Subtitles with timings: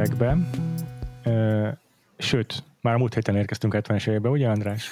[0.00, 0.36] Évekbe,
[1.24, 1.68] Ö,
[2.18, 4.90] sőt, már a múlt héten érkeztünk a 70-es évekbe, ugye András?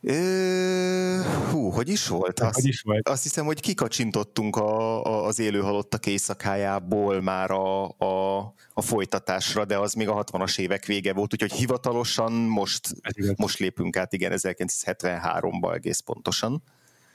[0.00, 1.20] Ö,
[1.50, 2.40] hú, hogy is volt?
[2.40, 3.08] Azt, Hogy is volt?
[3.08, 8.38] azt hiszem, hogy kikacsintottunk a, a, az élő halottak éjszakájából már a, a,
[8.74, 12.88] a folytatásra, de az még a 60-as évek vége volt, úgyhogy hivatalosan most,
[13.36, 16.62] most lépünk át, igen, 1973-ba egész pontosan.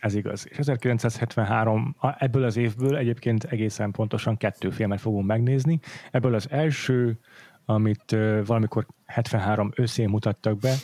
[0.03, 0.47] Ez igaz.
[0.49, 5.79] És 1973, a- ebből az évből egyébként egészen pontosan kettő filmet fogunk megnézni.
[6.11, 7.19] Ebből az első,
[7.65, 8.15] amit
[8.45, 10.75] valamikor 73 őszén mutattak be,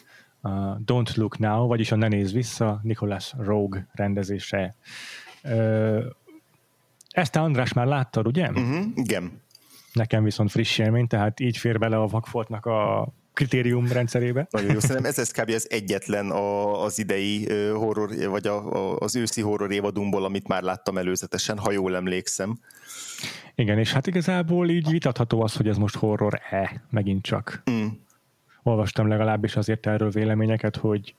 [0.41, 4.75] a Don't Look Now, vagyis a Ne Nézz Vissza, Nicholas Rogue rendezése.
[7.09, 8.49] Ezt te András már láttad, ugye?
[8.49, 9.41] Uh-huh, igen.
[9.93, 13.07] Nekem viszont friss élmény, tehát így fér bele a vakfoltnak a
[13.39, 14.47] kritérium rendszerébe.
[14.49, 15.49] Nagyon jó, szerintem ez lesz kb.
[15.49, 20.61] az egyetlen a, az idei horror, vagy a, a, az őszi horror évadunkból, amit már
[20.61, 22.59] láttam előzetesen, ha jól emlékszem.
[23.55, 27.63] Igen, és hát igazából így vitatható az, hogy ez most horror-e, megint csak.
[27.71, 27.87] Mm.
[28.63, 31.15] olvastam legalábbis azért erről véleményeket, hogy,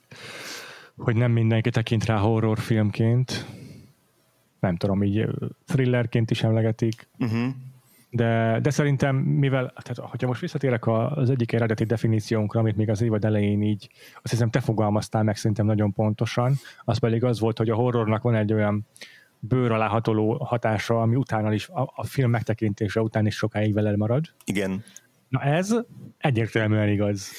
[0.97, 3.45] hogy nem mindenki tekint rá horrorfilmként.
[4.59, 5.27] Nem tudom, így
[5.65, 7.07] thrillerként is emlegetik.
[7.19, 7.53] Uh-huh.
[8.13, 13.01] De, de szerintem, mivel, tehát, hogyha most visszatérek az egyik eredeti definíciónkra, amit még az
[13.01, 17.57] évad elején így, azt hiszem te fogalmaztál meg szerintem nagyon pontosan, az pedig az volt,
[17.57, 18.87] hogy a horrornak van egy olyan
[19.39, 23.97] bőr alá hatoló hatása, ami utána is, a, a film megtekintése után is sokáig veled
[23.97, 24.25] marad.
[24.45, 24.83] Igen.
[25.29, 25.75] Na ez
[26.17, 27.31] egyértelműen igaz,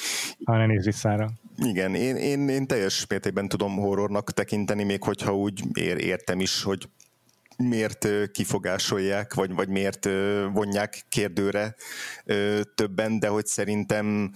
[0.45, 1.31] ha ne néz visszára.
[1.57, 6.63] Igen, én, én, én teljes mértékben tudom horrornak tekinteni, még hogyha úgy ér, értem is,
[6.63, 6.89] hogy
[7.69, 10.05] miért kifogásolják, vagy, vagy miért
[10.53, 11.75] vonják kérdőre
[12.75, 14.33] többen, de hogy szerintem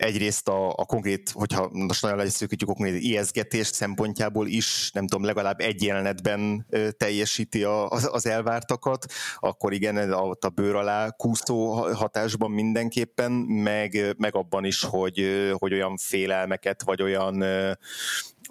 [0.00, 5.60] egyrészt a, a konkrét, hogyha most nagyon leszűkítjük konkrét ijeszgetés szempontjából is, nem tudom, legalább
[5.60, 6.66] egy jelenetben
[6.96, 9.04] teljesíti a, az, az elvártakat,
[9.36, 15.72] akkor igen, ott a bőr alá kúszó hatásban mindenképpen, meg, meg abban is, hogy, hogy
[15.72, 17.44] olyan félelmeket, vagy olyan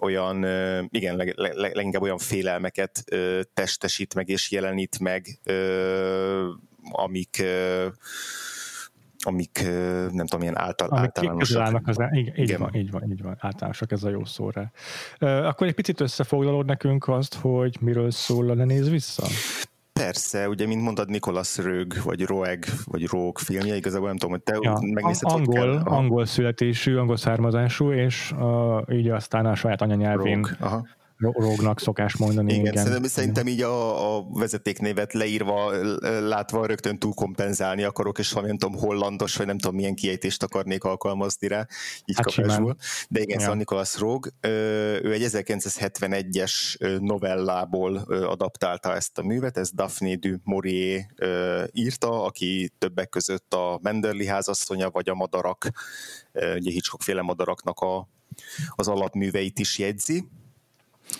[0.00, 0.44] olyan,
[0.88, 5.40] igen, leg, leg, leginkább olyan félelmeket ö, testesít meg és jelenít meg,
[6.90, 7.42] amik
[9.22, 9.62] amik
[10.12, 11.62] nem tudom, ilyen által, Amik általánosak.
[11.62, 12.60] állnak az, így, így, Igen.
[12.60, 14.70] van, így van, így van, általánosak, ez a jó szó rá.
[15.18, 19.26] Ö, Akkor egy picit összefoglalod nekünk azt, hogy miről szól a Ne Nézz Vissza?
[19.92, 24.42] Persze, ugye, mint mondtad, Nicholas Rög, vagy Roeg, vagy Roeg filmje, igazából nem tudom, hogy
[24.42, 25.76] te Ja, megnézted, hogy angol, kell.
[25.84, 30.86] Aha, angol születésű, angol származású, és uh, így aztán a saját anyanyelvén Roeg, aha.
[31.20, 32.52] Ro- rógnak szokás mondani.
[32.52, 35.72] Igen, Igen, szerintem, szerintem így a, a vezetéknévet leírva,
[36.20, 40.42] látva rögtön túl kompenzálni akarok, és valami nem tudom, hollandos, vagy nem tudom, milyen kiejtést
[40.42, 41.66] akarnék alkalmazni rá,
[42.04, 42.76] így Hát kapásból.
[43.08, 43.40] De igen, Ja.
[43.40, 43.96] szóval Nicholas
[44.40, 44.48] ö,
[45.02, 51.06] ő egy 1971-es ö, novellából adaptálta ezt a művet, ez Daphne du Maurier
[51.72, 55.70] írta, aki többek között a Menderli házasszonya, vagy a madarak,
[56.32, 58.08] ugye Hitchcock-féle madaraknak a,
[58.74, 60.28] az alapműveit is jegyzi.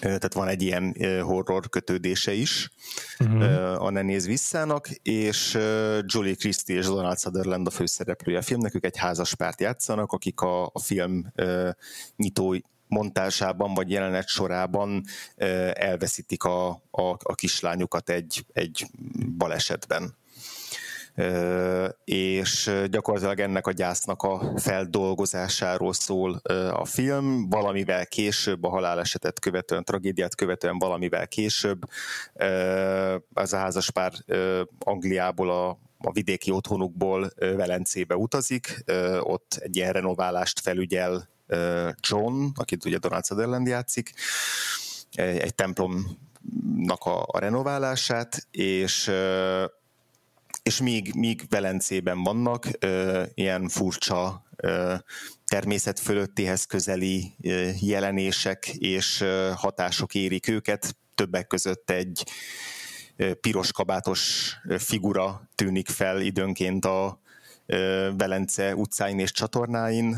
[0.01, 2.71] Tehát van egy ilyen horror kötődése is
[3.19, 5.59] ö, a Ne Nézz Visszának, és
[6.03, 10.65] Julie Christie és Donald Sutherland a főszereplője a filmnek, ők egy házaspárt játszanak, akik a,
[10.65, 11.33] a film
[12.17, 12.57] nyitó
[12.87, 15.05] montásában vagy jelenet sorában
[15.73, 18.87] elveszítik a, a, a kislányukat egy, egy
[19.37, 20.19] balesetben.
[22.05, 26.35] És gyakorlatilag ennek a gyásznak a feldolgozásáról szól
[26.73, 31.81] a film, valamivel később, a halálesetet követően, tragédiát követően valamivel később
[33.33, 34.13] az a házaspár
[34.79, 38.85] Angliából a a vidéki otthonukból Velencébe utazik,
[39.21, 41.29] ott egy ilyen renoválást felügyel
[42.01, 44.13] John, akit ugye Donald Sutherland játszik,
[45.13, 49.11] egy, templomnak a, a renoválását, és
[50.63, 54.95] és míg, míg Velencében vannak ö, ilyen furcsa ö,
[55.45, 62.25] természet fölöttihez közeli ö, jelenések és ö, hatások érik őket, többek között egy
[63.17, 67.21] ö, piros kabátos ö, figura tűnik fel időnként a
[68.17, 70.17] Velence utcáin és csatornáin,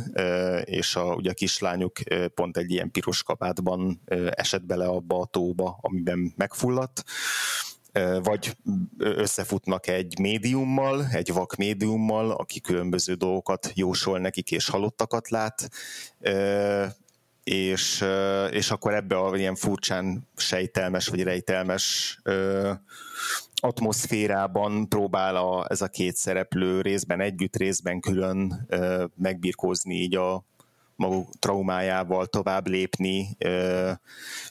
[0.64, 1.92] és a, ugye a kislányuk
[2.34, 4.00] pont egy ilyen piros kabátban
[4.30, 7.04] esett bele abba a tóba, amiben megfulladt
[8.22, 8.56] vagy
[8.98, 15.70] összefutnak egy médiummal, egy vak médiummal, aki különböző dolgokat jósol nekik és halottakat lát,
[17.44, 18.04] és,
[18.50, 22.18] és akkor ebbe a ilyen furcsán sejtelmes vagy rejtelmes
[23.54, 28.68] atmoszférában próbál a, ez a két szereplő részben együtt, részben külön
[29.16, 30.44] megbirkózni így a,
[30.96, 33.36] maguk traumájával tovább lépni,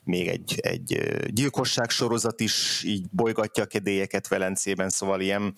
[0.03, 5.53] még egy, egy gyilkosság sorozat is így bolygatja a kedélyeket Velencében, szóval ilyen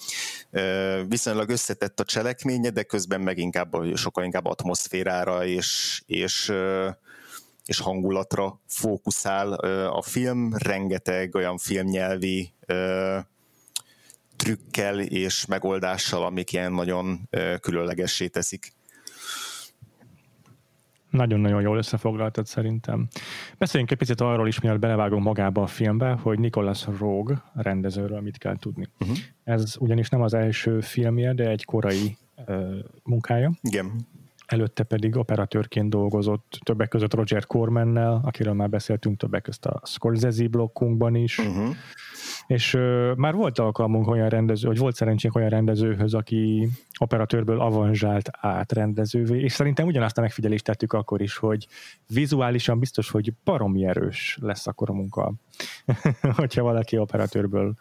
[1.08, 6.54] viszonylag összetett a cselekménye, de közben meg inkább, sokkal inkább atmoszférára és, és
[7.66, 9.54] és hangulatra fókuszál
[9.88, 12.54] a film, rengeteg olyan filmnyelvi
[14.36, 18.74] trükkel és megoldással, amik ilyen nagyon különlegessé teszik.
[21.14, 23.08] Nagyon-nagyon jól összefoglaltad szerintem.
[23.58, 28.38] Beszéljünk egy picit arról is, mielőtt belevágunk magába a filmbe, hogy Nicholas Rogue rendezőről mit
[28.38, 28.88] kell tudni.
[29.00, 29.18] Uh-huh.
[29.44, 32.18] Ez ugyanis nem az első filmje, de egy korai
[32.48, 33.52] uh, munkája.
[33.62, 33.92] Igen.
[34.46, 40.48] Előtte pedig operatőrként dolgozott többek között Roger Cormannel, akiről már beszéltünk többek között a Scorsese
[40.48, 41.38] blokkunkban is.
[41.38, 41.76] Uh-huh
[42.48, 46.70] és uh, már volt alkalmunk olyan rendező, vagy volt szerencsénk olyan rendezőhöz, aki
[47.00, 51.68] operatőrből avanzsált át rendezővé, és szerintem ugyanazt a megfigyelést tettük akkor is, hogy
[52.08, 55.34] vizuálisan biztos, hogy baromi erős lesz akkor a munka,
[56.36, 57.74] hogyha valaki operatőrből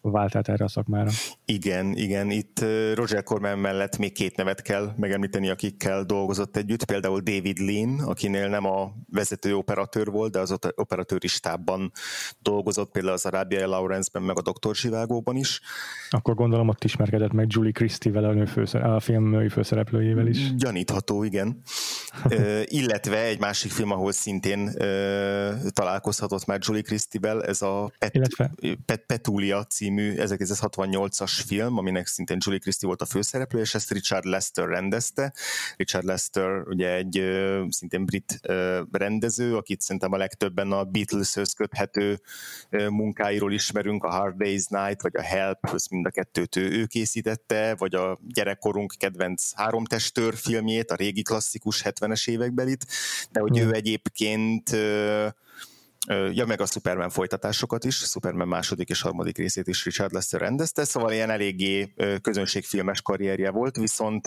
[0.00, 1.10] vált át erre a szakmára.
[1.44, 7.20] Igen, igen, itt Roger Corman mellett még két nevet kell megemlíteni, akikkel dolgozott együtt, például
[7.20, 11.92] David Lean, akinél nem a vezető operatőr volt, de az operatőri stábban
[12.38, 15.60] dolgozott, például az Arábiai Lawrence-ben, meg a Doktor Zsivágóban is.
[16.10, 20.54] Akkor gondolom ott ismerkedett meg Julie Christie-vel, a, főszer- a film női főszereplőjével is.
[20.54, 21.62] Gyanítható, igen.
[22.24, 24.74] uh, illetve egy másik film, ahol szintén uh,
[25.70, 28.52] találkozhatott már Julie Christie-vel, ez a Pet- illetve...
[28.84, 34.24] Pet- Petulia című 1968-as film, aminek szintén Julie Christie volt a főszereplő, és ezt Richard
[34.24, 35.32] Lester rendezte.
[35.76, 41.52] Richard Lester ugye egy uh, szintén brit uh, rendező, akit szerintem a legtöbben a Beatles-höz
[41.52, 42.20] köthető
[42.70, 46.70] uh, munkáiról ismerünk, a Hard Day's Night, vagy a Help, ez mind a kettőt ő,
[46.70, 52.86] ő készítette, vagy a gyerekkorunk kedvenc háromtestőr filmjét, a régi klasszikus 70-es évekbelit,
[53.30, 53.68] de hogy hmm.
[53.68, 54.76] ő egyébként
[56.32, 60.84] Ja, meg a Superman folytatásokat is, Superman második és harmadik részét is Richard Lester rendezte,
[60.84, 64.26] szóval ilyen eléggé közönségfilmes karrierje volt, viszont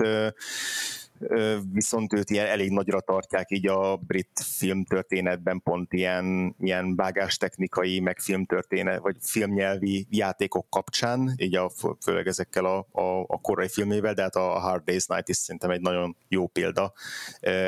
[1.72, 8.20] viszont őt ilyen elég nagyra tartják így a brit filmtörténetben pont ilyen, ilyen vágástechnikai, meg
[8.20, 11.72] filmtörténet, vagy filmnyelvi játékok kapcsán, így a,
[12.02, 15.70] főleg ezekkel a, a, a korai filmével, de hát a Hard Day's Night is szerintem
[15.70, 16.94] egy nagyon jó példa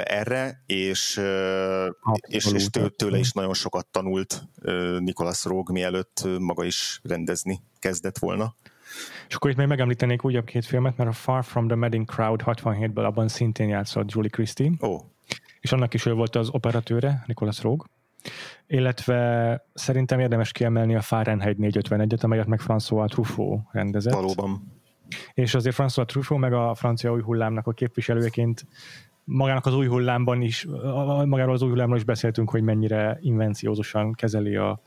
[0.03, 1.21] erre, és,
[2.27, 4.43] és, és tő, tőle is nagyon sokat tanult
[4.99, 8.55] Nicholas Rogue, mielőtt maga is rendezni kezdett volna.
[9.27, 12.41] És akkor itt még megemlítenék újabb két filmet, mert a Far From the Madding Crowd
[12.45, 14.71] 67-ből abban szintén játszott Julie Christie.
[14.79, 15.01] Oh.
[15.59, 17.87] És annak is ő volt az operatőre, Nicholas Rogue.
[18.67, 24.13] Illetve szerintem érdemes kiemelni a Fahrenheit 451-et, amelyet meg François Truffaut rendezett.
[24.13, 24.75] Valóban.
[25.33, 28.65] És azért François Truffaut meg a francia új hullámnak a képviselőjeként
[29.23, 30.67] magának az új hullámban is,
[31.25, 34.81] magáról az új hullámról is beszéltünk, hogy mennyire invenciózusan kezeli a,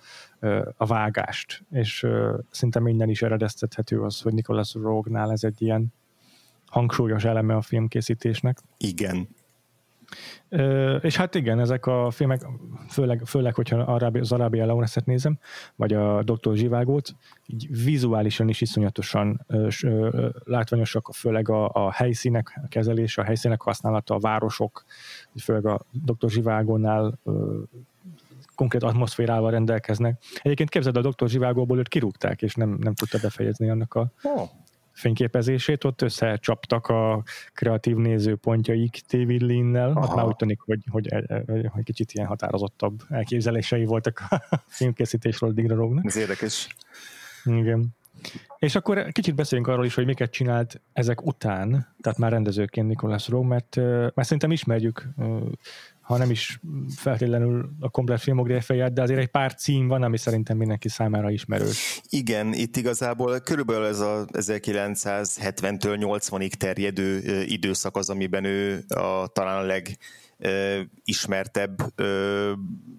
[0.77, 2.07] a vágást, és
[2.51, 5.93] szinte minden is eredeztethető az, hogy Nicholas Rogue-nál ez egy ilyen
[6.67, 8.59] hangsúlyos eleme a filmkészítésnek.
[8.77, 9.29] Igen.
[11.01, 12.47] És hát igen, ezek a filmek,
[12.89, 15.39] főleg, főleg hogyha az Arábia Lawrence-et nézem,
[15.77, 16.57] vagy a Dr.
[16.57, 17.15] Zsivágót,
[17.47, 19.47] így vizuálisan is iszonyatosan
[20.45, 24.85] látványosak, főleg a, a helyszínek kezelése, a helyszínek használata, a városok,
[25.43, 26.31] főleg a Dr.
[26.31, 27.19] Zsivágónál
[28.61, 30.23] konkrét atmoszférával rendelkeznek.
[30.43, 31.29] Egyébként képzeld, a Dr.
[31.29, 34.49] Zsivágóból őt kirúgták, és nem, nem tudta befejezni annak a oh.
[34.93, 35.85] fényképezését.
[35.85, 39.93] Ott összecsaptak a kreatív nézőpontjaik David Linnel.
[39.97, 41.09] Ott már úgy tűnik, hogy, hogy,
[41.69, 44.43] hogy kicsit ilyen határozottabb elképzelései voltak a
[44.79, 46.07] filmkészítésről Digra Rognak.
[46.07, 46.69] Ez érdekes.
[47.45, 47.89] Igen.
[48.59, 53.29] És akkor kicsit beszéljünk arról is, hogy miket csinált ezek után, tehát már rendezőként Nicholas
[53.29, 55.09] Rowe, mert, mert szerintem ismerjük
[56.11, 56.61] ha nem is
[56.97, 62.01] feltétlenül a komplet filmográfiáját, de azért egy pár cím van, ami szerintem mindenki számára ismerős.
[62.09, 69.59] Igen, itt igazából körülbelül ez a 1970-től 80-ig terjedő időszak az, amiben ő a, talán
[69.59, 69.99] a leg
[71.05, 71.93] ismertebb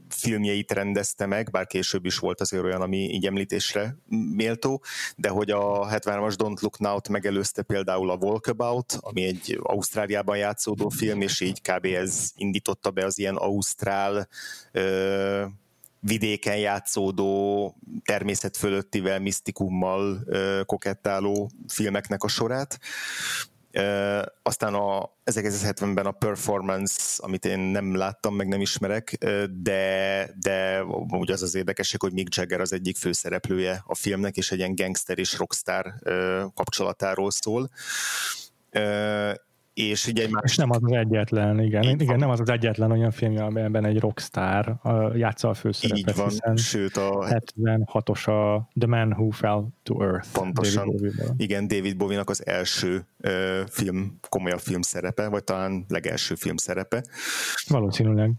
[0.10, 3.98] filmjeit rendezte meg, bár később is volt azért olyan, ami így említésre
[4.36, 4.84] méltó,
[5.16, 10.90] de hogy a 73-as Don't Look Now-t megelőzte például a Walkabout, ami egy Ausztráliában játszódó
[10.90, 11.86] film, és így kb.
[11.86, 14.28] ez indította be az ilyen ausztrál
[14.72, 15.46] ö,
[16.00, 22.80] vidéken játszódó, természet fölöttivel, misztikummal ö, kokettáló filmeknek a sorát.
[24.44, 29.18] Aztán a 1970-ben a Performance, amit én nem láttam, meg nem ismerek,
[29.62, 34.52] de, de ugye az az érdekesség, hogy Mick Jagger az egyik főszereplője a filmnek, és
[34.52, 37.70] egy ilyen gangster és rockstar uh, kapcsolatáról szól.
[39.74, 40.50] És ugye egy másik...
[40.50, 41.84] És nem az az egyetlen, igen.
[41.84, 42.18] Igen, van.
[42.18, 44.80] nem az az egyetlen olyan film, amiben egy rockstar
[45.16, 45.98] játsza a főszerepet.
[45.98, 47.26] Így van, hiszen sőt a...
[47.28, 50.28] 76-os a The Man Who Fell to Earth.
[50.32, 50.90] Pontosan.
[50.90, 53.32] David igen, David Bowie-nak az első uh,
[53.68, 57.04] film, komolyabb film szerepe, vagy talán legelső film szerepe.
[57.68, 58.32] Valószínűleg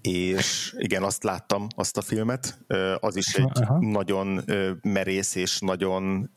[0.00, 2.58] és igen, azt láttam, azt a filmet.
[3.00, 3.78] Az is egy Aha.
[3.80, 4.44] nagyon
[4.82, 6.30] merész és nagyon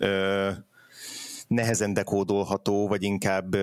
[1.49, 3.55] nehezen dekódolható, vagy inkább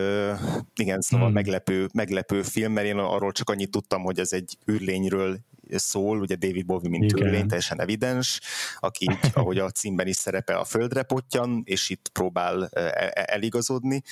[0.74, 1.34] igen, szóval hmm.
[1.34, 5.38] meglepő, meglepő film, mert én arról csak annyit tudtam, hogy ez egy űrlényről
[5.70, 8.40] szól, ugye David Bowie, mint űrlény, teljesen evidens,
[8.78, 14.02] aki, ahogy a címben is szerepel, a földre potyan, és itt próbál e, e, eligazodni,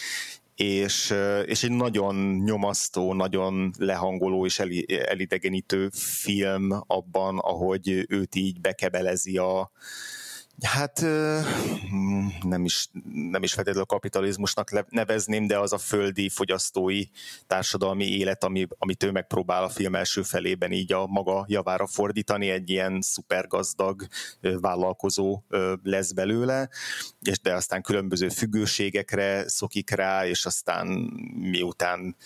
[0.54, 1.14] és,
[1.44, 9.70] és egy nagyon nyomasztó, nagyon lehangoló és elidegenítő film abban, ahogy őt így bekebelezi a,
[10.62, 17.02] Hát hmm, nem is, nem is feltétlenül kapitalizmusnak nevezném, de az a földi fogyasztói
[17.46, 22.50] társadalmi élet, ami, amit ő megpróbál a film első felében így a maga javára fordítani,
[22.50, 24.06] egy ilyen szupergazdag
[24.40, 25.42] vállalkozó
[25.82, 26.68] lesz belőle,
[27.20, 30.86] és de aztán különböző függőségekre szokik rá, és aztán
[31.36, 32.16] miután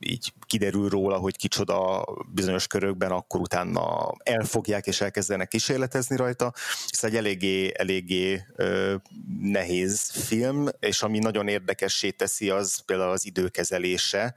[0.00, 6.52] így kiderül róla, hogy kicsoda bizonyos körökben, akkor utána elfogják és elkezdenek kísérletezni rajta.
[6.88, 8.94] Ez egy eléggé, eléggé ö,
[9.40, 14.34] nehéz film, és ami nagyon érdekessé teszi, az például az időkezelése.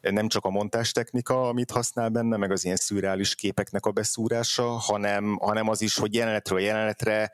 [0.00, 5.36] Nem csak a montástechnika, amit használ benne, meg az ilyen szürreális képeknek a beszúrása, hanem,
[5.40, 7.32] hanem az is, hogy jelenetről jelenetre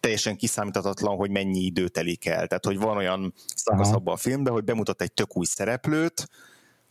[0.00, 2.46] teljesen kiszámíthatatlan, hogy mennyi idő telik el.
[2.46, 6.28] Tehát, hogy van olyan szakasz abban a filmben, hogy bemutat egy tök új szereplőt,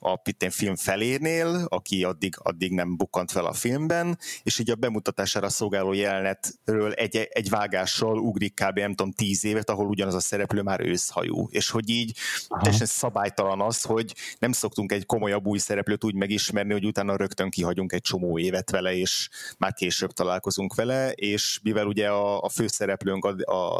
[0.03, 4.75] a Pittén film felénél, aki addig, addig nem bukkant fel a filmben, és így a
[4.75, 8.79] bemutatására szolgáló jelenetről egy, egy vágással ugrik kb.
[8.79, 11.47] nem tudom tíz évet, ahol ugyanaz a szereplő már őszhajú.
[11.49, 12.17] És hogy így
[12.47, 12.61] Aha.
[12.61, 17.49] teljesen szabálytalan az, hogy nem szoktunk egy komolyabb új szereplőt úgy megismerni, hogy utána rögtön
[17.49, 22.49] kihagyunk egy csomó évet vele, és már később találkozunk vele, és mivel ugye a, a
[22.49, 23.35] főszereplőnk a,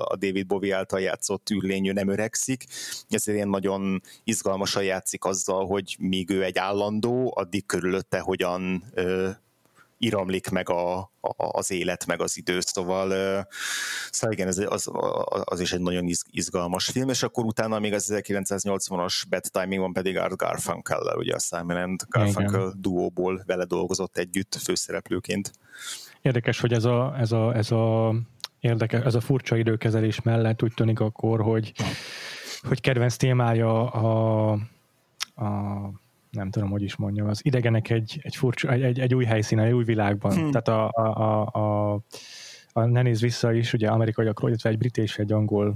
[0.06, 2.66] a David Bowie által játszott űrlényű nem öregszik,
[3.10, 9.30] ezért ilyen nagyon izgalmasan játszik azzal, hogy míg ő egy állandó, addig körülötte hogyan ö,
[9.98, 13.40] iramlik meg a, a, az élet, meg az idő, szóval, ö,
[14.12, 14.90] szóval igen, ez, az,
[15.44, 19.94] az is egy nagyon izgalmas film, és akkor utána még az 1980-as Bad Timing van
[19.94, 25.52] pedig Art garfunkel ugye a Simon and Garfunkel duóból vele dolgozott együtt főszereplőként.
[26.22, 28.14] Érdekes, hogy ez a, ez a, ez a
[28.60, 31.74] érdekes, ez a furcsa időkezelés mellett úgy tűnik akkor, hogy,
[32.62, 34.52] hogy kedvenc témája a,
[35.36, 36.01] a
[36.32, 39.66] nem tudom, hogy is mondjam, az idegenek egy, egy, furcsa, egy, egy, egy új helyszínen,
[39.66, 40.34] egy új világban.
[40.34, 40.52] Hmm.
[40.52, 42.02] Tehát a, a, a, a,
[42.74, 45.76] a ne néz vissza is, ugye amerikaiakról, illetve egy brit és egy angol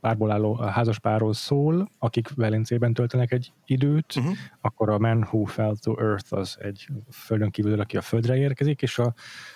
[0.00, 4.34] párból álló házaspárról szól, akik Velencében töltenek egy időt, uh-huh.
[4.60, 8.82] akkor a Man Who Fell to Earth az egy földön kívül, aki a földre érkezik,
[8.82, 9.14] és a,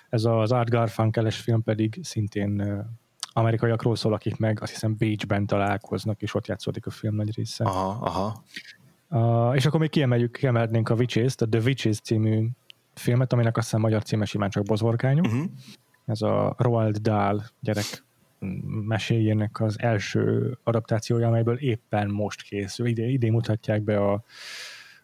[0.09, 2.87] ez az Art Garfunkeles film pedig szintén
[3.33, 7.65] amerikaiakról szól, akik meg azt hiszem Bécsben találkoznak, és ott játszódik a film nagy része.
[7.65, 8.43] Aha, aha.
[9.11, 12.49] Uh, és akkor még kiemeljük, kiemelhetnénk a Witches, a The Witches című
[12.95, 15.25] filmet, aminek azt hiszem magyar címe simán csak Bozorkányú.
[15.25, 15.45] Uh-huh.
[16.07, 18.05] Ez a Roald Dahl gyerek
[18.87, 22.87] meséjének az első adaptációja, amelyből éppen most készül.
[22.87, 24.25] Ide, idén mutatják be a,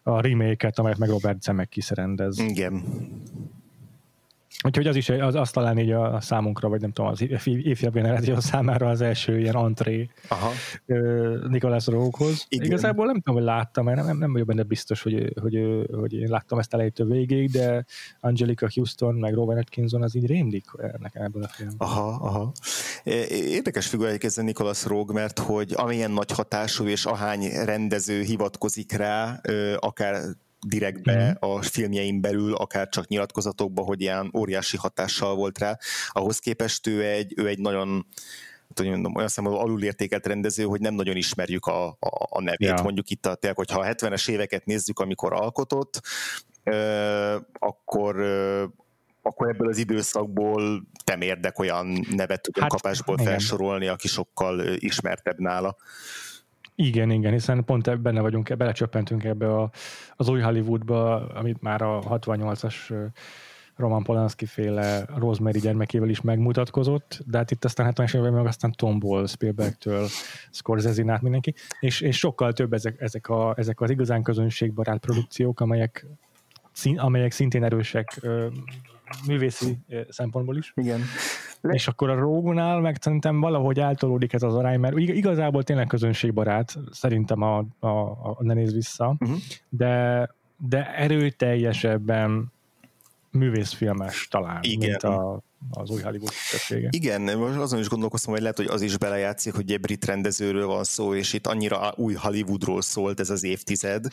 [0.03, 2.39] a remake-et, amelyet meg Robert Zemeckis rendez.
[2.39, 2.83] Igen.
[4.63, 7.93] Úgyhogy az is az, az talán így a, a számunkra, vagy nem tudom, az ifjabb
[7.93, 10.51] generáció számára az első ilyen antré Aha.
[11.47, 12.45] Nikolás Rókhoz.
[12.49, 16.29] Igazából nem tudom, hogy láttam, mert nem, nem vagyok benne biztos, hogy, hogy, hogy, én
[16.29, 17.85] láttam ezt elejétől végig, de
[18.19, 20.65] Angelica Houston, meg Robert Atkinson az így rémlik
[20.97, 21.87] nekem ebből a filmben.
[21.87, 22.51] Aha, aha.
[23.29, 29.41] Érdekes figura egyébként Nicholas Rogue, mert hogy amilyen nagy hatású és ahány rendező hivatkozik rá,
[29.79, 30.21] akár
[30.65, 31.49] direktbe mm.
[31.49, 35.77] a filmjeim belül, akár csak nyilatkozatokba, hogy ilyen óriási hatással volt rá.
[36.09, 38.05] Ahhoz képest ő egy, ő egy nagyon
[38.75, 42.67] hogy mondom, olyan szempontból alulértékelt rendező, hogy nem nagyon ismerjük a, a, a nevét.
[42.67, 42.81] Ja.
[42.83, 46.01] Mondjuk itt a, tényleg, hogyha a 70-es éveket nézzük, amikor alkotott,
[47.59, 48.15] akkor
[49.21, 50.87] akkor ebből az időszakból
[51.19, 53.25] érdek olyan nevet tudom hát, kapásból igen.
[53.31, 55.75] felsorolni, aki sokkal ismertebb nála.
[56.75, 59.71] Igen, igen, hiszen pont benne vagyunk, belecsöppentünk ebbe a,
[60.15, 62.75] az új Hollywoodba, amit már a 68-as
[63.75, 68.71] Roman Polanski féle Rosemary gyermekével is megmutatkozott, de hát itt aztán 70-es években meg aztán
[68.71, 70.07] Tomból, Spielbergtől,
[70.51, 75.59] Scorsese-n át mindenki, és, és sokkal több ezek, ezek, a, ezek az igazán közönségbarát produkciók,
[75.59, 76.05] amelyek,
[76.95, 78.21] amelyek szintén erősek
[79.27, 79.77] művészi
[80.09, 80.73] szempontból is.
[80.75, 81.01] Igen.
[81.61, 85.87] Le- és akkor a Rogunál meg szerintem valahogy eltolódik ez az arány, mert igazából tényleg
[85.87, 87.87] közönségbarát, szerintem a, a,
[88.21, 89.37] a ne néz vissza, uh-huh.
[89.69, 92.53] de, de erőteljesebben
[93.31, 94.89] művészfilmes talán, Igen.
[94.89, 96.87] mint a, az új Hollywood többsége.
[96.91, 100.67] Igen, most azon is gondolkoztam, hogy lehet, hogy az is belejátszik, hogy egy brit rendezőről
[100.67, 104.05] van szó, és itt annyira új Hollywoodról szólt ez az évtized,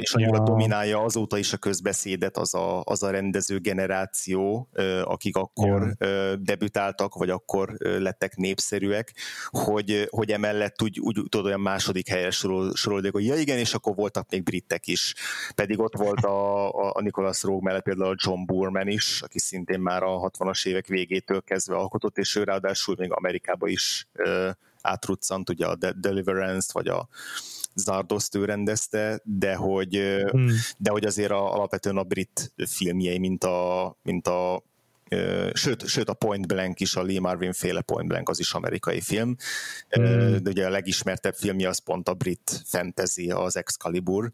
[0.00, 0.42] és annyira ja.
[0.42, 4.68] dominálja azóta is a közbeszédet az a, az a rendező generáció,
[5.04, 6.36] akik akkor ja.
[6.36, 9.14] debütáltak, vagy akkor lettek népszerűek,
[9.50, 13.74] hogy, hogy emellett úgy, úgy tudod, olyan második helyes sorol, sorolódik, hogy ja igen, és
[13.74, 15.14] akkor voltak még britek is.
[15.54, 19.80] Pedig ott volt a, a, Nicholas Rogue mellett például a John Boorman is, aki szintén
[19.80, 24.08] már a 60-as évek végétől kezdve alkotott, és ő ráadásul még Amerikába is
[24.80, 27.08] átruccant, ugye a Deliverance-t, vagy a
[27.74, 30.50] Zardoszt ő rendezte, de hogy, hmm.
[30.78, 34.62] de hogy azért a, alapvetően a brit filmjei, mint a, mint a
[35.52, 39.00] sőt, sőt a Point Blank is, a Lee Marvin féle Point Blank, az is amerikai
[39.00, 39.36] film,
[39.98, 40.36] mm.
[40.36, 44.32] de ugye a legismertebb filmje az pont a brit fantasy, az Excalibur,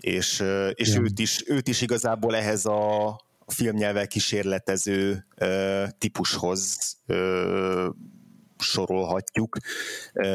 [0.00, 5.26] és, és őt, is, őt is igazából ehhez a, filmnyelvvel kísérletező
[5.98, 6.78] típushoz
[8.58, 9.56] sorolhatjuk,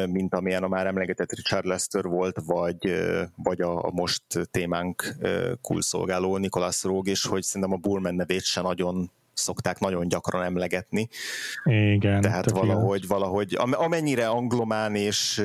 [0.06, 3.00] mint amilyen a már emlegetett Richard Lester volt, vagy,
[3.36, 5.14] vagy a, a most témánk
[5.60, 9.10] kulszolgáló Nicholas Rogue, és hogy szerintem a Burman nevét se nagyon
[9.40, 11.08] szokták nagyon gyakran emlegetni.
[11.64, 12.20] Igen.
[12.20, 15.38] Tehát valahogy, valahogy, amennyire anglomán és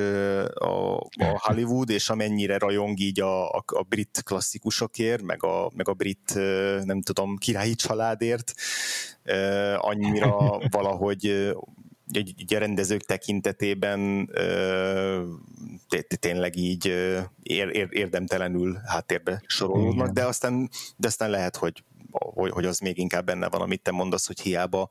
[0.53, 5.89] a, a Hollywood, és amennyire rajong így a, a, a brit klasszikusokért, meg a, meg
[5.89, 6.33] a brit,
[6.83, 8.53] nem tudom, királyi családért,
[9.77, 11.55] annyira valahogy
[12.11, 14.29] egy, a rendezők tekintetében
[16.19, 16.85] tényleg így
[17.43, 21.83] ér, érdemtelenül háttérbe sorolódnak, de aztán, de aztán lehet, hogy,
[22.49, 24.89] hogy az még inkább benne van, amit te mondasz, hogy hiába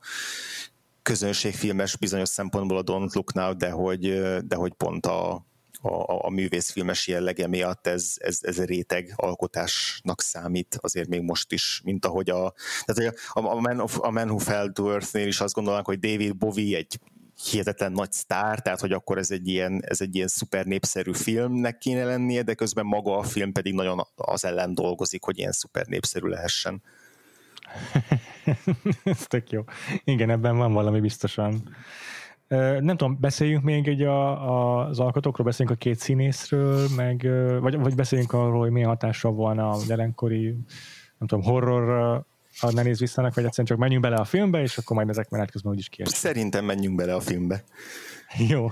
[1.01, 5.45] közönségfilmes bizonyos szempontból a Don't Look Now, de hogy, de hogy pont a,
[5.81, 11.81] a, a művészfilmes jellege miatt ez, ez, ez réteg alkotásnak számít azért még most is,
[11.83, 12.53] mint ahogy a,
[12.85, 15.99] tehát a, a, Man, of, a Man Who Fell to Earth-nél is azt gondolnak, hogy
[15.99, 16.99] David Bowie egy
[17.43, 21.77] hihetetlen nagy sztár, tehát hogy akkor ez egy ilyen, ez egy ilyen szuper népszerű filmnek
[21.77, 25.85] kéne lennie, de közben maga a film pedig nagyon az ellen dolgozik, hogy ilyen szuper
[25.85, 26.81] népszerű lehessen.
[29.03, 29.63] ez tök jó.
[30.03, 31.75] Igen, ebben van valami biztosan.
[32.47, 37.27] Nem tudom, beszéljünk még egy a, a, az alkotókról, beszéljünk a két színészről, meg,
[37.59, 40.45] vagy, vagy beszéljünk arról, hogy milyen hatással volna a jelenkori,
[41.17, 42.25] nem tudom, horror
[42.59, 45.29] ha ne néz vissza, vagy egyszerűen csak menjünk bele a filmbe, és akkor majd ezek
[45.29, 46.19] menet közben úgyis kérdezik.
[46.19, 47.63] Szerintem menjünk bele a filmbe.
[48.49, 48.67] Jó.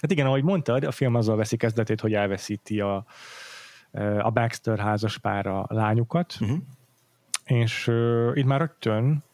[0.00, 3.06] hát igen, ahogy mondtad, a film azzal veszi kezdetét, hogy elveszíti a,
[4.18, 6.58] a Baxter házas pár a lányukat, uh-huh.
[7.44, 9.24] és uh, itt már rögtön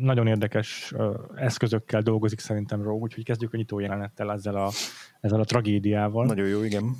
[0.00, 0.94] nagyon érdekes
[1.34, 4.70] eszközökkel dolgozik szerintem Rogue, úgyhogy kezdjük a nyitó jelenettel ezzel a,
[5.20, 6.26] ezzel a tragédiával.
[6.26, 6.96] Nagyon jó, igen.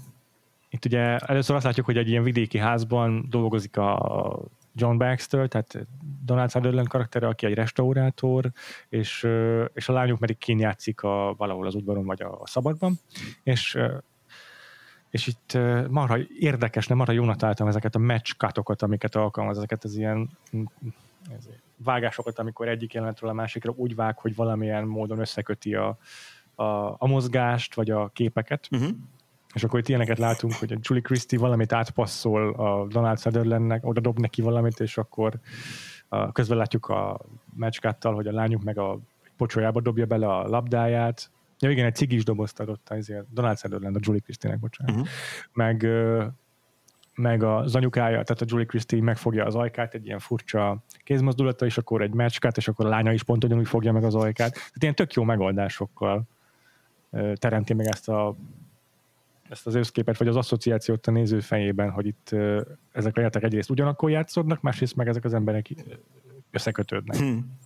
[0.70, 4.38] Itt ugye először azt látjuk, hogy egy ilyen vidéki házban dolgozik a
[4.74, 5.86] John Baxter, tehát
[6.24, 8.52] Donald Sutherland karaktere, aki egy restaurátor,
[8.88, 9.28] és,
[9.74, 12.98] és a lányuk pedig kínjátszik a, valahol az udvaron vagy a, a szabadban,
[13.42, 13.78] és
[15.10, 15.58] és itt
[15.90, 20.30] marha érdekes, nem marha jónak találtam ezeket a match cutokat, amiket alkalmaz, ezeket az ilyen
[21.36, 21.48] ez,
[21.84, 25.98] vágásokat, amikor egyik jelenetről a másikra úgy vág, hogy valamilyen módon összeköti a,
[26.54, 26.64] a,
[26.98, 28.68] a mozgást, vagy a képeket.
[28.70, 28.90] Uh-huh
[29.54, 34.00] és akkor itt ilyeneket látunk, hogy a Julie Christie valamit átpasszol a Donald Sutherlandnek, oda
[34.00, 35.40] dob neki valamit, és akkor
[36.08, 37.20] a, közben látjuk a
[37.54, 38.98] mecskáttal, hogy a lányunk meg a
[39.36, 41.30] pocsolyába dobja bele a labdáját.
[41.58, 43.32] Ja igen, egy cigis dobozt adott ezért.
[43.32, 44.94] Donald Sutherland, a Julie Christie-nek, bocsánat.
[44.94, 45.08] Uh-huh.
[45.52, 45.86] Meg,
[47.18, 51.78] meg az anyukája, tehát a Julie Christie megfogja az ajkát, egy ilyen furcsa kézmozdulata, és
[51.78, 54.52] akkor egy mecskát, és akkor a lánya is pont ugyanúgy fogja meg az ajkát.
[54.52, 56.22] Tehát ilyen tök jó megoldásokkal
[57.34, 58.36] teremti meg ezt a
[59.48, 62.34] ezt az összképet, vagy az asszociációt a néző fejében, hogy itt
[62.92, 65.68] ezek a játék egyrészt ugyanakkor játszódnak, másrészt meg ezek az emberek
[66.50, 67.16] összekötődnek.
[67.16, 67.58] Hmm.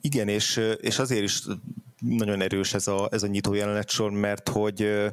[0.00, 1.42] Igen, és, és azért is
[1.98, 5.06] nagyon erős ez a, ez a nyitó jelenetsor, mert hogy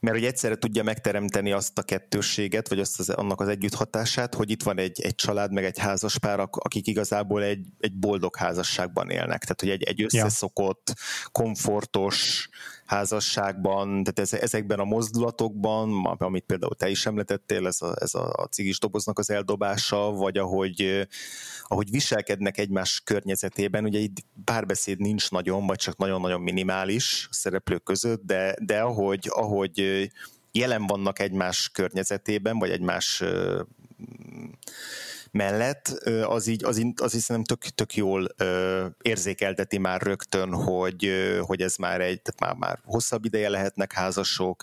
[0.00, 4.50] mert hogy egyszerre tudja megteremteni azt a kettősséget, vagy azt az, annak az együtthatását, hogy
[4.50, 9.40] itt van egy, egy család, meg egy házaspár, akik igazából egy, egy boldog házasságban élnek.
[9.40, 10.94] Tehát, hogy egy, egy összeszokott,
[11.32, 12.48] komfortos,
[12.88, 18.48] házasságban, tehát ez, ezekben a mozdulatokban, amit például te is említettél, ez a, ez a
[18.50, 21.08] cigis doboznak az eldobása, vagy ahogy,
[21.62, 27.82] ahogy viselkednek egymás környezetében, ugye itt párbeszéd nincs nagyon, vagy csak nagyon-nagyon minimális a szereplők
[27.82, 30.08] között, de, de ahogy, ahogy
[30.52, 33.22] jelen vannak egymás környezetében, vagy egymás
[35.30, 35.88] mellett,
[36.26, 38.28] az így, az, az így tök, tök jól
[39.02, 41.10] érzékelteti már rögtön, hogy,
[41.40, 44.62] hogy ez már egy, tehát már, már hosszabb ideje lehetnek házasok,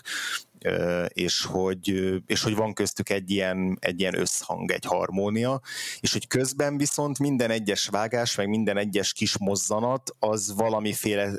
[1.08, 5.60] és hogy, és hogy van köztük egy ilyen, egy ilyen összhang, egy harmónia,
[6.00, 11.30] és hogy közben viszont minden egyes vágás, meg minden egyes kis mozzanat, az valamiféle,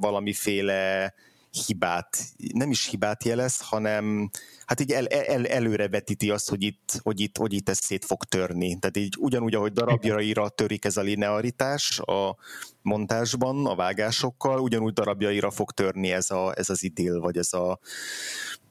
[0.00, 1.14] valamiféle
[1.50, 2.18] hibát,
[2.52, 4.30] nem is hibát jelez, hanem
[4.66, 8.24] hát így el, el, előrevetíti azt, hogy itt, hogy, itt, hogy itt ez szét fog
[8.24, 8.78] törni.
[8.78, 12.36] Tehát így ugyanúgy, ahogy darabjaira törik ez a linearitás a
[12.82, 17.78] montásban, a vágásokkal, ugyanúgy darabjaira fog törni ez, a, ez az idill, vagy ez a,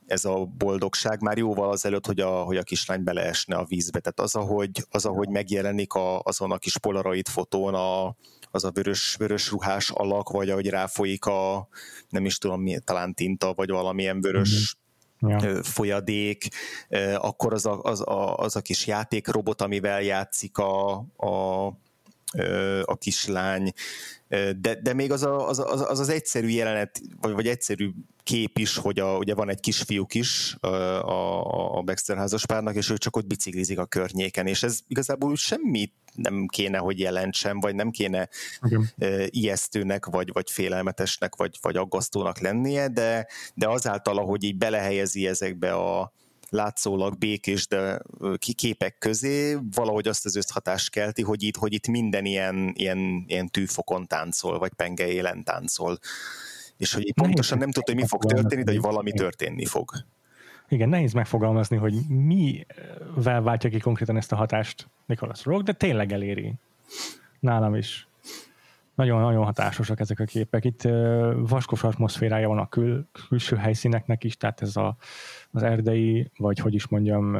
[0.05, 3.99] ez a boldogság már jóval azelőtt, hogy a, hogy a kislány beleesne a vízbe.
[3.99, 8.15] Tehát az, ahogy, az, ahogy megjelenik a, azon a kis polaroid fotón a,
[8.51, 11.67] az a vörös, vörös ruhás alak, vagy ahogy ráfolyik a,
[12.09, 14.77] nem is tudom, mi, talán tinta, vagy valamilyen vörös
[15.25, 15.37] mm-hmm.
[15.37, 15.63] ja.
[15.63, 16.47] folyadék,
[17.15, 21.67] akkor az a, az, a, az a kis játékrobot, amivel játszik a, a,
[22.83, 23.71] a kislány,
[24.57, 27.91] de, de még az, a, az, az, az, az egyszerű jelenet, vagy, vagy egyszerű
[28.23, 32.97] kép is, hogy a, ugye van egy kisfiúk is a, a Baxter házaspárnak, és ő
[32.97, 37.89] csak ott biciklizik a környéken, és ez igazából semmit nem kéne, hogy jelentsen, vagy nem
[37.89, 38.29] kéne
[38.61, 38.89] Igen.
[39.29, 45.73] ijesztőnek, vagy, vagy félelmetesnek, vagy, vagy aggasztónak lennie, de, de azáltal, ahogy így belehelyezi ezekbe
[45.73, 46.13] a,
[46.49, 48.01] látszólag békés de
[48.55, 53.47] képek közé valahogy azt az összhatást kelti, hogy itt, hogy itt minden ilyen, ilyen, ilyen
[53.47, 55.97] tűfokon táncol, vagy penge élen táncol.
[56.77, 59.91] És hogy pontosan nem tudta, hogy mi fog történni, de hogy valami történni fog.
[60.69, 66.11] Igen, nehéz megfogalmazni, hogy mivel váltja ki konkrétan ezt a hatást Nicholas Rock, de tényleg
[66.11, 66.53] eléri.
[67.39, 68.07] Nálam is.
[68.95, 70.65] Nagyon-nagyon hatásosak ezek a képek.
[70.65, 70.81] Itt
[71.35, 74.95] vaskos atmoszférája van a kül, külső helyszíneknek is, tehát ez a,
[75.51, 77.37] az erdei, vagy hogy is mondjam,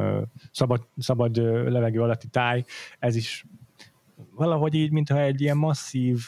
[0.52, 1.36] szabad, szabad
[1.70, 2.64] levegő alatti táj,
[2.98, 3.44] ez is
[4.34, 6.18] valahogy így, mintha egy ilyen masszív,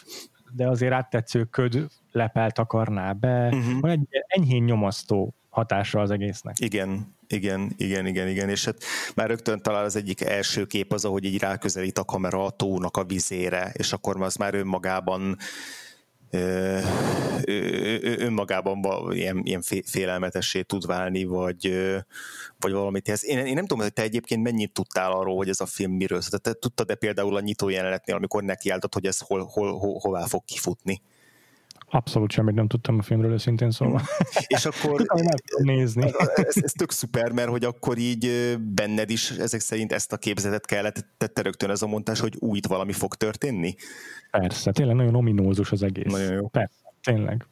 [0.54, 3.46] de azért áttetsző köd lepelt akarná be.
[3.46, 3.80] Uh-huh.
[3.80, 6.54] Van egy enyhén nyomasztó hatása az egésznek.
[6.58, 8.76] Igen, igen, igen, igen, igen, és hát
[9.14, 12.96] már rögtön talán az egyik első kép az, ahogy így ráközelít a kamera a tónak
[12.96, 15.36] a vizére, és akkor az már önmagában
[18.18, 21.92] önmagában ilyen, ilyen félelmetessé tud válni, vagy,
[22.58, 23.08] vagy valamit.
[23.08, 25.92] Ez, én, én nem tudom, hogy te egyébként mennyit tudtál arról, hogy ez a film
[25.92, 26.38] miről szól.
[26.38, 30.44] Te tudtad-e például a nyitó jelenetnél, amikor nekiálltad, hogy ez hol, hol, hol, hová fog
[30.44, 31.02] kifutni?
[31.94, 34.00] Abszolút semmit nem tudtam a filmről, őszintén szóval.
[34.46, 35.06] És akkor
[35.62, 36.10] nézni.
[36.34, 40.66] Ez, ez tök szuper, mert hogy akkor így benned is ezek szerint ezt a képzetet
[40.66, 43.74] kellett, tette rögtön ez a mondás, hogy újt valami fog történni?
[44.30, 46.12] Persze, tényleg nagyon ominózus az egész.
[46.12, 46.48] Nagyon jó.
[46.48, 47.46] Persze, tényleg.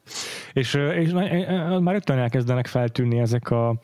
[0.53, 3.81] És, és már rögtön elkezdenek feltűnni ezek a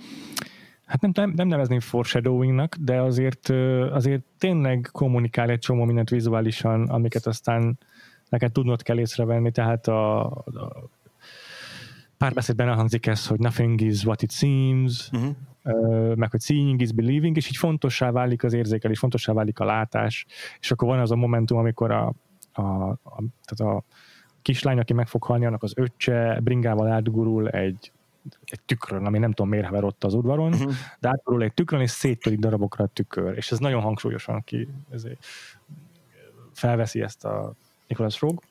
[0.86, 3.50] hát nem, nem nevezném foreshadowingnak, de azért,
[3.92, 7.78] azért tényleg kommunikál egy csomó mindent vizuálisan, amiket aztán
[8.30, 10.90] neked tudnod kell észrevenni, tehát a, a
[12.18, 16.16] párbeszédben elhangzik ez, hogy nothing is what it seems, uh-huh.
[16.16, 20.26] meg hogy seeing is believing, és így fontossá válik az érzékelés, fontossá válik a látás,
[20.60, 22.14] és akkor van az a momentum, amikor a,
[22.52, 23.84] a, a, tehát a
[24.42, 27.92] kislány, aki meg fog halni, annak az öccse bringával átgurul egy,
[28.46, 30.72] egy tükrön, ami nem tudom miért hever ott az udvaron, uh-huh.
[31.00, 35.26] de átgurul egy tükrön, és széttörik darabokra a tükör, és ez nagyon hangsúlyosan ki ezért
[36.54, 37.54] felveszi ezt a
[37.88, 38.48] Nicholas Rogue,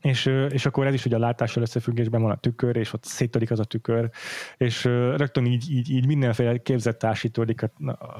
[0.00, 3.50] és, és akkor ez is ugye a látással összefüggésben van a tükör, és ott széttörik
[3.50, 4.10] az a tükör,
[4.56, 7.70] és rögtön így, így, így mindenféle képzett társítódik a,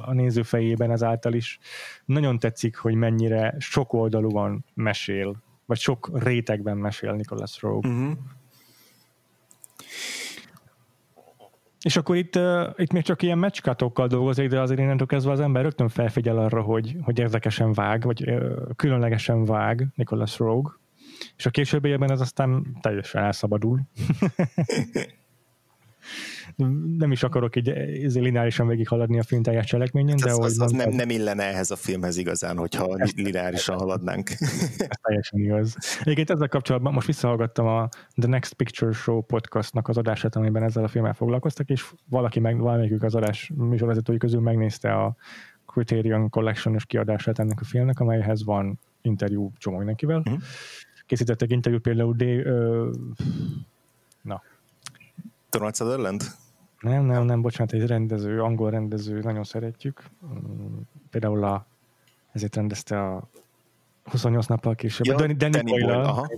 [0.07, 1.59] a néző fejében ezáltal is.
[2.05, 7.91] Nagyon tetszik, hogy mennyire sok oldalúan mesél, vagy sok rétegben mesél Nicholas Rogue.
[7.91, 8.19] Uh-huh.
[11.83, 15.41] És akkor itt, uh, itt még csak ilyen meccskatokkal dolgozik, de azért innentől kezdve az
[15.41, 20.73] ember rögtön felfigyel arra, hogy, hogy érdekesen vág, vagy uh, különlegesen vág Nicholas Rogue,
[21.37, 23.81] és a későbbiekben ez aztán teljesen elszabadul.
[26.99, 27.73] nem is akarok így
[28.15, 30.39] lineárisan végighaladni a film teljes cselekményen, de az.
[30.39, 34.31] Az, az nem, nem illene ehhez a filmhez igazán, hogyha ezt, lineárisan haladnánk.
[34.89, 35.77] Ez teljesen igaz.
[36.01, 40.85] Egyébként ezzel kapcsolatban most visszahallgattam a The Next Picture Show podcastnak az adását, amiben ezzel
[40.85, 45.17] a filmmel foglalkoztak, és valaki meg, valamelyikük az adás műsorvezetői közül megnézte a
[45.67, 50.19] Criterion Collection-os kiadását ennek a filmnek, amelyhez van interjú csomó mindenkivel.
[50.19, 50.41] Uh-huh.
[51.07, 52.91] Készítettek interjút például D, ö.
[55.51, 56.23] Donald Sutherland?
[56.81, 60.03] Nem, nem, nem, bocsánat, egy rendező, angol rendező, nagyon szeretjük.
[60.27, 60.77] Mm,
[61.11, 61.67] például a,
[62.33, 63.29] ezért rendezte a
[64.05, 65.07] 28 nappal később.
[65.07, 66.29] Ja, Danny, Danny, Danny Boyle, Boyle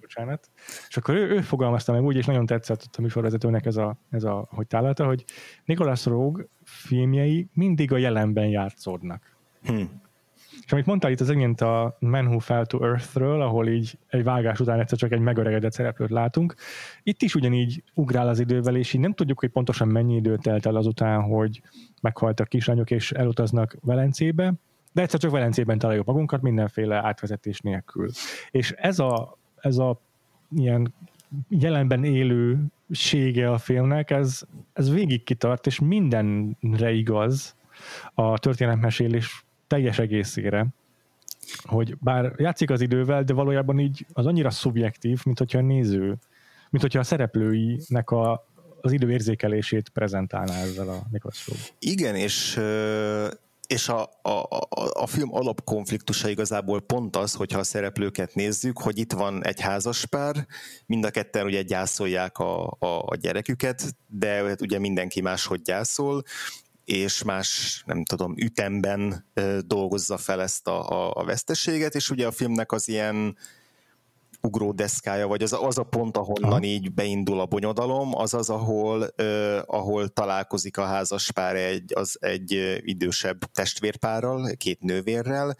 [0.00, 0.50] bocsánat.
[0.88, 4.24] És akkor ő, ő fogalmazta meg úgy, és nagyon tetszett a műsorvezetőnek ez a, ez
[4.24, 5.24] a hogy találta, hogy
[5.64, 9.36] Nicholas Rogue filmjei mindig a jelenben játszódnak.
[9.62, 10.02] Hmm.
[10.64, 14.24] És amit mondtál itt az egyébként a Man Who Fell to Earth-ről, ahol így egy
[14.24, 16.54] vágás után egyszer csak egy megöregedett szereplőt látunk,
[17.02, 20.66] itt is ugyanígy ugrál az idővel, és így nem tudjuk, hogy pontosan mennyi idő telt
[20.66, 21.62] el azután, hogy
[22.00, 24.52] meghaltak kislányok és elutaznak Velencébe,
[24.92, 28.10] de egyszer csak Velencében találjuk magunkat mindenféle átvezetés nélkül.
[28.50, 30.00] És ez a, ez a
[30.56, 30.94] ilyen
[31.48, 37.56] jelenben élő sége a filmnek, ez, ez végig kitart, és mindenre igaz
[38.14, 40.66] a történetmesélés teljes egészére,
[41.62, 46.18] hogy bár játszik az idővel, de valójában így az annyira szubjektív, mint hogyha a néző,
[46.70, 48.46] mint hogyha a szereplőinek a,
[48.80, 52.60] az időérzékelését prezentálná ezzel a Nicholas Igen, és
[53.68, 58.98] és a, a, a, a film alapkonfliktusa igazából pont az, hogyha a szereplőket nézzük, hogy
[58.98, 60.46] itt van egy házaspár,
[60.86, 66.22] mind a ketten ugye gyászolják a, a, a gyereküket, de hát ugye mindenki máshogy gyászol,
[66.88, 69.26] és más, nem tudom, ütemben
[69.66, 73.36] dolgozza fel ezt a, a, a veszteséget, és ugye a filmnek az ilyen
[74.40, 76.62] ugródeszkája, vagy az, az a pont, ahonnan Aha.
[76.62, 82.80] így beindul a bonyodalom, az az, ahol, uh, ahol találkozik a házaspár egy, az egy
[82.84, 85.56] idősebb testvérpárral, két nővérrel,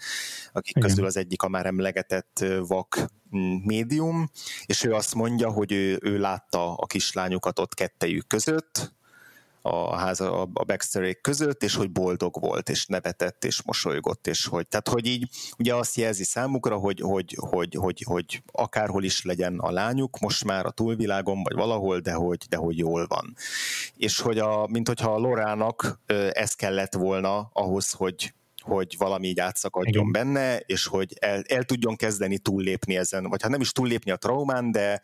[0.53, 0.89] akik Igen.
[0.89, 3.07] közül az egyik a már emlegetett vak
[3.65, 4.31] médium,
[4.67, 8.97] és ő azt mondja, hogy ő, ő látta a kislányukat ott kettejük között,
[9.63, 14.69] a háza, a Baxterék között, és hogy boldog volt, és nevetett, és mosolygott, és hogy,
[14.69, 19.59] tehát hogy így ugye azt jelzi számukra, hogy, hogy, hogy, hogy, hogy akárhol is legyen
[19.59, 23.37] a lányuk, most már a túlvilágon, vagy valahol, de hogy, de hogy jól van.
[23.97, 26.01] És hogy a, mint hogyha a Lorának
[26.33, 30.13] ez kellett volna ahhoz, hogy, hogy valami így átszakadjon Igen.
[30.13, 34.17] benne, és hogy el, el tudjon kezdeni túllépni ezen, vagy hát nem is túllépni a
[34.17, 35.01] traumán, de,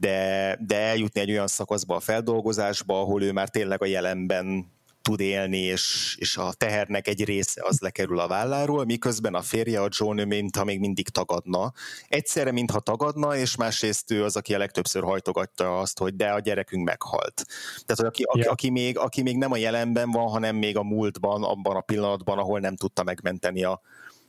[0.00, 5.20] de, de eljutni egy olyan szakaszba a feldolgozásba, ahol ő már tényleg a jelenben tud
[5.20, 9.88] élni, és, és a tehernek egy része az lekerül a válláról, miközben a férje, a
[9.90, 11.72] John, mintha még mindig tagadna.
[12.08, 16.40] Egyszerre, mintha tagadna, és másrészt ő az, aki a legtöbbször hajtogatja azt, hogy de a
[16.40, 17.44] gyerekünk meghalt.
[17.86, 20.82] Tehát, hogy aki, aki, aki, még, aki még nem a jelenben van, hanem még a
[20.82, 23.80] múltban, abban a pillanatban, ahol nem tudta megmenteni a,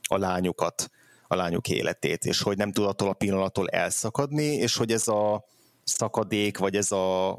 [0.08, 0.90] a lányukat,
[1.26, 5.44] a lányuk életét, és hogy nem tud attól a pillanattól elszakadni, és hogy ez a,
[5.84, 7.38] szakadék, vagy ez a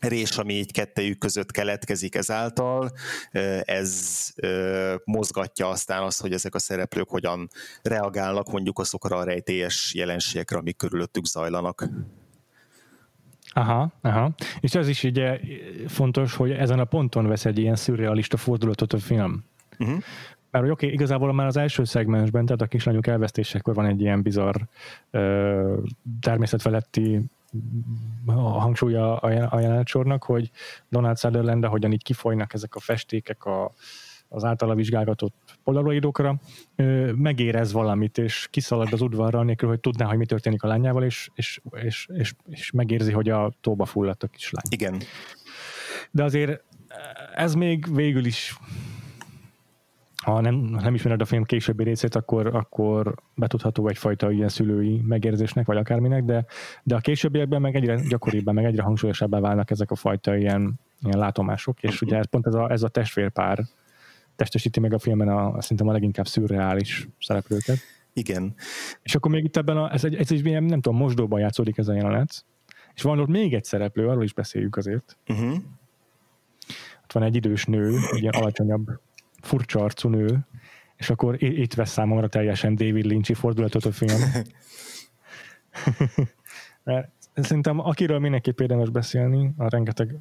[0.00, 2.90] rés, ami így kettejük között keletkezik ezáltal,
[3.62, 4.28] ez
[5.04, 7.48] mozgatja aztán azt, hogy ezek a szereplők hogyan
[7.82, 11.88] reagálnak mondjuk azokra a rejtélyes jelenségekre, amik körülöttük zajlanak.
[13.52, 14.34] Aha, aha.
[14.60, 15.40] És ez is ugye
[15.86, 19.44] fontos, hogy ezen a ponton vesz egy ilyen szürrealista fordulatot a film.
[19.78, 19.98] Uh-huh.
[20.50, 24.00] Mert hogy oké, okay, igazából már az első szegmensben, tehát a kislányok elvesztésekor van egy
[24.00, 24.56] ilyen bizarr
[26.20, 27.20] természetfeletti
[28.26, 30.50] a hangsúlya a jelenetsornak, hogy
[30.88, 33.72] Donald Sutherland, hogyan így kifolynak ezek a festékek a,
[34.28, 36.40] az általa vizsgálgatott polaroidokra,
[37.14, 41.30] megérez valamit, és kiszalad az udvarra, nélkül, hogy tudná, hogy mi történik a lányával, és,
[41.34, 44.64] és, és, és, és megérzi, hogy a tóba fulladt a kislány.
[44.70, 45.02] Igen.
[46.10, 46.62] De azért
[47.34, 48.58] ez még végül is
[50.28, 55.66] ha nem, nem ismered a film későbbi részét, akkor, akkor betudható egyfajta ilyen szülői megérzésnek,
[55.66, 56.44] vagy akárminek, de,
[56.82, 61.18] de a későbbiekben meg egyre gyakoribban, meg egyre hangsúlyosabbá válnak ezek a fajta ilyen, ilyen
[61.18, 63.58] látomások, és ugye ez pont ez a, ez a testvérpár
[64.36, 67.78] testesíti meg a filmen a, szerintem a leginkább szürreális szereplőket.
[68.12, 68.54] Igen.
[69.02, 71.88] És akkor még itt ebben a, ez egy, ez egy nem tudom, mosdóban játszódik ez
[71.88, 72.44] a jelenet,
[72.94, 75.16] és van ott még egy szereplő, arról is beszéljük azért.
[75.28, 75.54] Uh-huh.
[77.02, 79.00] Ott van egy idős nő, egy ilyen alacsonyabb
[79.40, 80.38] furcsa arcú nő,
[80.96, 84.20] és akkor itt vesz számomra teljesen David Lynch-i fordulatot a film.
[86.84, 90.16] Mert szerintem akiről mindenképp érdemes beszélni, a rengeteg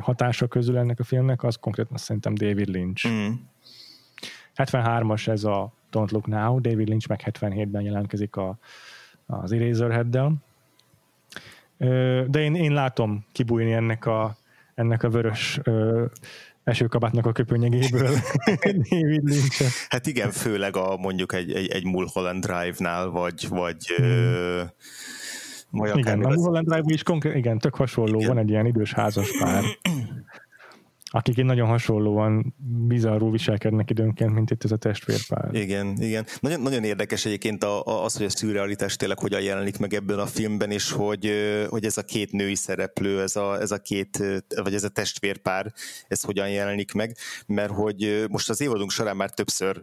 [0.00, 3.08] hatása közül ennek a filmnek, az konkrétan szerintem David Lynch.
[3.08, 3.32] Mm.
[4.56, 8.58] 73-as ez a Don't Look Now, David Lynch meg 77-ben jelentkezik a,
[9.26, 10.34] az Eraserhead-del.
[12.26, 14.36] de én, én látom kibújni ennek a,
[14.74, 15.60] ennek a vörös
[16.64, 18.10] esőkabátnak a köpönyegéből
[18.90, 19.62] David Lynch.
[19.88, 24.06] Hát igen, főleg a mondjuk egy, egy, egy Mulholland Drive-nál, vagy, vagy hmm.
[24.06, 24.62] ö,
[25.94, 28.28] igen, a Mulholland Drive is konkrét, igen, tök hasonló, igen.
[28.28, 29.64] van egy ilyen idős házas pár,
[31.14, 32.54] akik így nagyon hasonlóan
[32.86, 35.54] bizarrul viselkednek időnként, mint itt ez a testvérpár.
[35.54, 36.26] Igen, igen.
[36.40, 40.70] Nagyon, nagyon érdekes egyébként az, hogy a szürrealitás tényleg hogyan jelenik meg ebben a filmben,
[40.70, 41.32] és hogy,
[41.68, 44.18] hogy ez a két női szereplő, ez a, ez a két,
[44.62, 45.72] vagy ez a testvérpár,
[46.08, 49.82] ez hogyan jelenik meg, mert hogy most az évadunk során már többször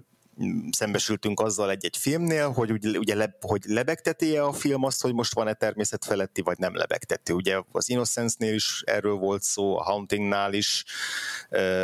[0.71, 5.33] szembesültünk azzal egy-egy filmnél, hogy ugye, le, hogy lebegteti -e a film azt, hogy most
[5.33, 7.33] van-e természet feletti, vagy nem lebegteti.
[7.33, 10.85] Ugye az Innocence-nél is erről volt szó, a Hauntingnál is,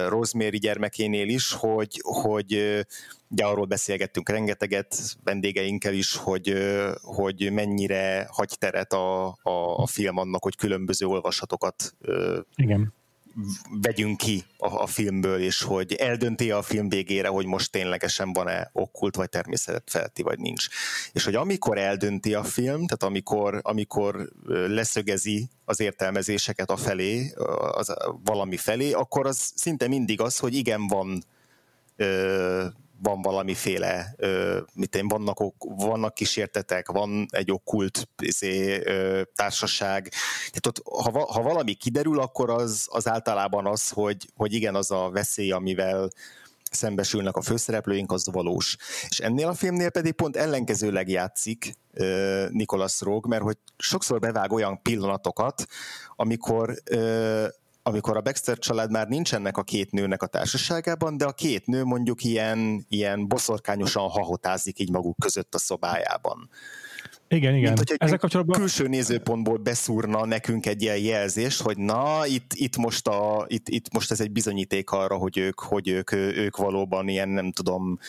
[0.08, 2.54] Rosemary gyermekénél is, hogy, hogy
[3.28, 6.54] ugye arról beszélgettünk rengeteget vendégeinkkel is, hogy,
[7.02, 11.96] hogy mennyire hagy teret a, a, a film annak, hogy különböző olvasatokat
[12.56, 12.94] Igen
[13.82, 18.70] vegyünk ki a, a filmből, és hogy eldönti a film végére, hogy most ténylegesen van-e
[18.74, 20.68] okkult, vagy természetet felti, vagy nincs.
[21.12, 27.34] És hogy amikor eldönti a film, tehát amikor, amikor leszögezi az értelmezéseket a felé,
[27.72, 27.94] az
[28.24, 31.24] valami felé, akkor az szinte mindig az, hogy igen, van
[33.02, 34.16] van valamiféle,
[34.74, 38.84] mit én, vannak, vannak kísértetek, van egy okkult izé,
[39.36, 40.12] társaság.
[40.52, 44.92] Tehát ott, ha, ha valami kiderül, akkor az, az általában az, hogy, hogy igen, az
[44.92, 46.10] a veszély, amivel
[46.72, 48.78] szembesülnek a főszereplőink, az valós.
[49.10, 54.52] És ennél a filmnél pedig pont ellenkezőleg játszik uh, Nicholas Rogue, mert hogy sokszor bevág
[54.52, 55.66] olyan pillanatokat,
[56.16, 57.48] amikor uh,
[57.88, 61.84] amikor a Baxter család már nincsenek a két nőnek a társaságában, de a két nő
[61.84, 66.50] mondjuk ilyen, ilyen boszorkányosan hahotázik így maguk között a szobájában.
[67.28, 67.74] Igen, igen.
[67.74, 68.60] Mint, Ezek kapcsolatban...
[68.60, 73.94] külső nézőpontból beszúrna nekünk egy ilyen jelzést, hogy na, itt, itt, most a, itt, itt
[73.94, 78.00] most ez egy bizonyíték arra, hogy ők, hogy ők, ők valóban ilyen, nem tudom,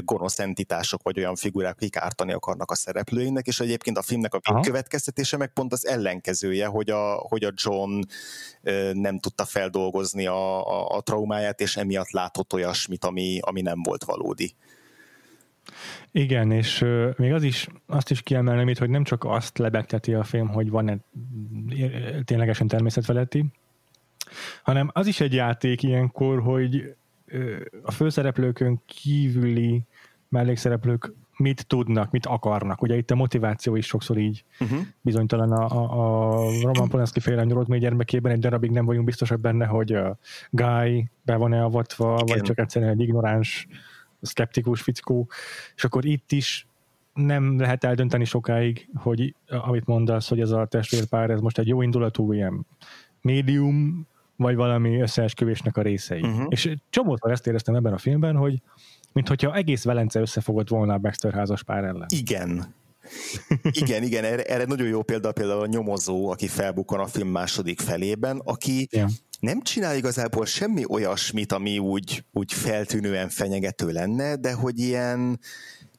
[0.00, 4.60] gonosz entitások, vagy olyan figurák, akik ártani akarnak a szereplőinek, és egyébként a filmnek a
[4.60, 8.00] következtetése meg pont az ellenkezője, hogy a, hogy a John
[8.92, 14.04] nem tudta feldolgozni a, a, a traumáját, és emiatt látott olyasmit, ami, ami nem volt
[14.04, 14.54] valódi.
[16.10, 16.84] Igen, és
[17.16, 20.70] még az is, azt is kiemelném itt, hogy nem csak azt lebegteti a film, hogy
[20.70, 20.96] van-e
[22.24, 23.44] ténylegesen természetfeletti,
[24.62, 26.94] hanem az is egy játék ilyenkor, hogy
[27.82, 29.82] a főszereplőkön kívüli
[30.28, 32.82] mellékszereplők mit tudnak, mit akarnak.
[32.82, 34.78] Ugye itt a motiváció is sokszor így uh-huh.
[35.00, 39.66] bizonytalan a, a, a Roman Polanski féle nyugodt gyermekében egy darabig nem vagyunk biztosak benne,
[39.66, 40.18] hogy a
[40.50, 42.36] Guy be van-e avatva, Igen.
[42.36, 43.66] vagy csak egyszerűen egy ignoráns
[44.24, 45.28] szkeptikus fickó,
[45.76, 46.66] és akkor itt is
[47.14, 51.82] nem lehet eldönteni sokáig, hogy amit mondasz, hogy ez a testvérpár, ez most egy jó
[51.82, 52.66] indulatú ilyen
[53.20, 54.06] médium,
[54.36, 56.20] vagy valami összeesküvésnek a részei.
[56.20, 56.46] Uh-huh.
[56.48, 58.62] És csomószor ezt éreztem ebben a filmben, hogy
[59.12, 62.06] mint hogyha egész Velence összefogott volna a Baxter házas pár ellen.
[62.08, 62.74] Igen.
[63.82, 67.80] igen, igen, erre, erre nagyon jó példa például a nyomozó, aki felbukkan a film második
[67.80, 74.52] felében, aki yeah nem csinál igazából semmi olyasmit, ami úgy, úgy feltűnően fenyegető lenne, de
[74.52, 75.38] hogy ilyen,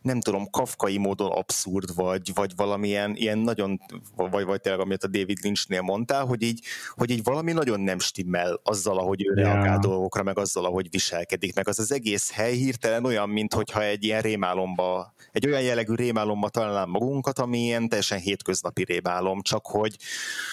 [0.02, 3.80] nem tudom, kafkai módon abszurd, vagy, vagy valamilyen ilyen nagyon,
[4.16, 8.00] vagy, vagy tényleg, amit a David Lynchnél mondtál, hogy így, hogy így valami nagyon nem
[8.00, 9.54] stimmel azzal, ahogy ő yeah.
[9.54, 14.04] reagál dolgokra, meg azzal, ahogy viselkedik, meg az az egész hely hirtelen olyan, mintha egy
[14.04, 19.98] ilyen rémálomba, egy olyan jellegű rémálomba találnám magunkat, ami ilyen teljesen hétköznapi rémálom, csak hogy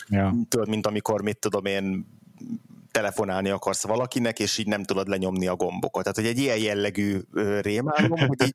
[0.09, 0.33] yeah.
[0.49, 2.07] tudod, mint amikor, mit tudom én,
[2.93, 6.03] telefonálni akarsz valakinek, és így nem tudod lenyomni a gombokat.
[6.03, 7.19] Tehát, hogy egy ilyen jellegű
[7.61, 8.55] rémálom, hogy így,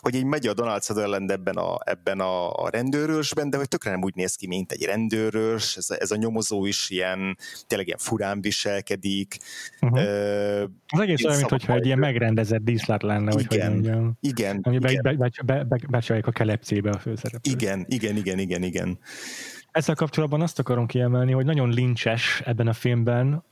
[0.00, 3.90] hogy így megy a Donald Sutherland ebben a, ebben a, a rendőrösben, de hogy tökre
[3.90, 7.86] nem úgy néz ki, mint egy rendőrös, ez a, ez a nyomozó is ilyen, tényleg
[7.86, 9.36] ilyen furán viselkedik.
[9.80, 9.98] Uh-huh.
[9.98, 14.16] Uh, az egész olyan, mintha egy ilyen megrendezett díszlet lenne, igen, hogy mondjam.
[14.20, 15.00] Igen, Ami igen.
[15.02, 15.12] Be,
[15.44, 17.52] be, be, be, a kelepcébe a főszereplő.
[17.52, 18.98] Igen, igen, igen, igen, igen.
[19.70, 23.44] Ezzel kapcsolatban azt akarom kiemelni, hogy nagyon lincses ebben a filmben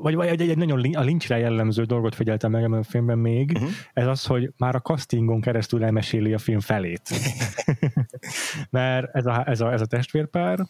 [0.00, 3.50] vagy, vagy egy, egy nagyon a lincsre jellemző dolgot figyeltem meg ebben a filmben még,
[3.54, 3.70] uh-huh.
[3.92, 7.10] ez az, hogy már a castingon keresztül elmeséli a film felét.
[8.70, 10.66] Mert ez a, ez, a, ez a testvérpár,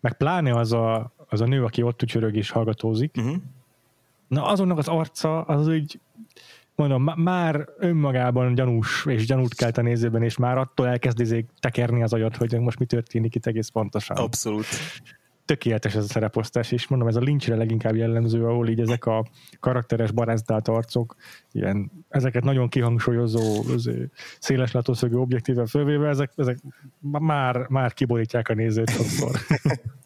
[0.00, 3.36] meg pláne az a, az a nő, aki ott tücsörög és hallgatózik, uh-huh.
[4.28, 6.00] na azonnak az arca, az úgy
[6.74, 12.02] mondom, már önmagában gyanús, és gyanút kelt a nézőben, és már attól elkezd izé tekerni
[12.02, 14.16] az agyat, hogy most mi történik itt egész pontosan.
[14.16, 14.66] Abszolút
[15.44, 19.26] tökéletes ez a szereposztás, és mondom, ez a lincsre leginkább jellemző, ahol így ezek a
[19.60, 21.16] karakteres barázdált arcok,
[21.52, 23.64] ilyen, ezeket nagyon kihangsúlyozó,
[24.38, 26.58] széles látószögű objektíven fölvéve, ezek, ezek
[27.00, 29.30] már, már kiborítják a nézőt sokszor.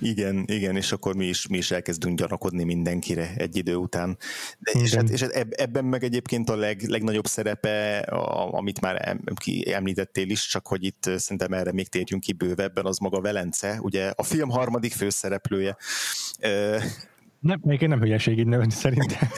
[0.00, 4.18] igen, igen, és akkor mi is, mi is elkezdünk gyanakodni mindenkire egy idő után.
[4.58, 9.18] De, és, hát, és hát ebben meg egyébként a leg, legnagyobb szerepe, a, amit már
[9.64, 14.12] említettél is, csak hogy itt szerintem erre még térjünk ki bővebben, az maga Velence, ugye
[14.16, 15.76] a film harmadik főszereplője.
[17.46, 19.28] Nem, én nem hülyeség így nevezni szerintem.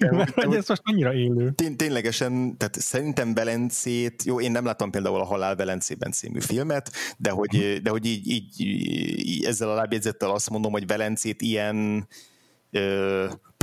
[0.16, 1.50] Mert ez most annyira élő.
[1.50, 6.90] Tény, ténylegesen, tehát szerintem Velencét, jó, én nem láttam például a Halál Velencében című filmet,
[7.16, 8.60] de hogy, de hogy így, így,
[9.26, 12.08] így ezzel a lábjegyzettel azt mondom, hogy Velencét ilyen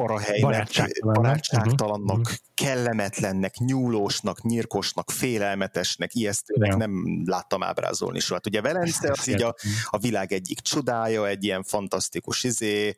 [0.01, 0.69] parahelynek,
[1.03, 2.35] barátságtalannak, uh-huh.
[2.53, 6.77] kellemetlennek, nyúlósnak, nyírkosnak, félelmetesnek, ijesztőnek ja.
[6.77, 8.33] nem láttam ábrázolni soha.
[8.33, 12.95] Hát ugye Velence az így a, a világ egyik csodája, egy ilyen fantasztikus izé,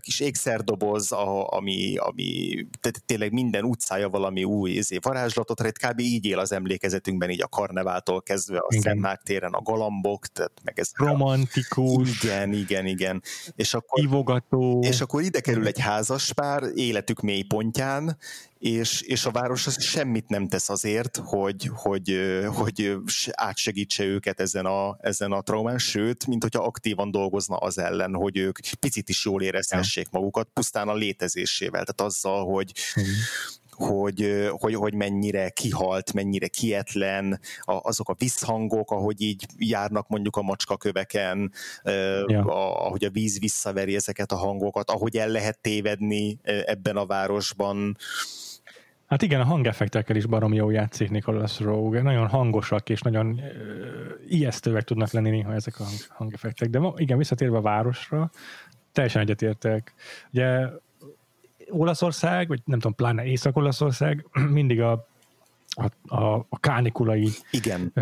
[0.00, 6.00] kis ékszerdoboz, a, ami, ami tehát tényleg minden utcája valami új izé, varázslatot, tehát kb.
[6.00, 10.78] így él az emlékezetünkben, így a karneváltól kezdve a Szentmák téren a galambok, tehát meg
[10.78, 12.22] ez romantikus.
[12.22, 13.22] Igen, igen, igen.
[13.56, 14.80] És akkor, Ivogató.
[14.82, 18.18] És akkor ide kerül egy házaspár életük mélypontján,
[18.58, 22.96] és, és a város az semmit nem tesz azért, hogy, hogy, hogy
[23.32, 28.36] átsegítse őket ezen a, ezen a traumán, sőt, mint hogyha aktívan dolgozna az ellen, hogy
[28.36, 33.04] ők picit is jól érezhessék magukat, pusztán a létezésével, tehát azzal, hogy, mm
[33.78, 40.42] hogy, hogy, hogy mennyire kihalt, mennyire kietlen, azok a visszhangok, ahogy így járnak mondjuk a
[40.42, 41.52] macskaköveken,
[42.26, 42.44] ja.
[42.84, 47.96] ahogy a víz visszaveri ezeket a hangokat, ahogy el lehet tévedni ebben a városban.
[49.06, 52.02] Hát igen, a hangeffektekkel is barom jó játszik Nicholas Rogue.
[52.02, 53.40] Nagyon hangosak és nagyon uh,
[54.28, 56.68] ijesztőek tudnak lenni néha ezek a hangeffektek.
[56.68, 58.30] De igen, visszatérve a városra,
[58.92, 59.94] teljesen egyetértek.
[60.32, 60.66] Ugye
[61.70, 64.26] Olaszország, vagy nem tudom, pláne Észak-Olaszország
[64.58, 65.06] mindig a
[65.78, 67.92] a, a, a kánikulai Igen.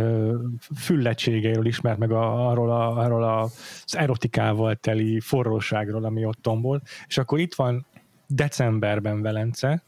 [0.77, 3.43] füllettségeiről ismert meg a, arról, a, arról a,
[3.85, 6.83] az erotikával teli forróságról, ami ott tombol.
[7.07, 7.87] És akkor itt van
[8.27, 9.83] decemberben Velence,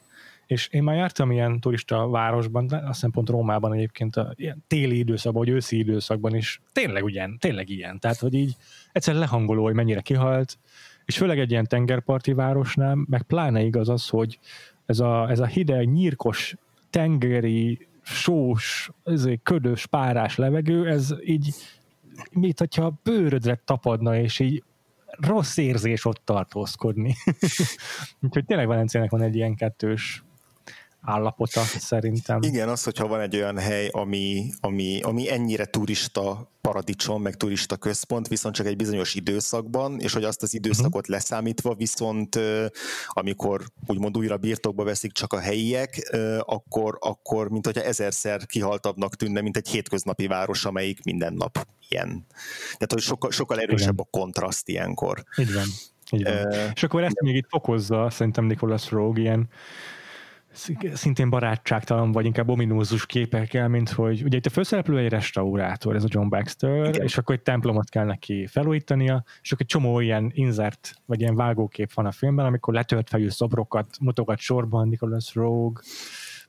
[0.47, 4.65] és én már jártam ilyen turista városban, de azt hiszem pont Rómában egyébként a ilyen
[4.67, 7.99] téli időszakban, vagy őszi időszakban is tényleg ugyan, tényleg ilyen.
[7.99, 8.57] Tehát, hogy így
[8.93, 10.59] egyszer lehangoló, hogy mennyire kihalt,
[11.09, 14.39] és főleg egy ilyen tengerparti városnál, meg pláne igaz az, hogy
[14.87, 16.55] ez a, ez a hideg, nyírkos,
[16.91, 21.55] tengeri, sós, ezért ködös, párás levegő, ez így,
[22.33, 24.63] mit, hogyha bőrödre tapadna, és így
[25.07, 27.15] rossz érzés ott tartózkodni.
[28.23, 30.25] Úgyhogy tényleg Valenciának van egy ilyen kettős
[31.01, 32.43] állapota szerintem.
[32.43, 37.77] Igen, az, hogyha van egy olyan hely, ami, ami, ami ennyire turista paradicsom, meg turista
[37.77, 41.09] központ, viszont csak egy bizonyos időszakban, és hogy azt az időszakot uh-huh.
[41.09, 42.39] leszámítva, viszont
[43.09, 49.41] amikor úgymond újra birtokba veszik csak a helyiek, akkor, akkor mint hogyha ezerszer kihaltabbnak tűnne,
[49.41, 52.27] mint egy hétköznapi város, amelyik minden nap ilyen.
[52.61, 54.07] Tehát, hogy sokkal, sokkal erősebb Igen.
[54.11, 55.25] a kontraszt ilyenkor.
[55.37, 55.67] Így van.
[56.11, 56.33] Így van.
[56.33, 59.49] Uh, és akkor ezt még itt fokozza szerintem Nicholas Rogue ilyen
[60.95, 66.05] szintén barátságtalan, vagy inkább ominózus képekkel, mint hogy ugye itt a főszereplő egy restaurátor, ez
[66.05, 67.03] a John Baxter, Igen.
[67.03, 71.37] és akkor egy templomot kell neki felújítania, és akkor egy csomó ilyen inzert, vagy ilyen
[71.37, 75.83] vágókép van a filmben, amikor letört fejű szobrokat mutogat sorban Nicholas Rogue,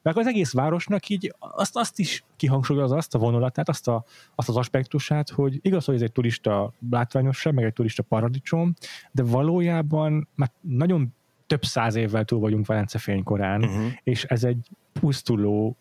[0.02, 4.06] meg az egész városnak így azt, azt is kihangsúlyozza azt a vonulatát, azt, a,
[4.36, 8.74] azt az aspektusát, hogy igaz, hogy ez egy turista látványosság, meg egy turista paradicsom,
[9.12, 11.14] de valójában már nagyon
[11.50, 13.92] több száz évvel túl vagyunk Velence fénykorán, uh-huh.
[14.04, 15.78] és ez egy pusztuló,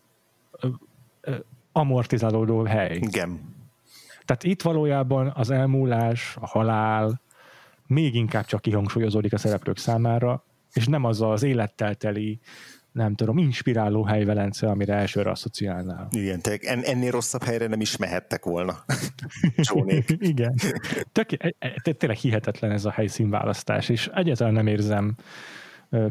[1.71, 2.95] amortizálódó hely.
[2.95, 3.57] Igen.
[4.25, 7.21] Tehát itt valójában az elmúlás, a halál
[7.87, 10.43] még inkább csak kihangsúlyozódik a szereplők számára,
[10.73, 12.39] és nem az az élettel teli
[12.99, 16.07] nem tudom, inspiráló hely Velence, amire elsőre asszociálnál.
[16.11, 18.83] Igen, te ennél rosszabb helyre nem is mehettek volna.
[20.19, 20.55] Igen.
[21.11, 25.15] Tök, e- e- tényleg hihetetlen ez a helyszínválasztás, és egyáltalán nem érzem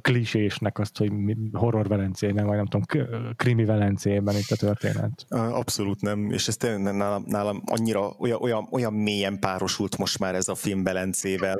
[0.00, 1.12] klisésnek azt, hogy
[1.52, 5.26] horror Velencében, vagy nem tudom, krimi Velencében itt a történet.
[5.28, 10.34] Abszolút nem, és ez tényleg nálam, nálam annyira olyan, olyan, olyan mélyen párosult most már
[10.34, 11.56] ez a film Velencével.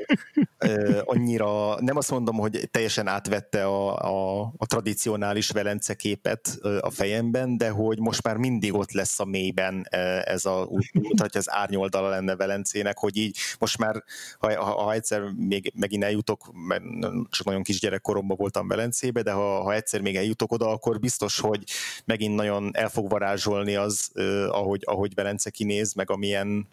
[1.03, 7.57] annyira, nem azt mondom, hogy teljesen átvette a, a, a tradicionális Velence képet a fejemben,
[7.57, 9.87] de hogy most már mindig ott lesz a mélyben
[10.23, 14.03] ez a, úgy mutatja az árnyoldala lenne Velencének, hogy így most már,
[14.39, 16.83] ha, ha, egyszer még megint eljutok, mert
[17.29, 17.79] csak nagyon kis
[18.09, 21.63] gyerek koromban voltam Velencébe, de ha, ha egyszer még eljutok oda, akkor biztos, hogy
[22.05, 24.11] megint nagyon el fog varázsolni az,
[24.49, 26.67] ahogy, ahogy Velence kinéz, meg amilyen,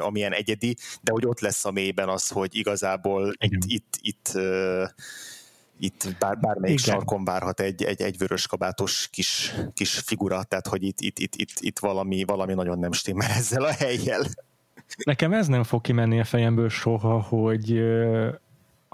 [0.00, 3.60] amilyen egyedi, de hogy ott lesz a mélyben az, hogy igazából Igen.
[3.66, 4.38] itt, itt, itt
[5.78, 6.94] itt bár, bármelyik Igen.
[6.94, 11.34] sarkon várhat egy, egy, egy vörös kabátos kis, kis figura, tehát hogy itt, itt, itt,
[11.34, 14.22] itt, itt valami, valami nagyon nem stimmel ezzel a helyjel.
[15.04, 17.82] Nekem ez nem fog kimenni a fejemből soha, hogy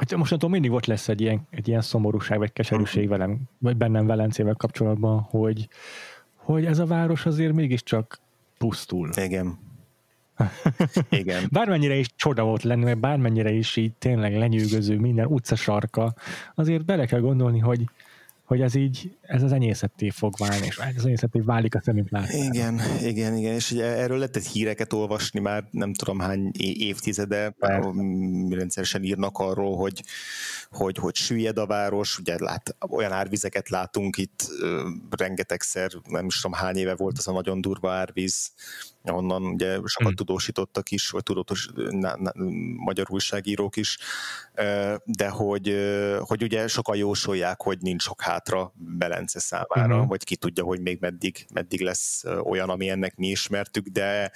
[0.09, 3.11] hogy mostantól mindig ott lesz egy ilyen, egy ilyen szomorúság, vagy keserűség mhm.
[3.11, 5.69] velem, vagy bennem Velencével kapcsolatban, hogy,
[6.35, 8.21] hogy ez a város azért mégiscsak
[8.59, 9.11] pusztul.
[9.17, 9.59] Igen.
[11.11, 11.49] Igen.
[11.51, 16.15] Bármennyire is csoda volt lenni, mert bármennyire is így tényleg lenyűgöző minden utcasarka,
[16.55, 17.85] azért bele kell gondolni, hogy
[18.51, 22.09] hogy ez így, ez az enyészetté fog válni, és ez az enyészetté válik a szemünk.
[22.31, 27.55] Igen, igen, igen, és ugye erről lehetett híreket olvasni már nem tudom hány évtizede,
[28.51, 30.03] rendszeresen írnak arról, hogy,
[30.71, 34.49] hogy, hogy süllyed a város, ugye lát, olyan árvizeket látunk itt
[35.11, 38.53] rengetegszer, nem is tudom hány éve volt az a nagyon durva árvíz,
[39.05, 40.15] onnan ugye sokat hmm.
[40.15, 42.33] tudósítottak is, vagy tudatos na, na,
[42.77, 43.99] magyar újságírók is,
[45.05, 45.77] de hogy,
[46.19, 50.07] hogy ugye sokan jósolják, hogy nincs sok hátra Belence számára, hmm.
[50.07, 54.33] vagy ki tudja, hogy még meddig, meddig lesz olyan, ami ennek mi ismertük, de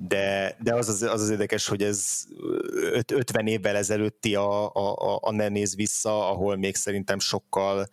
[0.00, 2.24] de, de az, az, az az érdekes, hogy ez
[3.06, 7.88] 50 évvel ezelőtti a, a, a Ne Néz Vissza, ahol még szerintem sokkal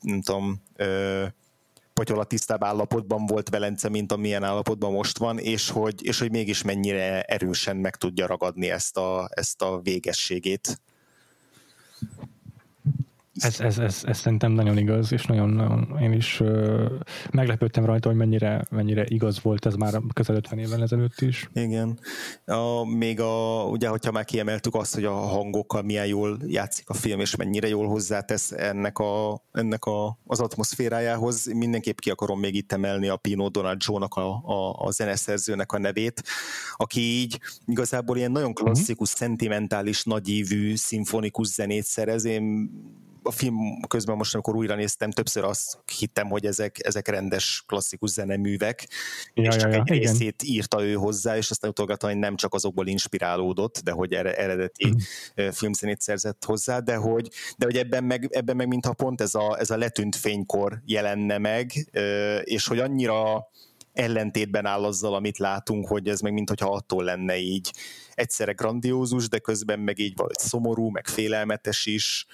[0.00, 0.62] nem tudom,
[2.10, 6.62] a tisztább állapotban volt Velence, mint amilyen állapotban most van, és hogy, és hogy mégis
[6.62, 10.80] mennyire erősen meg tudja ragadni ezt a, ezt a végességét.
[13.34, 16.90] Ez, ez, ez, ez szerintem nagyon igaz, és nagyon, nagyon én is uh,
[17.30, 21.48] meglepődtem rajta, hogy mennyire, mennyire igaz volt ez már közel 50 évvel ezelőtt is.
[21.52, 21.98] Igen.
[22.44, 26.94] A, még a, ugye, hogyha már kiemeltük azt, hogy a hangokkal milyen jól játszik a
[26.94, 32.54] film, és mennyire jól hozzátesz ennek, a, ennek a, az atmoszférájához, mindenképp ki akarom még
[32.54, 36.22] itt emelni a Pino Donaggio-nak a, a, a zeneszerzőnek a nevét,
[36.76, 39.26] aki így igazából ilyen nagyon klasszikus, mm-hmm.
[39.26, 42.24] szentimentális, nagyívű, szimfonikus zenét szerez.
[42.24, 42.70] Én
[43.22, 48.10] a film közben most, amikor újra néztem, többször azt hittem, hogy ezek, ezek rendes klasszikus
[48.10, 48.88] zeneművek,
[49.34, 50.12] ja, és csak ja, ja, egy igen.
[50.12, 54.88] részét írta ő hozzá, és aztán utolgattam, hogy nem csak azokból inspirálódott, de hogy eredeti
[54.88, 55.48] mm.
[55.48, 59.58] filmzenét szerzett hozzá, de hogy, de hogy ebben, meg, ebben meg mintha pont ez a,
[59.58, 61.72] ez a letűnt fénykor jelenne meg,
[62.44, 63.50] és hogy annyira
[63.92, 67.70] ellentétben áll azzal, amit látunk, hogy ez meg mintha attól lenne így
[68.14, 72.26] egyszerre grandiózus, de közben meg így valahogy szomorú, meg félelmetes is,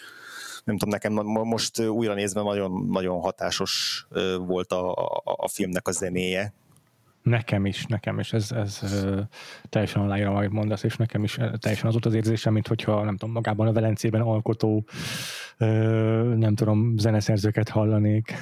[0.68, 1.12] nem tudom, nekem
[1.46, 4.06] most újra nézve nagyon, nagyon hatásos
[4.46, 6.52] volt a, a, a filmnek a zenéje.
[7.22, 9.06] Nekem is, nekem is, ez, ez
[9.68, 13.16] teljesen aláírom, amit mondasz, és nekem is teljesen az volt az érzésem, mint hogyha, nem
[13.16, 14.84] tudom, magában a Velencében alkotó,
[16.36, 18.34] nem tudom, zeneszerzőket hallanék.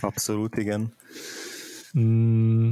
[0.00, 0.94] Abszolút, igen.
[1.98, 2.70] Mm,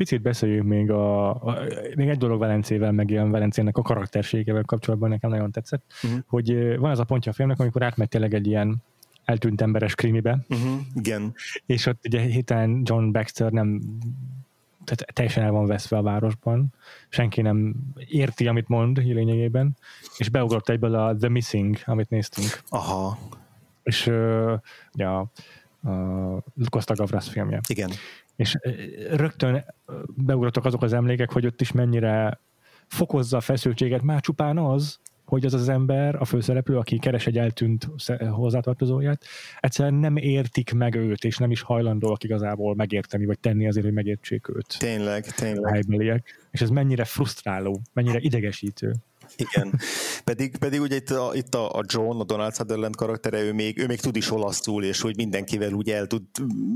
[0.00, 1.58] Picit beszéljünk még a, a
[1.94, 6.20] még egy dolog Velencével, meg ilyen Velencének a karakterségével kapcsolatban nekem nagyon tetszett, uh-huh.
[6.26, 8.82] hogy van az a pontja a filmnek, amikor átmegy tényleg egy ilyen
[9.24, 10.38] eltűnt emberes krimibe.
[10.48, 10.80] Uh-huh.
[10.94, 11.34] Igen.
[11.66, 13.80] És ott ugye héten John Baxter nem
[14.84, 16.74] tehát teljesen el van veszve a városban,
[17.08, 17.74] senki nem
[18.08, 19.76] érti, amit mond lényegében,
[20.16, 22.60] és beugrott egyből a The Missing, amit néztünk.
[22.68, 23.18] Aha.
[23.82, 24.52] És uh,
[24.94, 25.18] ugye a,
[25.82, 27.60] a Costa Gavras filmje.
[27.68, 27.90] Igen
[28.40, 28.56] és
[29.10, 29.64] rögtön
[30.16, 32.40] beugrottak azok az emlékek, hogy ott is mennyire
[32.86, 37.38] fokozza a feszültséget, már csupán az, hogy az az ember, a főszereplő, aki keres egy
[37.38, 37.88] eltűnt
[38.30, 39.24] hozzátartozóját,
[39.60, 43.94] egyszerűen nem értik meg őt, és nem is hajlandóak igazából megérteni, vagy tenni azért, hogy
[43.94, 44.78] megértsék őt.
[44.78, 46.24] Tényleg, tényleg.
[46.50, 48.94] És ez mennyire frusztráló, mennyire idegesítő.
[49.36, 49.80] Igen.
[50.24, 53.86] Pedig, pedig ugye itt a, itt a John, a Donald Sutherland karaktere, ő még, ő
[53.86, 56.22] még tud is olaszul, és hogy mindenkivel úgy el tud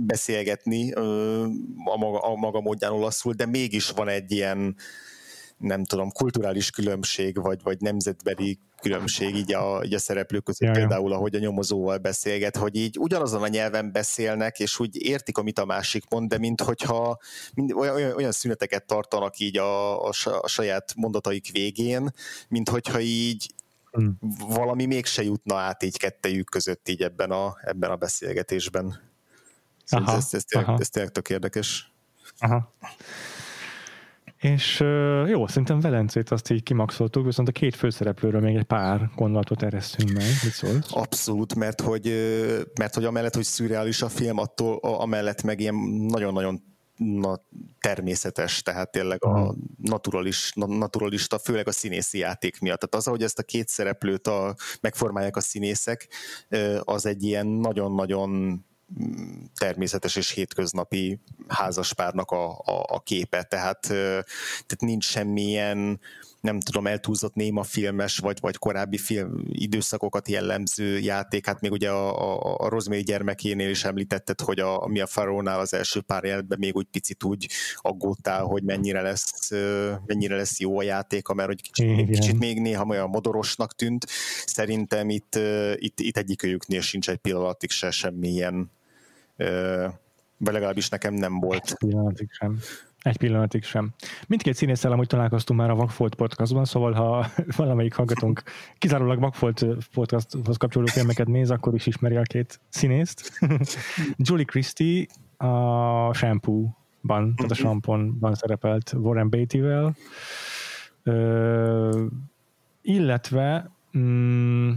[0.06, 4.76] beszélgetni a maga, a maga módján olaszul, de mégis van egy ilyen
[5.56, 10.72] nem tudom, kulturális különbség, vagy, vagy nemzetbeli különbség így a, így a szereplők között, ja,
[10.72, 15.58] például ahogy a nyomozóval beszélget, hogy így ugyanazon a nyelven beszélnek, és úgy értik, amit
[15.58, 17.18] a másik mond, de mint hogyha
[17.54, 22.10] mind, olyan, olyan szüneteket tartanak így a, a, a saját mondataik végén,
[22.48, 23.54] mint hogyha így
[23.90, 24.18] hmm.
[24.48, 29.12] valami mégse jutna át így kettejük között így ebben a, ebben a beszélgetésben.
[29.84, 31.92] Szóval aha, ez, ez, tényleg, ez tényleg tök érdekes.
[32.38, 32.74] Aha.
[34.44, 34.80] És
[35.26, 40.12] jó, szerintem Velencét azt így kimaxoltuk, viszont a két főszereplőről még egy pár gondolatot eresztünk
[40.12, 40.26] meg.
[40.42, 40.86] Mit szólsz?
[40.90, 42.12] Abszolút, mert hogy,
[42.78, 45.74] mert hogy amellett, hogy szürreális a film, attól amellett meg ilyen
[46.08, 46.62] nagyon-nagyon
[46.96, 47.40] na,
[47.80, 49.62] természetes, tehát tényleg a hmm.
[49.82, 52.78] naturalis, naturalista, főleg a színészi játék miatt.
[52.78, 56.08] Tehát az, ahogy ezt a két szereplőt a, megformálják a színészek,
[56.80, 58.60] az egy ilyen nagyon-nagyon
[59.54, 66.00] természetes és hétköznapi házaspárnak a, a, a képe, tehát, tehát nincs semmilyen
[66.44, 71.46] nem tudom, eltúlzott néma filmes, vagy, vagy korábbi film időszakokat jellemző játék.
[71.46, 75.60] Hát még ugye a, a, a Rosemary gyermekénél is említetted, hogy a, ami a Farónál
[75.60, 79.50] az első pár jelentben még úgy picit úgy aggódtál, hogy mennyire lesz,
[80.06, 84.06] mennyire lesz jó a játéka, mert hogy kicsit, kicsit még néha olyan modorosnak tűnt.
[84.46, 85.38] Szerintem itt,
[85.74, 88.70] itt, itt egyikőjüknél sincs egy pillanatig se semmilyen
[90.36, 91.74] vagy legalábbis nekem nem volt.
[91.74, 92.58] Pillanatig sem.
[93.04, 93.92] Egy pillanatig sem.
[94.26, 97.26] Mindkét színésszel amúgy találkoztunk már a Vagfolt podcastban, szóval ha
[97.56, 98.42] valamelyik hallgatónk
[98.78, 103.38] kizárólag Vagfolt podcasthoz kapcsolódó filmeket néz, akkor is ismeri a két színészt.
[104.26, 109.94] Julie Christie a Shampoo-ban, tehát a Samponban szerepelt Warren Beatty-vel,
[112.82, 114.70] illetve mm,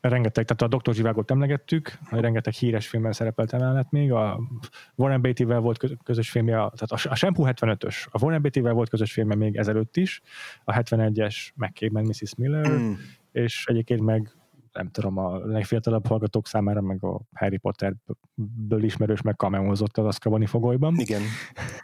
[0.00, 0.94] rengeteg, tehát a Dr.
[0.94, 4.40] Zsivágot emlegettük, rengeteg híres filmben szerepelt emellett még, a
[4.94, 9.36] Warren Beatty-vel volt közös filmje, tehát a Shampoo 75-ös, a Warren Beatty-vel volt közös filmje
[9.36, 10.20] még ezelőtt is,
[10.64, 12.34] a 71-es McCabe Mrs.
[12.36, 12.92] Miller, mm.
[13.32, 14.35] és egyébként meg
[14.76, 20.46] nem tudom, a legfiatalabb hallgatók számára, meg a Harry Potterből ismerős, meg kameózott az Azkabani
[20.46, 20.94] fogolyban.
[20.98, 21.20] Igen.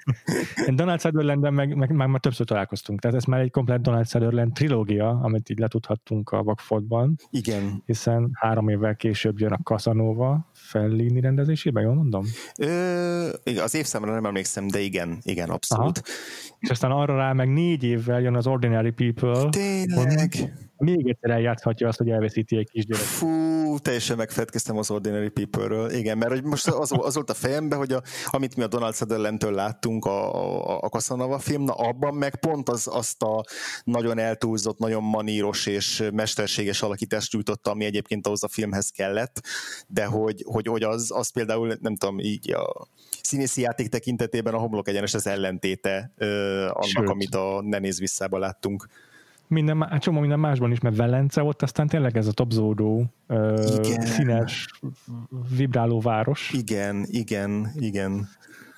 [0.76, 4.52] Donald sutherland meg, meg, meg, már többször találkoztunk, tehát ez már egy komplet Donald Sutherland
[4.52, 7.16] trilógia, amit így letudhattunk a Vagfordban.
[7.30, 7.82] Igen.
[7.86, 12.24] Hiszen három évvel később jön a Casanova Fellini rendezésében, jól mondom?
[12.58, 13.28] Ö,
[13.62, 15.98] az évszámra nem emlékszem, de igen, igen, abszolút.
[15.98, 16.16] Aha.
[16.58, 19.48] És aztán arra rá meg négy évvel jön az Ordinary People.
[19.48, 20.30] Tényleg?
[20.82, 23.04] Még egyszer eljátszhatja azt, hogy elveszíti egy kisgyerek.
[23.04, 25.90] Fú, teljesen megfetkeztem az Ordinary People-ről.
[25.90, 28.94] Igen, mert hogy most az, az volt a fejemben, hogy a, amit mi a Donald
[28.94, 33.44] Sutherland-től láttunk a, a, a Casanova film, na abban meg pont az, azt a
[33.84, 39.40] nagyon eltúlzott, nagyon maníros és mesterséges alakítást nyújtotta, ami egyébként ahhoz a filmhez kellett,
[39.86, 42.86] de hogy, hogy, hogy az, az például, nem tudom, így a
[43.22, 47.08] színészi játék tekintetében a homlok egyenes az ellentéte ö, annak, Sőt.
[47.08, 48.86] amit a Ne néz visszába láttunk
[49.52, 53.04] minden, hát csomó minden másban is, mert Velence ott aztán tényleg ez a topzódó,
[53.98, 54.68] színes,
[55.56, 56.52] vibráló város.
[56.52, 58.28] Igen, igen, igen.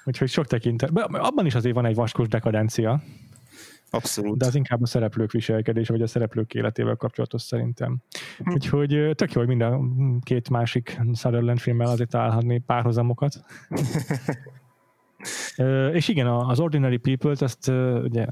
[0.05, 0.91] Úgyhogy sok tekintet.
[0.99, 3.03] Abban is azért van egy vaskos dekadencia.
[3.91, 4.39] Abszolút.
[4.39, 7.99] De az inkább a szereplők viselkedése, vagy a szereplők életével kapcsolatos szerintem.
[8.39, 8.53] Hm.
[8.53, 13.35] Úgyhogy tök jó, hogy minden két másik Sutherland filmmel azért találhatni párhuzamokat.
[15.93, 17.69] és igen, az Ordinary People-t, ezt
[18.03, 18.27] ugye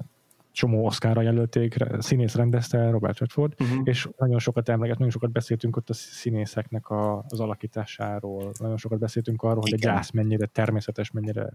[0.53, 3.81] csomó Oscarra jelölték, színész rendezte, Robert Redford, uh-huh.
[3.85, 8.99] és nagyon sokat emleget, nagyon sokat beszéltünk ott a színészeknek a, az alakításáról, nagyon sokat
[8.99, 9.79] beszéltünk arról, Igen.
[9.79, 11.53] hogy a gyász mennyire természetes, mennyire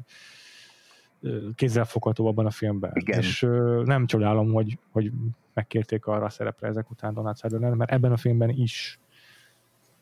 [1.56, 2.92] kézzelfogható abban a filmben.
[2.94, 3.20] Igen.
[3.20, 5.12] És uh, nem csodálom, hogy, hogy
[5.54, 9.00] megkérték arra a szerepre ezek után Donald Sutherland, mert ebben a filmben is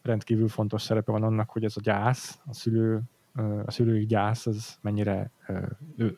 [0.02, 3.02] rendkívül fontos szerepe van annak, hogy ez a gyász, a szülő
[3.66, 5.32] a szülői gyász az mennyire,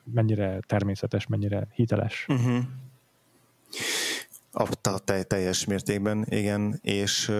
[0.03, 2.25] mennyire természetes, mennyire hiteles.
[2.29, 2.63] Uh-huh.
[4.51, 7.31] A, teljes mértékben, igen, és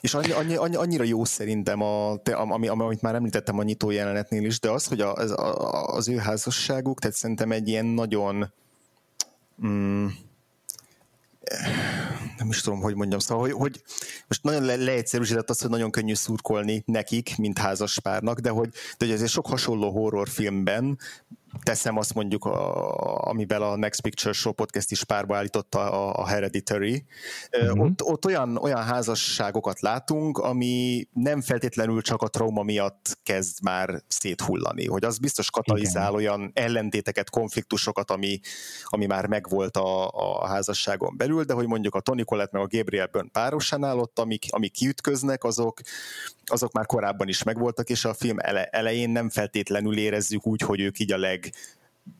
[0.00, 4.44] és annyi, annyi, annyi, annyira jó szerintem, a, ami, amit már említettem a nyitó jelenetnél
[4.44, 5.34] is, de az, hogy a, az,
[5.86, 8.52] az ő házasságuk, tehát szerintem egy ilyen nagyon
[9.66, 10.06] mm,
[12.38, 13.82] nem is tudom, hogy mondjam, szóval, hogy, hogy
[14.28, 19.04] most nagyon le, leegyszerűsített az, hogy nagyon könnyű szurkolni nekik, mint házaspárnak, de hogy, de
[19.06, 20.98] hogy azért sok hasonló horrorfilmben
[21.62, 26.26] teszem azt mondjuk, a, amivel a Next Picture Show podcast is párba állította a, a
[26.26, 27.04] Hereditary.
[27.62, 27.84] Uh-huh.
[27.84, 34.02] Ott, ott olyan, olyan házasságokat látunk, ami nem feltétlenül csak a trauma miatt kezd már
[34.08, 36.14] széthullani, hogy az biztos katalizál Igen.
[36.14, 38.40] olyan ellentéteket, konfliktusokat, ami,
[38.84, 42.76] ami már megvolt a, a házasságon belül, de hogy mondjuk a Tony Collette meg a
[42.76, 45.80] Gabriel Byrne párosánál ott, amik, amik kiütköznek, azok,
[46.44, 50.80] azok már korábban is megvoltak, és a film ele, elején nem feltétlenül érezzük úgy, hogy
[50.80, 51.43] ők így a leg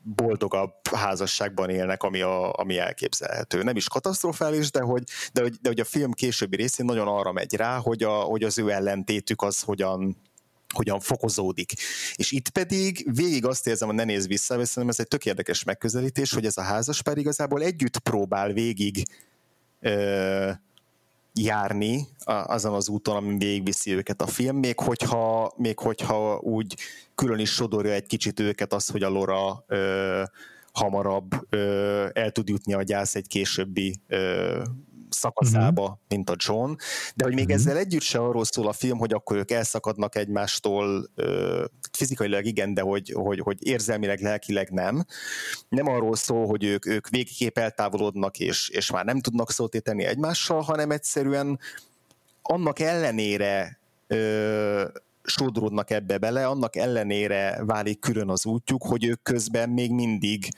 [0.03, 3.63] boldogabb házasságban élnek, ami, a, ami elképzelhető.
[3.63, 5.03] Nem is katasztrofális, de hogy,
[5.33, 8.43] de, hogy, de hogy a film későbbi részén nagyon arra megy rá, hogy, a, hogy
[8.45, 10.17] az ő ellentétük az hogyan,
[10.75, 11.73] hogyan fokozódik.
[12.15, 15.27] És itt pedig végig azt érzem, hogy ne néz vissza, mert szerintem ez egy tök
[15.27, 19.03] érdekes megközelítés, hogy ez a házaspár igazából együtt próbál végig
[19.81, 20.51] ö,
[21.41, 26.77] járni azon az úton, amin végigviszi őket a film, még hogyha, még hogyha úgy
[27.15, 30.23] külön is sodorja egy kicsit őket az, hogy a Lora ö,
[30.73, 34.63] hamarabb ö, el tud jutni a gyász egy későbbi ö,
[35.15, 35.99] szakaszába, uh-huh.
[36.09, 36.73] mint a John,
[37.15, 37.61] de hogy még uh-huh.
[37.61, 41.11] ezzel együtt se arról szól a film, hogy akkor ők elszakadnak egymástól
[41.93, 45.05] fizikailag igen, de hogy, hogy, hogy érzelmileg, lelkileg nem.
[45.69, 50.05] Nem arról szól, hogy ők, ők végképp eltávolodnak, és, és már nem tudnak szót tenni
[50.05, 51.59] egymással, hanem egyszerűen
[52.43, 54.89] annak ellenére ö,
[55.23, 60.49] sodródnak ebbe bele, annak ellenére válik külön az útjuk, hogy ők közben még mindig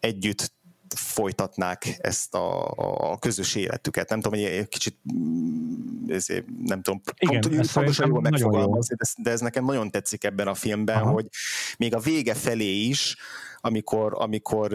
[0.00, 0.52] együtt
[0.92, 2.70] folytatnák ezt a,
[3.12, 4.08] a közös életüket.
[4.08, 9.04] Nem tudom, hogy egy kicsit mm, ezért, nem tudom, Igen, pont, pontosan jól megfogalmazni, de,
[9.22, 11.10] de ez nekem nagyon tetszik ebben a filmben, Aha.
[11.10, 11.26] hogy
[11.78, 13.16] még a vége felé is,
[13.56, 14.70] amikor, amikor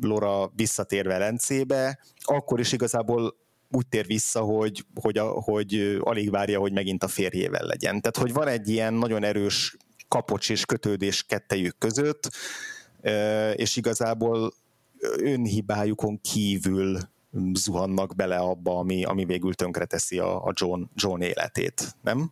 [0.00, 3.36] Laura visszatér Velencébe, akkor is igazából
[3.70, 8.00] úgy tér vissza, hogy, hogy, a, hogy alig várja, hogy megint a férjével legyen.
[8.00, 9.76] Tehát, hogy van egy ilyen nagyon erős
[10.08, 12.30] kapocs és kötődés kettejük között,
[13.54, 14.52] és igazából
[15.18, 16.98] önhibájukon kívül
[17.52, 22.30] zuhannak bele abba, ami, ami végül tönkreteszi a, a John, John életét, nem?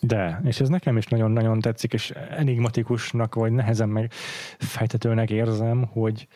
[0.00, 4.12] De, és ez nekem is nagyon-nagyon tetszik, és enigmatikusnak, vagy nehezen meg
[4.58, 6.28] fejtetőnek érzem, hogy,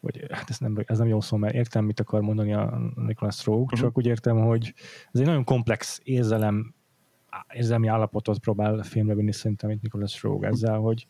[0.00, 3.44] hogy hát ez nem, ez nem jó szó, mert értem, mit akar mondani a Nicholas
[3.44, 3.80] Rogue, uh-huh.
[3.80, 4.74] csak úgy értem, hogy
[5.12, 6.74] ez egy nagyon komplex érzelem,
[7.54, 11.06] érzelmi állapotot próbál filmre vinni szerintem itt Nicholas Rogue ezzel, hogy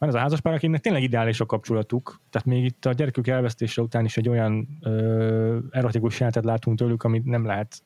[0.00, 3.82] van ez a házaspár, akinek tényleg ideális a kapcsolatuk, tehát még itt a gyerekük elvesztése
[3.82, 7.82] után is egy olyan ö, erotikus jelentet látunk tőlük, amit nem lehet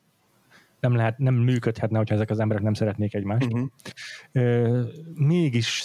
[0.79, 3.53] nem, lehet, nem működhetne, hogyha ezek az emberek nem szeretnék egymást.
[3.53, 3.69] Uh-huh.
[4.31, 4.81] Ö,
[5.13, 5.81] mégis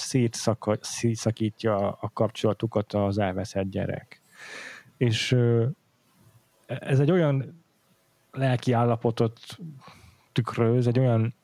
[0.81, 4.23] szétszakítja a kapcsolatukat az elveszett gyerek.
[4.97, 5.67] És ö,
[6.67, 7.63] ez egy olyan
[8.33, 9.41] lelki állapotot
[10.33, 11.35] tükröz, egy olyan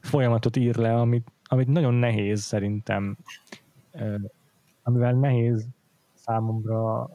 [0.00, 3.16] folyamatot ír le, amit, amit nagyon nehéz szerintem
[4.82, 5.66] amivel nehéz
[6.14, 7.08] számomra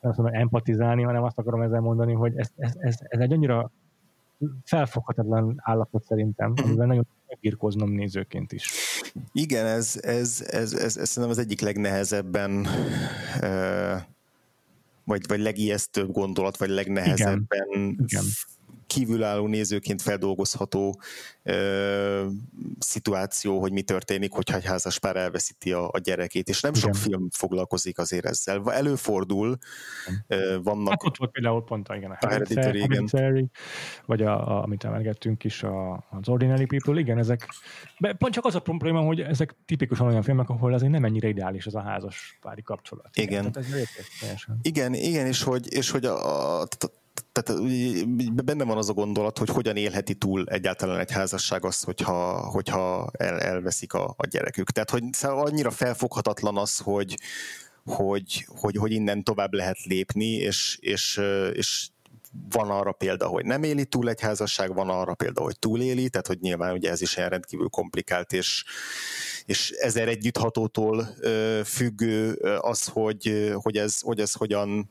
[0.00, 3.70] nem tudom, empatizálni, hanem azt akarom ezzel mondani, hogy ez, ez, ez, ez egy annyira
[4.64, 6.64] felfoghatatlan állapot szerintem, mhm.
[6.64, 8.70] amivel nagyon megírkoznom nézőként is.
[9.32, 12.66] Igen, ez, ez, ez, ez, ez szerintem az egyik legnehezebben
[15.04, 17.96] vagy, vagy legijesztőbb gondolat, vagy legnehezebben Igen.
[18.06, 18.24] Igen
[18.90, 21.00] kívülálló nézőként feldolgozható
[21.42, 22.26] ö,
[22.78, 26.82] szituáció, hogy mi történik, hogyha egy házas pár elveszíti a, a gyerekét, és nem igen.
[26.82, 28.72] sok film foglalkozik azért ezzel.
[28.72, 29.56] Előfordul,
[30.26, 30.88] ö, vannak...
[30.88, 32.90] Hát ott volt például pont a, igen, a Hereditary, igen.
[32.90, 33.50] Hereditary,
[34.06, 37.48] vagy a, a, amit emlegettünk is, a, az Ordinary People, igen, ezek,
[37.98, 41.28] be, pont csak az a probléma, hogy ezek tipikusan olyan filmek, ahol azért nem ennyire
[41.28, 43.16] ideális az a házas pári kapcsolat.
[43.16, 43.52] Igen.
[44.22, 46.66] Igen, igen, igen, és hogy, és hogy a, a,
[47.32, 47.62] tehát
[48.44, 53.10] benne van az a gondolat, hogy hogyan élheti túl egyáltalán egy házasság azt, hogyha, hogyha
[53.12, 54.70] el, elveszik a, a gyerekük.
[54.70, 57.14] Tehát, hogy szóval annyira felfoghatatlan az, hogy,
[57.84, 61.20] hogy, hogy, hogy innen tovább lehet lépni, és, és,
[61.52, 61.88] és
[62.50, 66.26] van arra példa, hogy nem éli túl egy házasság, van arra példa, hogy túléli, tehát
[66.26, 68.64] hogy nyilván ugye ez is ilyen rendkívül komplikált, és,
[69.44, 71.08] és ezer együtthatótól
[71.64, 74.90] függő az, hogy, hogy, ez, hogy ez hogyan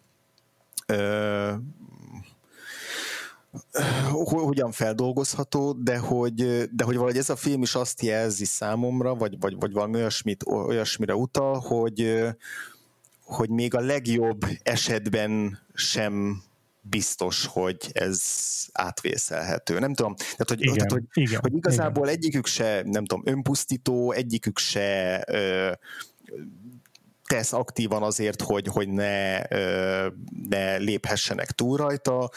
[4.25, 6.35] hogyan feldolgozható, de hogy,
[6.71, 10.43] de hogy valahogy ez a film is azt jelzi számomra, vagy, vagy, vagy valami olyasmit,
[10.47, 12.25] olyasmire utal, hogy,
[13.23, 16.43] hogy még a legjobb esetben sem
[16.81, 18.21] biztos, hogy ez
[18.71, 19.79] átvészelhető.
[19.79, 22.17] Nem tudom, tehát hogy, igen, tehát, hogy, igen, hogy igazából igen.
[22.17, 25.71] egyikük se, nem tudom, önpusztító, egyikük se ö,
[27.33, 29.37] tesz aktívan azért, hogy, hogy ne,
[30.49, 32.29] ne léphessenek túl rajta,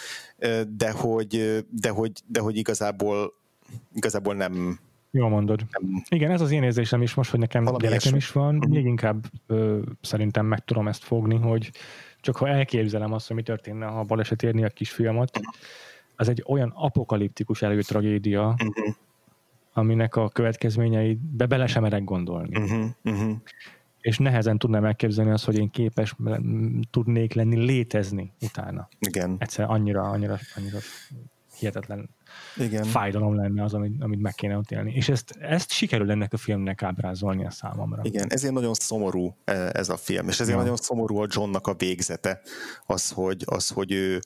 [0.68, 3.32] de hogy, de hogy, de hogy igazából,
[3.94, 4.78] igazából nem,
[5.14, 5.60] Jól mondod.
[6.08, 8.72] Igen, ez az én érzésem is most, hogy nekem Valami gyerekem is van, uh-huh.
[8.72, 11.70] még inkább ö, szerintem meg tudom ezt fogni, hogy
[12.20, 15.40] csak ha elképzelem azt, hogy mi történne, ha baleset érni a kisfiamat,
[16.16, 18.94] az egy olyan apokaliptikus elő tragédia, uh-huh.
[19.72, 22.58] aminek a következményei be bele sem merek gondolni.
[22.58, 22.86] Uh-huh.
[23.04, 23.36] Uh-huh
[24.02, 26.16] és nehezen tudnám elképzelni azt, hogy én képes
[26.90, 28.88] tudnék lenni létezni utána.
[28.98, 29.36] Igen.
[29.38, 30.78] Egyszer annyira, annyira, annyira
[31.58, 32.10] hihetetlen
[32.56, 32.84] igen.
[32.84, 34.92] fájdalom lenne az, amit, amit meg kéne ott élni.
[34.94, 38.00] És ezt, ezt sikerül ennek a filmnek ábrázolni a számomra.
[38.04, 40.62] Igen, ezért nagyon szomorú e, ez a film, és ezért ja.
[40.62, 42.40] nagyon szomorú a Johnnak a végzete,
[42.86, 44.20] az, hogy, az, hogy ő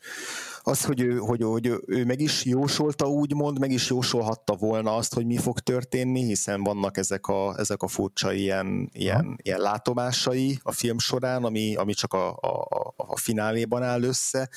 [0.69, 5.15] az, hogy ő, hogy, hogy ő, meg is jósolta úgymond, meg is jósolhatta volna azt,
[5.15, 10.59] hogy mi fog történni, hiszen vannak ezek a, ezek a furcsa ilyen, ilyen, ilyen látomásai
[10.63, 14.49] a film során, ami, ami csak a, a, a fináléban áll össze,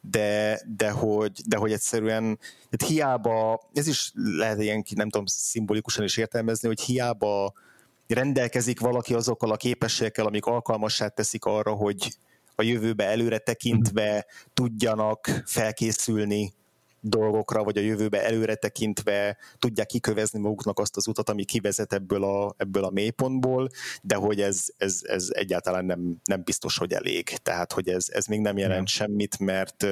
[0.00, 2.38] de, de, hogy, de hogy egyszerűen
[2.70, 7.52] tehát hiába, ez is lehet ilyen, nem tudom, szimbolikusan is értelmezni, hogy hiába
[8.06, 12.16] rendelkezik valaki azokkal a képességekkel, amik alkalmassá teszik arra, hogy
[12.54, 16.52] a jövőbe előre tekintve tudjanak felkészülni
[17.04, 22.24] dolgokra, vagy a jövőbe előre tekintve tudják kikövezni maguknak azt az utat, ami kivezet ebből
[22.24, 23.68] a, ebből a mélypontból,
[24.02, 27.24] de hogy ez, ez, ez egyáltalán nem, nem biztos, hogy elég.
[27.24, 29.86] Tehát, hogy ez, ez még nem jelent semmit, mert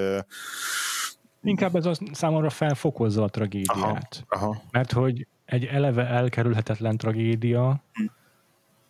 [1.42, 4.24] Inkább ez a számomra felfokozza a tragédiát.
[4.28, 4.62] Aha, aha.
[4.70, 7.84] Mert hogy egy eleve elkerülhetetlen tragédia,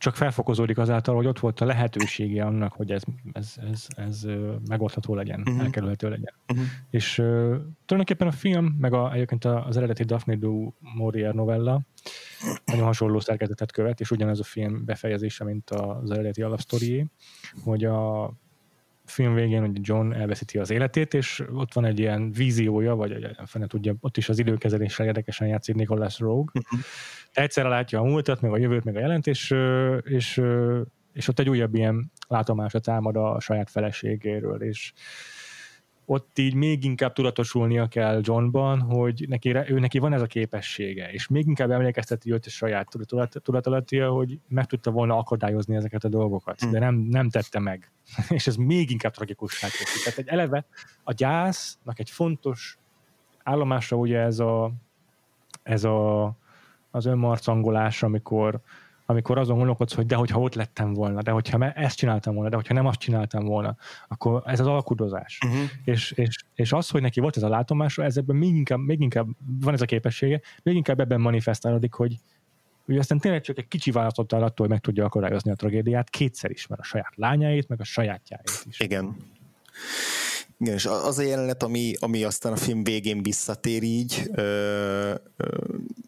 [0.01, 4.27] csak felfokozódik azáltal, hogy ott volt a lehetősége annak, hogy ez, ez, ez, ez
[4.69, 5.61] megoldható legyen, uh-huh.
[5.61, 6.35] elkerülhető legyen.
[6.53, 6.67] Uh-huh.
[6.91, 7.27] És uh,
[7.85, 11.81] tulajdonképpen a film, meg a, egyébként az eredeti Daphne du Maurier novella
[12.65, 17.07] nagyon hasonló szerkezetet követ, és ugyanez a film befejezése, mint az eredeti alapsztorié,
[17.65, 18.33] hogy a
[19.05, 23.67] film végén hogy John elveszíti az életét, és ott van egy ilyen víziója, vagy fene
[23.67, 26.53] tudja, ott is az időkezeléssel érdekesen játszik Nicholas Rogue.
[26.55, 26.81] Uh-huh.
[27.33, 29.55] Egyszerre látja a múltat, meg a jövőt, meg a jelent, és,
[30.03, 30.43] és,
[31.13, 34.93] és ott egy újabb ilyen látomása támad a saját feleségéről, és
[36.11, 41.11] ott így még inkább tudatosulnia kell Johnban, hogy neki, ő neki van ez a képessége,
[41.11, 42.89] és még inkább emlékezteti őt a saját
[43.43, 47.93] tudatalattia, hogy meg tudta volna akadályozni ezeket a dolgokat, de nem, nem tette meg.
[48.29, 50.03] és ez még inkább tragikussá teszi.
[50.05, 50.67] Tehát egy eleve
[51.05, 52.79] a gyásznak egy fontos
[53.43, 54.73] állomásra ugye ez a,
[55.63, 56.37] ez a
[56.91, 58.61] az önmarcangolás, amikor
[59.07, 62.57] amikor azon gondolkodsz, hogy de hogyha ott lettem volna, de hogyha ezt csináltam volna, de
[62.57, 63.77] hogyha nem azt csináltam volna,
[64.09, 65.39] akkor ez az alkudozás.
[65.47, 65.61] Uh-huh.
[65.85, 69.01] És, és, és az, hogy neki volt ez a látomása, ez ebben még inkább, még
[69.01, 69.27] inkább
[69.61, 72.17] van ez a képessége, még inkább ebben manifestálódik, hogy
[72.85, 76.51] hogy aztán tényleg csak egy kicsi választott attól, hogy meg tudja akadályozni a tragédiát kétszer
[76.51, 78.81] is, mert a saját lányáit, meg a sajátjáit is.
[78.81, 79.17] Igen.
[80.61, 85.47] Igen, és az a jelenet, ami, ami aztán a film végén visszatér így, ö, ö,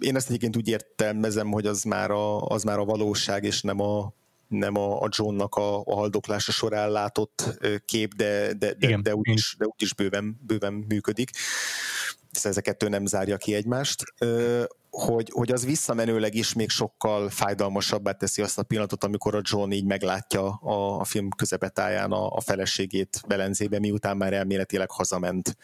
[0.00, 3.80] én ezt egyébként úgy értelmezem, hogy az már a, az már a valóság, és nem
[3.80, 4.12] a,
[4.48, 9.54] nem a, a Johnnak a, a haldoklása során látott kép, de, de, de, de, úgyis,
[9.58, 11.30] de úgyis bőven, bőven működik.
[12.42, 14.02] Ez a kettő nem zárja ki egymást
[14.92, 19.70] hogy, hogy az visszamenőleg is még sokkal fájdalmasabbá teszi azt a pillanatot, amikor a John
[19.70, 25.56] így meglátja a, a film közepetáján a, a feleségét Belenzébe, miután már elméletileg hazament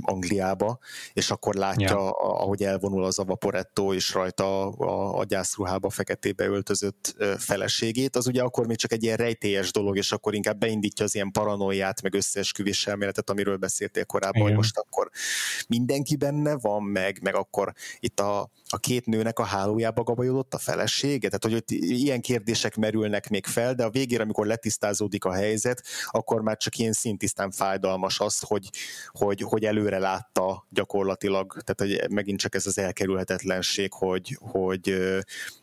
[0.00, 0.78] Angliába,
[1.12, 2.10] és akkor látja, ja.
[2.10, 8.42] ahogy elvonul az a vaporetto, és rajta a, a gyászruhába feketébe öltözött feleségét, az ugye
[8.42, 12.14] akkor még csak egy ilyen rejtélyes dolog, és akkor inkább beindítja az ilyen paranoiát, meg
[12.14, 14.48] összeesküvés elméletet, amiről beszéltél korábban, Igen.
[14.48, 15.10] hogy most akkor
[15.68, 20.58] mindenki benne van, meg, meg akkor itt a, a két nőnek a hálójába gabajodott a
[20.58, 21.28] felesége?
[21.28, 25.82] Tehát, hogy ott ilyen kérdések merülnek még fel, de a végére, amikor letisztázódik a helyzet,
[26.06, 28.70] akkor már csak ilyen szintisztán fájdalmas az, hogy,
[29.06, 34.96] hogy, hogy előre látta gyakorlatilag, tehát hogy megint csak ez az elkerülhetetlenség, hogy, hogy,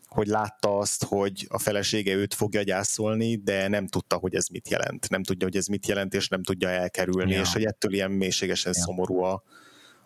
[0.08, 4.68] hogy látta azt, hogy a felesége őt fogja gyászolni, de nem tudta, hogy ez mit
[4.68, 5.10] jelent.
[5.10, 7.40] Nem tudja, hogy ez mit jelent, és nem tudja elkerülni, ja.
[7.40, 8.82] és hogy ettől ilyen mélységesen ja.
[8.82, 9.42] szomorú a,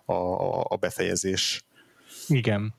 [0.05, 0.15] a,
[0.69, 1.65] a befejezés.
[2.29, 2.75] Igen.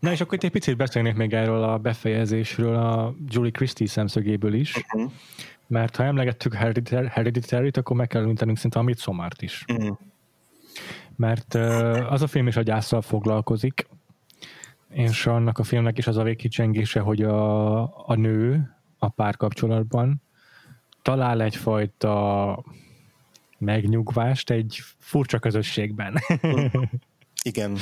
[0.00, 4.54] Na és akkor itt egy picit beszélnék még erről a befejezésről a Julie Christie szemszögéből
[4.54, 5.12] is, uh-huh.
[5.72, 9.64] Mert ha emlegettük Hereditary-t, akkor meg kell említenünk szinte a Midsommar-t is.
[9.68, 9.98] Uh-huh.
[11.16, 11.54] Mert
[12.08, 13.88] az a film is a gyászsal foglalkozik,
[14.88, 20.22] és annak a filmnek is az a végkicsengése, hogy a, a nő a párkapcsolatban
[21.02, 22.64] talál egyfajta
[23.58, 26.14] megnyugvást egy furcsa közösségben.
[27.42, 27.76] Igen.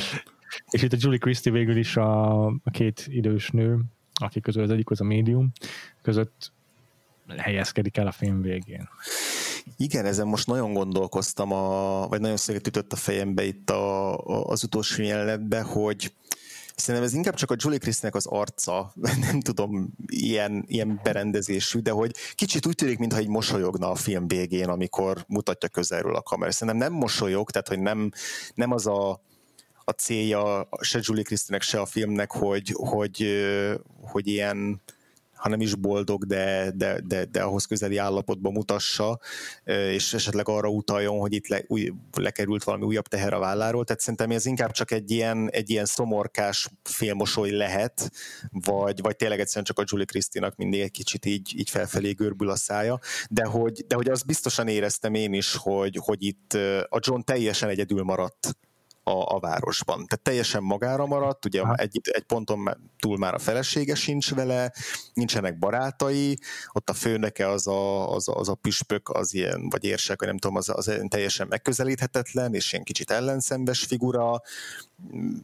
[0.70, 3.80] És itt a Julie Christie végül is a, a két idős nő,
[4.12, 5.53] akik közül az egyik az a médium,
[6.03, 6.53] között
[7.39, 8.89] helyezkedik el a film végén.
[9.76, 14.45] Igen, ezen most nagyon gondolkoztam, a, vagy nagyon szöget ütött a fejembe itt a, a,
[14.45, 16.12] az utolsó jelenetben, hogy
[16.74, 18.93] Szerintem ez inkább csak a Julie Christnek az arca,
[19.31, 24.28] nem tudom, ilyen, ilyen berendezésű, de hogy kicsit úgy tűnik, mintha egy mosolyogna a film
[24.28, 26.53] végén, amikor mutatja közelről a kamera.
[26.53, 28.11] Szerintem nem mosolyog, tehát hogy nem,
[28.55, 29.20] nem az a
[29.85, 33.26] a célja se Julie Christinek, se a filmnek, hogy, hogy,
[34.01, 34.83] hogy ilyen
[35.41, 39.18] ha nem is boldog, de, de, de, de ahhoz közeli állapotban mutassa,
[39.64, 43.84] és esetleg arra utaljon, hogy itt le, új, lekerült valami újabb teher a válláról.
[43.84, 48.11] Tehát szerintem ez inkább csak egy ilyen, egy ilyen szomorkás félmosoly lehet,
[48.51, 52.51] vagy, vagy tényleg egyszerűen csak a Julie Christinak mindig egy kicsit így, így felfelé görbül
[52.51, 52.99] a szája,
[53.30, 56.53] de hogy, de hogy azt biztosan éreztem én is, hogy, hogy itt
[56.88, 58.57] a John teljesen egyedül maradt
[59.11, 60.07] a, a városban.
[60.07, 64.73] Tehát teljesen magára maradt, ugye egy, egy ponton túl már a felesége sincs vele,
[65.15, 66.39] nincsenek barátai,
[66.73, 70.29] ott a főnöke az a, az, a, az a püspök, az ilyen, vagy érsek, vagy
[70.29, 74.41] nem tudom, az, az teljesen megközelíthetetlen, és ilyen kicsit ellenszembes figura,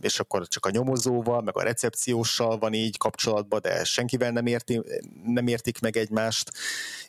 [0.00, 4.82] és akkor csak a nyomozóval, meg a recepcióssal van így kapcsolatban, de senkivel nem, érti,
[5.24, 6.52] nem értik meg egymást,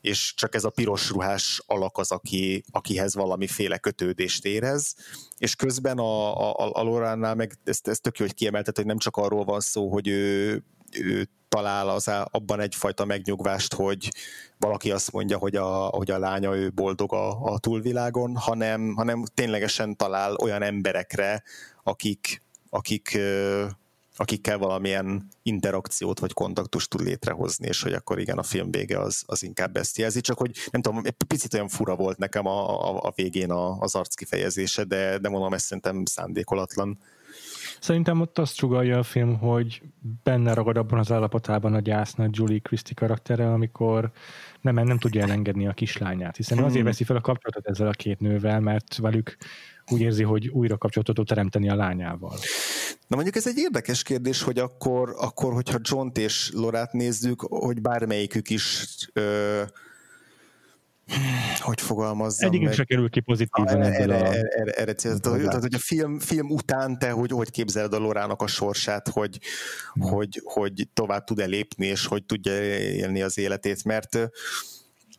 [0.02, 4.96] és csak ez a piros ruhás alak az, aki, akihez valamiféle kötődést érez,
[5.38, 8.98] és közben a, a, a Loránál meg ezt, ezt tök jó, hogy kiemeltet, hogy nem
[8.98, 14.10] csak arról van szó, hogy ő, ő talál az, abban egyfajta megnyugvást, hogy
[14.58, 19.24] valaki azt mondja, hogy a, hogy a lánya ő boldog a, a túlvilágon, hanem, hanem
[19.34, 21.44] ténylegesen talál olyan emberekre,
[21.84, 23.18] akik, akik
[24.20, 29.24] akikkel valamilyen interakciót vagy kontaktust tud létrehozni, és hogy akkor igen, a film vége az,
[29.26, 32.90] az inkább ezt jelzi, csak hogy nem tudom, egy picit olyan fura volt nekem a,
[32.90, 37.00] a, a végén a, az arc kifejezése, de, de mondom, ezt szerintem szándékolatlan.
[37.80, 39.82] Szerintem ott azt sugalja a film, hogy
[40.24, 44.12] benne ragad abban az állapotában a gyásznak Julie Christie karaktere, amikor
[44.62, 46.84] nem, nem tudja elengedni a kislányát, hiszen azért hmm.
[46.84, 49.38] veszi fel a kapcsolatot ezzel a két nővel, mert velük
[49.92, 52.38] úgy érzi, hogy újra kapcsolatot tud teremteni a lányával.
[53.08, 57.82] Na mondjuk ez egy érdekes kérdés, hogy akkor, akkor hogyha john és Lorát nézzük, hogy
[57.82, 59.62] bármelyikük is ö,
[61.60, 62.74] hogy fogalmazzam Egyik meg.
[62.74, 64.18] se kerül ki pozitívan erre, a...
[64.18, 68.42] Erre, erre, erre tehát, hogy a film, film után te hogy, hogy képzeled a Lorának
[68.42, 69.40] a sorsát, hogy,
[69.94, 70.10] hmm.
[70.10, 74.30] hogy, hogy tovább tud-e lépni, és hogy tudja élni az életét, mert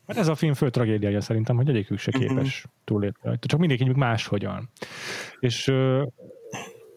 [0.07, 2.71] Hát ez a film fő tragédiája szerintem, hogy egyikük se képes uh-huh.
[2.83, 3.15] túlélni.
[3.39, 4.69] Csak mindenki máshogyan.
[5.39, 6.07] És uh,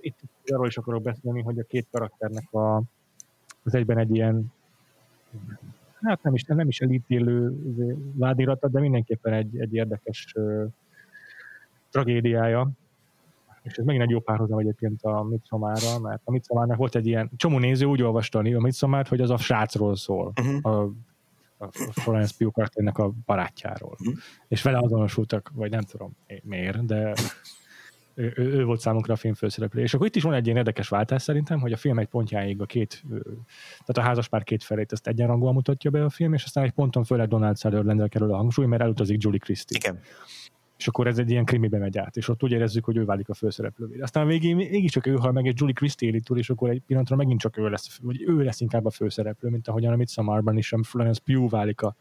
[0.00, 2.76] itt arról is akarok beszélni, hogy a két karakternek a,
[3.62, 4.52] az egyben egy ilyen
[6.02, 7.56] hát nem is, nem is elítélő
[8.14, 10.64] vádirata, de mindenképpen egy, egy érdekes uh,
[11.90, 12.70] tragédiája.
[13.62, 17.30] És ez megint egy jó párhuzam egyébként a Midsommarra, mert a Midsommarnak volt egy ilyen,
[17.36, 20.32] csomó néző úgy olvasta a Midsommart, hogy az a srácról szól.
[20.40, 20.74] Uh-huh.
[20.74, 20.92] A,
[21.58, 23.96] a Florence Pugh a barátjáról.
[24.00, 24.14] Uh-huh.
[24.48, 27.14] És vele azonosultak, vagy nem tudom miért, de
[28.22, 29.82] ő, ő, volt számunkra a film főszereplő.
[29.82, 32.60] És akkor itt is van egy ilyen érdekes váltás szerintem, hogy a film egy pontjáig
[32.60, 33.02] a két,
[33.78, 37.04] tehát a házaspár két felét ezt egyenrangúan mutatja be a film, és aztán egy ponton
[37.04, 39.78] főleg Donald Sutherland kerül a hangsúly, mert elutazik Julie Christie.
[39.78, 40.00] Igen
[40.82, 43.28] és akkor ez egy ilyen krimibe megy át, és ott úgy érezzük, hogy ő válik
[43.28, 44.00] a főszereplővé.
[44.00, 46.82] Aztán a végén mégiscsak ő hal meg, egy Julie Christie éli túl, és akkor egy
[46.86, 50.56] pillanatra megint csak ő lesz, vagy ő lesz inkább a főszereplő, mint ahogyan a Midsommarban
[50.56, 51.92] is, a Florence Pugh válik az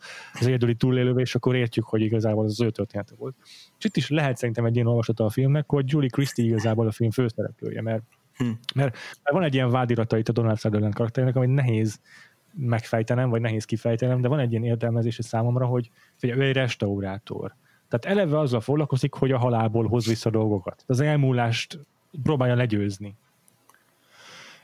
[0.48, 3.36] egyedüli túlélővé, és akkor értjük, hogy igazából az, ő története volt.
[3.78, 6.92] És itt is lehet szerintem egy ilyen olvasata a filmnek, hogy Julie Christie igazából a
[6.92, 8.04] film főszereplője, mert,
[8.34, 8.46] hm.
[8.46, 12.00] mert, mert van egy ilyen vádirata itt a Donald Sutherland karakterének, ami nehéz
[12.54, 17.56] megfejtenem, vagy nehéz kifejtenem, de van egy ilyen értelmezése számomra, hogy, hogy ő egy restaurátor
[17.92, 20.84] tehát eleve azzal foglalkozik, hogy a halálból hoz vissza dolgokat.
[20.88, 21.80] Az elmúlást
[22.24, 23.16] próbálja legyőzni.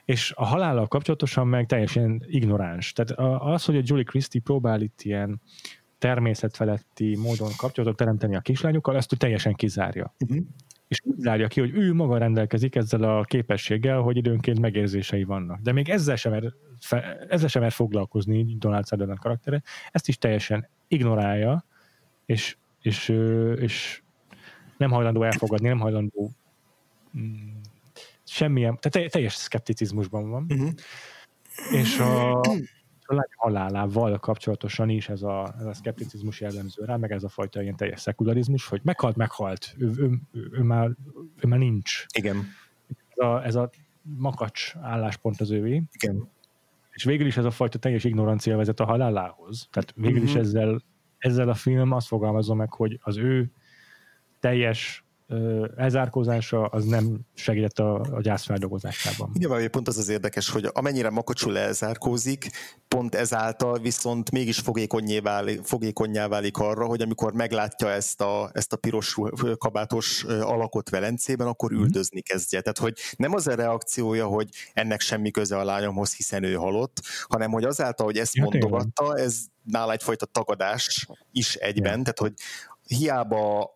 [0.06, 2.94] És a halállal kapcsolatosan meg teljesen ignoráns.
[2.94, 3.12] Tehát
[3.42, 5.42] az, hogy a Julie Christie próbál itt ilyen
[5.98, 10.14] természetfeletti módon kapcsolatot teremteni a kislányokkal, ezt ő teljesen kizárja.
[10.20, 10.46] Uh-huh.
[10.88, 15.60] És úgy zárja ki, hogy ő maga rendelkezik ezzel a képességgel, hogy időnként megérzései vannak.
[15.60, 20.18] De még ezzel sem mer, fe, ezzel sem mer foglalkozni Donald Sutherland karaktere, ezt is
[20.18, 21.66] teljesen ignorálja,
[22.26, 23.10] és és,
[23.56, 24.02] és
[24.78, 26.32] nem hajlandó elfogadni, nem hajlandó
[27.18, 27.58] mm,
[28.24, 30.46] semmilyen, tehát teljes szkepticizmusban van.
[30.50, 30.70] Uh-huh.
[31.72, 32.40] És a,
[33.10, 37.30] a lány halálával kapcsolatosan is ez a, ez a szkepticizmus jellemző rá, meg ez a
[37.30, 40.90] fajta ilyen teljes szekularizmus, hogy meghalt, meghalt, ő, ő, ő, ő, már,
[41.36, 42.06] ő már nincs.
[42.14, 42.48] Igen.
[43.16, 43.70] Ez a, ez a
[44.02, 45.84] makacs álláspont az ővé.
[45.92, 46.30] Igen.
[46.92, 49.68] És végül is ez a fajta teljes ignorancia vezet a halálához.
[49.72, 50.30] Tehát végül uh-huh.
[50.30, 50.82] is ezzel
[51.18, 53.52] ezzel a film azt fogalmazza meg, hogy az ő
[54.40, 55.07] teljes
[55.76, 59.32] elzárkózása az nem segített a, a gyász feldolgozásában.
[59.34, 62.50] Nyilván pont az az érdekes, hogy amennyire makacsul elzárkózik,
[62.88, 68.74] pont ezáltal viszont mégis fogékonyá válik, fogékonyá válik arra, hogy amikor meglátja ezt a, ezt
[68.74, 69.18] a piros
[69.58, 71.82] kabátos alakot Velencében, akkor mhm.
[71.82, 72.62] üldözni kezdje.
[72.62, 77.02] Tehát, hogy nem az a reakciója, hogy ennek semmi köze a lányomhoz, hiszen ő halott,
[77.22, 82.02] hanem hogy azáltal, hogy ezt ja, mondogatta, ez nála egyfajta tagadás is egyben, ja.
[82.02, 82.34] tehát, hogy
[82.88, 83.76] hiába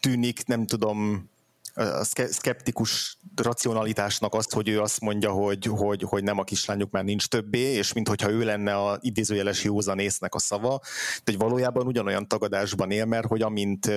[0.00, 1.30] tűnik, nem tudom,
[1.74, 7.04] a szkeptikus racionalitásnak azt, hogy ő azt mondja, hogy, hogy, hogy nem a kislányuk már
[7.04, 10.80] nincs többé, és minthogyha ő lenne a idézőjeles józanésznek a szava,
[11.24, 13.90] de hogy valójában ugyanolyan tagadásban él, mert hogy amint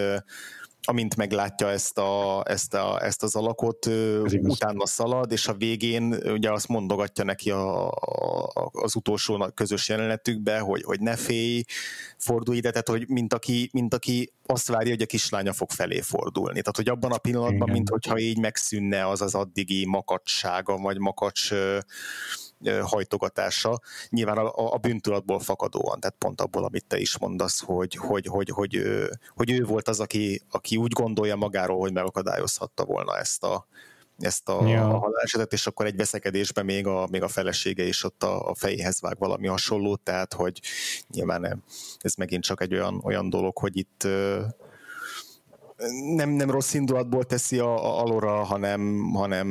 [0.83, 6.13] amint meglátja ezt, a, ezt, a, ezt az alakot, Ez utána szalad, és a végén
[6.13, 11.63] ugye azt mondogatja neki a, a, az utolsó közös jelenetükbe, hogy, hogy ne félj,
[12.17, 16.01] fordulj ide, tehát hogy mint aki, mint aki azt várja, hogy a kislánya fog felé
[16.01, 16.59] fordulni.
[16.59, 21.51] Tehát, hogy abban a pillanatban, mint hogyha így megszűnne az az addigi makacsága, vagy makacs
[22.81, 23.79] hajtogatása,
[24.09, 28.49] nyilván a, a bűntudatból fakadóan, tehát pont abból, amit te is mondasz, hogy, hogy, hogy,
[28.49, 33.43] hogy, ő, hogy ő volt az, aki, aki úgy gondolja magáról, hogy megakadályozhatta volna ezt
[33.43, 33.67] a,
[34.19, 34.89] ezt a, ja.
[34.89, 38.55] a halálesetet, és akkor egy veszekedésben még a, még a felesége is ott a, a
[38.55, 40.61] fejéhez vág valami hasonlót, tehát hogy
[41.07, 41.63] nyilván
[41.99, 44.07] ez megint csak egy olyan, olyan dolog, hogy itt
[46.15, 49.47] nem, nem rossz indulatból teszi a, a alora, hanem, hanem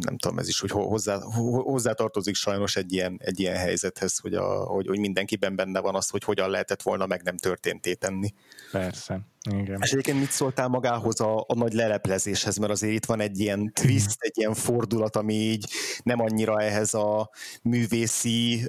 [0.00, 1.18] nem tudom, ez is hogy hozzá,
[1.62, 5.94] hozzá tartozik sajnos egy ilyen, egy ilyen helyzethez, hogy, a, hogy, hogy mindenkiben benne van
[5.94, 8.34] az, hogy hogyan lehetett volna meg nem történté tenni.
[8.70, 9.20] Persze.
[9.50, 9.78] Igen.
[9.82, 13.72] És egyébként mit szóltál magához a, a nagy leleplezéshez, mert azért itt van egy ilyen
[13.72, 15.66] twist, egy ilyen fordulat, ami így
[16.02, 17.30] nem annyira ehhez a
[17.62, 18.66] művészi,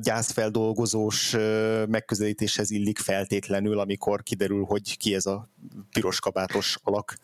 [0.00, 1.36] gyászfeldolgozós
[1.88, 5.48] megközelítéshez illik feltétlenül, amikor kiderül, hogy ki ez a
[5.90, 7.18] piros kabátos alak.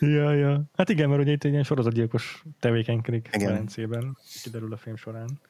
[0.00, 0.62] Ja, ja.
[0.76, 5.40] Hát igen, mert ugye itt egy ilyen sorozatgyilkos tevékenykedik Velencében, kiderül a film során.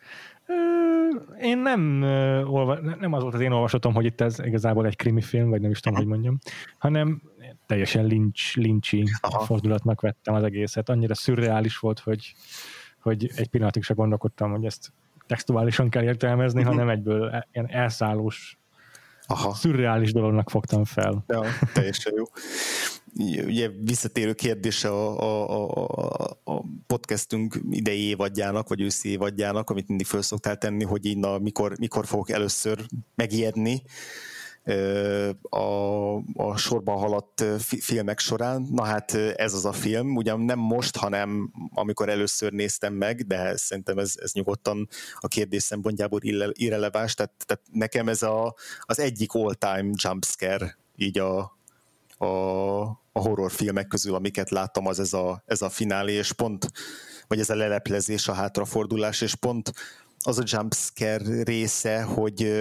[1.40, 1.80] Én nem,
[3.00, 5.70] nem az volt az én olvasatom, hogy itt ez igazából egy krimi film, vagy nem
[5.70, 6.38] is tudom, hogy mondjam,
[6.78, 7.22] hanem
[7.66, 9.44] teljesen lincs, lincsi Aha.
[9.44, 10.88] fordulatnak vettem az egészet.
[10.88, 12.34] Annyira szürreális volt, hogy,
[13.00, 14.92] hogy egy pillanatig se gondolkodtam, hogy ezt
[15.26, 16.74] textuálisan kell értelmezni, uh-huh.
[16.74, 18.58] hanem egyből e, ilyen elszállós,
[19.26, 19.54] Aha.
[19.54, 21.24] szürreális dolognak fogtam fel.
[21.26, 21.42] Ja,
[21.74, 22.24] teljesen jó
[23.46, 30.06] ugye visszatérő kérdése a, a, a, a podcastünk idei évadjának, vagy őszi évadjának, amit mindig
[30.06, 33.82] föl szoktál tenni, hogy na, mikor, mikor fogok először megijedni
[35.42, 37.44] a, a sorban haladt
[37.80, 38.66] filmek során.
[38.70, 43.56] Na hát ez az a film, ugyan nem most, hanem amikor először néztem meg, de
[43.56, 44.88] szerintem ez, ez nyugodtan
[45.20, 46.20] a kérdés szempontjából
[46.52, 51.38] irreleváns, tehát, tehát nekem ez a, az egyik all-time jumpscare így a,
[52.18, 56.70] a, a horrorfilmek közül, amiket láttam, az ez a, ez a finálé, és pont,
[57.26, 59.72] vagy ez a leleplezés, a hátrafordulás, és pont
[60.18, 62.52] az a jumpscare része, hogy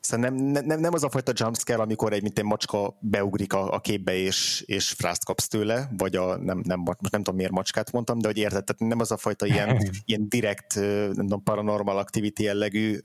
[0.00, 3.72] Szóval nem, nem, nem az a fajta jumpscare, amikor egy mint egy macska beugrik a,
[3.72, 7.52] a képbe, és, és frászt kapsz tőle, vagy a, nem, nem, most nem tudom miért
[7.52, 11.42] macskát mondtam, de hogy érted, tehát nem az a fajta ilyen, ilyen direkt, nem tudom,
[11.42, 12.98] paranormal activity jellegű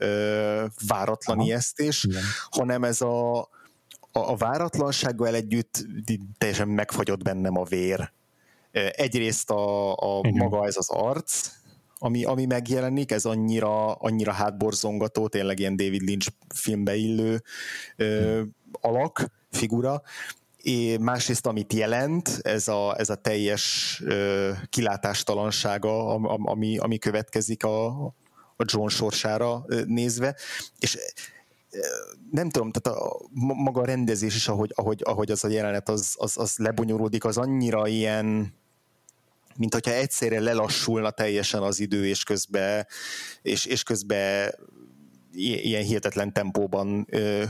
[0.88, 1.46] váratlan Aha.
[1.46, 2.24] ijesztés, Igen.
[2.50, 3.50] hanem ez a,
[4.12, 5.86] a, a váratlansággal együtt
[6.38, 8.12] teljesen megfagyott bennem a vér.
[8.92, 11.50] Egyrészt a, a maga ez az arc,
[12.04, 17.42] ami, ami megjelenik, ez annyira, annyira hátborzongató, tényleg ilyen David Lynch filmbe illő
[17.96, 18.42] ö,
[18.72, 20.02] alak, figura,
[20.58, 27.86] és másrészt amit jelent, ez a, ez a teljes ö, kilátástalansága, ami, ami következik a,
[28.56, 30.36] a John sorsára nézve,
[30.80, 30.98] és
[32.32, 33.20] nem tudom, tehát a,
[33.54, 37.38] maga a rendezés is, ahogy, ahogy, ahogy az a jelenet az, az, az lebonyolódik, az
[37.38, 38.54] annyira ilyen,
[39.56, 42.88] mint hogyha egyszerre lelassulna teljesen az idő, és közben,
[43.42, 44.56] és, és közben
[45.34, 47.44] ilyen hihetetlen tempóban ö,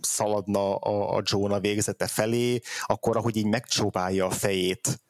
[0.00, 5.00] szaladna a, a Jonah végzete felé, akkor ahogy így megcsóválja a fejét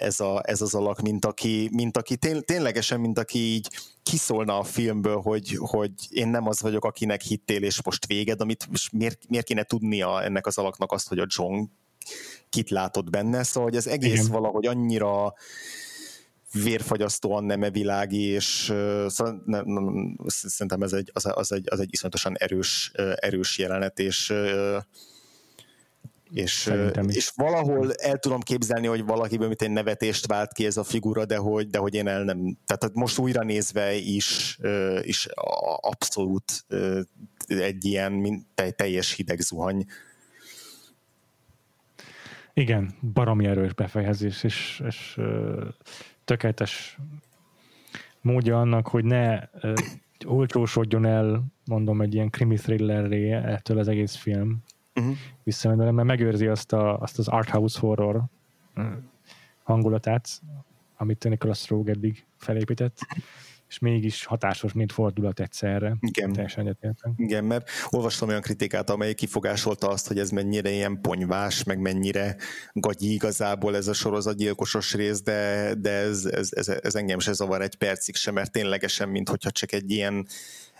[0.00, 3.68] ez, a, ez az alak, mint aki, mint aki tény, ténylegesen, mint aki így
[4.10, 8.66] kiszólna a filmből, hogy, hogy én nem az vagyok, akinek hittél, és most véged, amit
[8.70, 11.64] most miért, miért kéne tudnia ennek az alaknak azt, hogy a John
[12.48, 14.30] kit látott benne, szóval hogy az egész Igen.
[14.30, 15.34] valahogy annyira
[16.52, 21.80] vérfagyasztóan nem világi, és uh, szóval nem, nem, szerintem ez egy, az, az, egy, az
[21.80, 24.76] egy iszonyatosan erős, erős jelenet, és uh,
[26.32, 26.72] és,
[27.08, 31.24] és valahol el tudom képzelni, hogy valakiből mint egy nevetést vált ki ez a figura,
[31.24, 34.58] de hogy, de hogy én el nem, tehát most újra nézve is,
[35.02, 35.28] is
[35.76, 36.64] abszolút
[37.46, 39.86] egy ilyen mint teljes hideg zuhany.
[42.54, 45.20] Igen, baromi erős befejezés, és, és
[46.24, 46.98] tökéletes
[48.20, 49.40] módja annak, hogy ne
[50.26, 54.62] olcsósodjon el, mondom, egy ilyen krimi thrillerré ettől az egész film,
[54.94, 55.16] uh-huh.
[55.42, 58.22] visszamenőleg, mert megőrzi azt, a, azt az art house horror
[59.62, 60.28] hangulatát,
[60.96, 62.98] amit Nicholas Rogue eddig felépített,
[63.68, 65.96] és mégis hatásos, mint fordulat egyszerre.
[66.00, 66.32] Igen.
[66.32, 67.12] Teljesen egyetértek.
[67.16, 72.36] Igen, mert olvastam olyan kritikát, amely kifogásolta azt, hogy ez mennyire ilyen ponyvás, meg mennyire
[72.72, 77.62] gagyi igazából ez a sorozatgyilkosos rész, de, de ez, ez, ez, ez engem se zavar
[77.62, 80.26] egy percig sem, mert ténylegesen, mint hogyha csak egy ilyen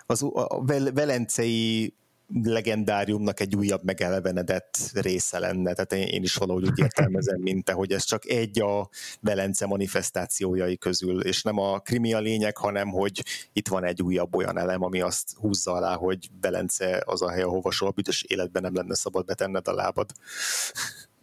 [0.06, 1.94] az a velencei
[2.32, 5.72] legendáriumnak egy újabb megelevenedett része lenne.
[5.72, 8.88] Tehát én is valahogy úgy értelmezem, mint te, hogy ez csak egy a
[9.20, 14.34] Velence manifestációjai közül, és nem a krimi a lényeg, hanem hogy itt van egy újabb
[14.34, 18.62] olyan elem, ami azt húzza alá, hogy Velence az a hely, ahova soha büdös életben
[18.62, 20.10] nem lenne szabad betenned a lábad.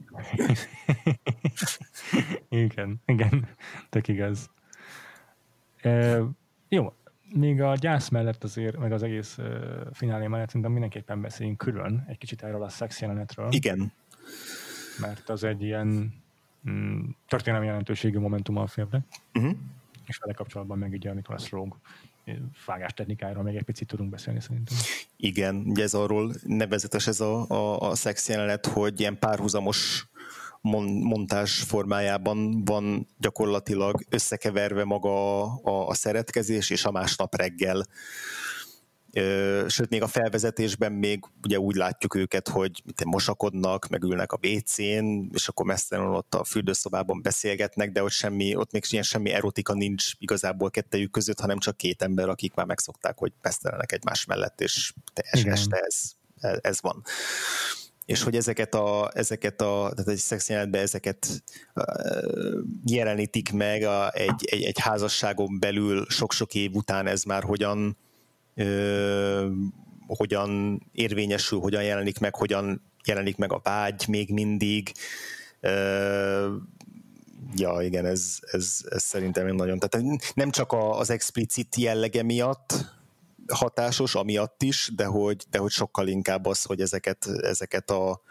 [2.49, 3.47] igen, igen,
[3.89, 4.49] tök igaz.
[5.81, 6.21] E,
[6.69, 6.93] jó,
[7.33, 9.45] még a gyász mellett azért, meg az egész uh,
[9.93, 13.47] finálé mellett szerintem mindenképpen beszéljünk külön egy kicsit erről a szex jelenetről.
[13.51, 13.91] Igen.
[14.99, 16.13] Mert az egy ilyen
[16.69, 19.05] mm, történelmi jelentőségű momentum a filmnek.
[19.33, 19.55] Uh-huh.
[20.05, 21.77] És vele kapcsolatban meg ugye a Nicholas Rogue
[22.65, 24.77] vágás technikáról még egy picit tudunk beszélni szerintem.
[25.17, 30.07] Igen, ugye ez arról nevezetes ez a, a, a szex jelenet, hogy ilyen párhuzamos
[30.61, 37.85] montás formájában van gyakorlatilag összekeverve maga a, a, szeretkezés, és a másnap reggel.
[39.67, 45.47] Sőt, még a felvezetésben még ugye úgy látjuk őket, hogy mosakodnak, megülnek a WC-n, és
[45.47, 50.11] akkor mesztelen ott a fürdőszobában beszélgetnek, de ott, semmi, ott még ilyen semmi erotika nincs
[50.19, 54.93] igazából kettejük között, hanem csak két ember, akik már megszokták, hogy mesztelenek egymás mellett, és
[55.13, 56.11] teljes este ez,
[56.61, 57.03] ez van
[58.07, 61.43] és hogy ezeket a, ezeket a tehát egy szexjelenetben ezeket
[62.85, 67.97] jelenítik meg a, egy, egy, egy házasságon belül sok-sok év után ez már hogyan
[68.55, 69.47] ö,
[70.07, 74.91] hogyan érvényesül, hogyan jelenik meg, hogyan jelenik meg a vágy még mindig.
[75.59, 76.55] Ö,
[77.55, 82.96] ja, igen, ez, ez, ez szerintem nagyon, tehát nem csak az explicit jellege miatt,
[83.53, 88.21] hatásos, amiatt is, de hogy, de hogy sokkal inkább az, hogy ezeket, ezeket a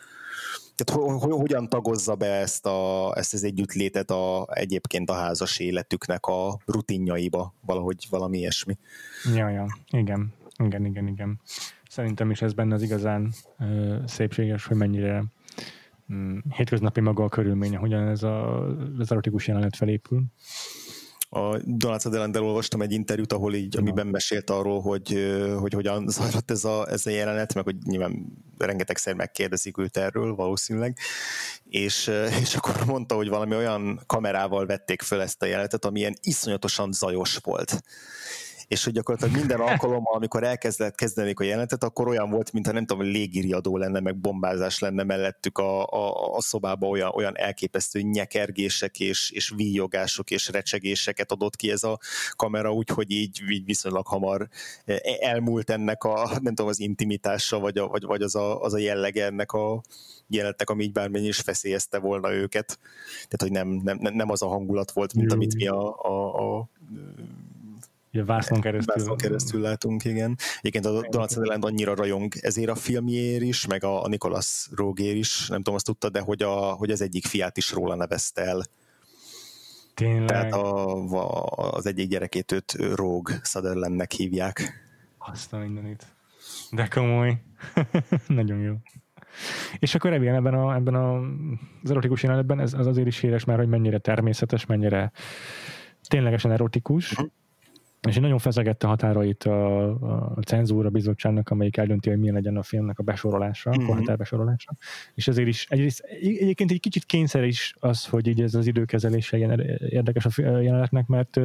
[0.77, 5.59] tehát ho, ho, hogyan tagozza be ezt, a, ezt az együttlétet a, egyébként a házas
[5.59, 8.79] életüknek a rutinjaiba, valahogy valami ilyesmi.
[9.35, 10.35] Ja, ja, igen,
[10.65, 11.41] igen, igen, igen.
[11.89, 15.25] Szerintem is ez benne az igazán ö, szépséges, hogy mennyire
[16.13, 18.67] mm, hétköznapi maga a körülménye, hogyan ez a,
[18.99, 20.23] az erotikus jelenet felépül
[21.29, 26.51] a Donald sutherland olvastam egy interjút, ahol így, amiben mesélt arról, hogy, hogy hogyan zajlott
[26.51, 28.27] ez a, ez a jelenet, meg hogy nyilván
[28.59, 30.99] rengetegszer megkérdezik őt erről valószínűleg,
[31.69, 32.11] és,
[32.43, 36.93] és akkor mondta, hogy valami olyan kamerával vették föl ezt a jelenetet, ami ilyen iszonyatosan
[36.93, 37.83] zajos volt
[38.69, 42.87] és hogy gyakorlatilag minden alkalommal, amikor elkezdett kezdenék a jelenetet, akkor olyan volt, mintha nem
[42.87, 49.01] tudom, légiriadó lenne, meg bombázás lenne mellettük a, a, a szobába olyan, olyan elképesztő nyekergések
[49.01, 51.99] és, és víjogások és recsegéseket adott ki ez a
[52.31, 54.49] kamera, úgyhogy így, így viszonylag hamar
[55.21, 58.79] elmúlt ennek a, nem tudom, az intimitása, vagy, a, vagy, vagy az, a, az a
[58.79, 59.83] jellege ennek a
[60.29, 62.79] jelentek, ami így bármennyi is feszélyezte volna őket.
[63.15, 65.37] Tehát, hogy nem, nem, nem az a hangulat volt, mint Jó.
[65.37, 66.69] amit mi a, a, a
[68.17, 68.95] Ugye vászon keresztül.
[68.95, 70.37] Vászon keresztül látunk, igen.
[70.59, 75.17] Egyébként a Donald Sutherland annyira rajong ezért a filmjér is, meg a, a Nicholas Rogér
[75.17, 78.43] is, nem tudom, azt tudta, de hogy, a, hogy az egyik fiát is róla nevezte
[78.43, 78.63] el.
[79.95, 80.27] Tényleg?
[80.27, 84.85] Tehát a, a, az egyik gyerekét őt Rogue Sutherlandnek hívják.
[85.19, 86.07] Azt a mindenit.
[86.71, 87.43] De komoly.
[88.27, 88.75] Nagyon jó.
[89.79, 91.19] És akkor ebben, ebben, a, ebben a,
[91.83, 95.13] az erotikus jelenetben ez az azért is híres már, hogy mennyire természetes, mennyire
[96.09, 97.29] ténylegesen erotikus, uh-huh
[98.07, 99.91] és nagyon fezegette határait a,
[100.37, 104.05] a cenzúra bizottságnak, amelyik eldönti, hogy milyen legyen a filmnek a besorolása, mm-hmm.
[104.07, 104.73] a besorolása.
[105.15, 109.37] És ezért is egyrészt, egyébként egy kicsit kényszer is az, hogy így ez az időkezelése
[109.37, 111.41] ilyen érdekes a jelenetnek, mert,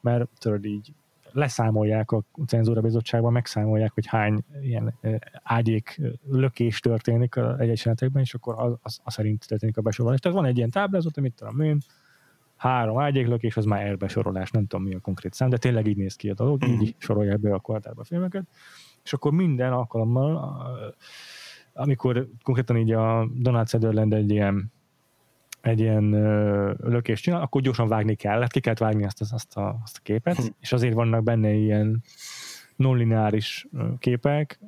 [0.00, 0.92] mert tudod így
[1.32, 4.98] leszámolják a cenzúra bizottságban, megszámolják, hogy hány ilyen
[5.42, 6.00] ágyék
[6.30, 10.20] lökés történik jelenetekben, és akkor az, az, az szerint történik a besorolás.
[10.20, 11.78] Tehát van egy ilyen táblázat, amit tudom én,
[12.60, 15.96] három ágyéklök, és az már elbesorolás, nem tudom mi a konkrét szám, de tényleg így
[15.96, 16.88] néz ki a dolog, így mhm.
[16.98, 18.44] sorolják be a kvartárba a filmeket,
[19.04, 20.62] és akkor minden alkalommal,
[21.72, 24.72] amikor konkrétan így a Donald Sutherland egy ilyen
[25.60, 29.80] egy ilyen ö, lökést csinál, akkor gyorsan vágni kell, ki kellett vágni azt, azt, a,
[29.82, 30.46] azt a képet, hm.
[30.60, 32.02] és azért vannak benne ilyen
[32.76, 33.66] non-lineáris
[33.98, 34.60] képek,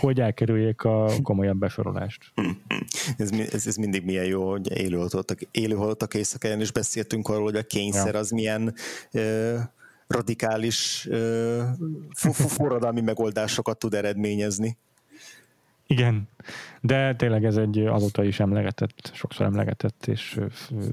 [0.00, 2.32] hogy elkerüljék a komolyabb besorolást.
[3.18, 7.62] ez, ez, ez mindig milyen jó, hogy élőhalottak, élőhalottak éjszakáján is beszéltünk arról, hogy a
[7.62, 8.18] kényszer ja.
[8.18, 8.74] az milyen
[9.12, 9.56] ö,
[10.06, 11.62] radikális ö,
[12.48, 14.76] forradalmi megoldásokat tud eredményezni.
[15.86, 16.28] Igen,
[16.80, 20.40] de tényleg ez egy azóta is emlegetett, sokszor emlegetett és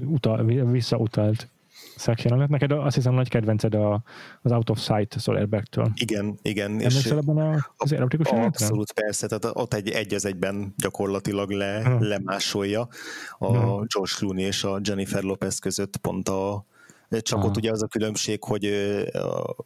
[0.04, 1.48] utal, visszautalt
[2.02, 4.02] section Neked azt hiszem nagy kedvenced a,
[4.42, 5.90] az Out of Sight Solerbergtől.
[5.94, 6.70] Igen, igen.
[6.70, 9.26] Emlékszel abban a, az erotikus Abszolút, persze.
[9.26, 11.96] Tehát ott egy, egy az egyben gyakorlatilag le, ha.
[12.00, 12.88] lemásolja
[13.38, 13.62] a ha.
[13.64, 16.66] George Clooney és a Jennifer Lopez között pont a,
[17.20, 17.46] csak Aha.
[17.46, 18.64] ott ugye az a különbség, hogy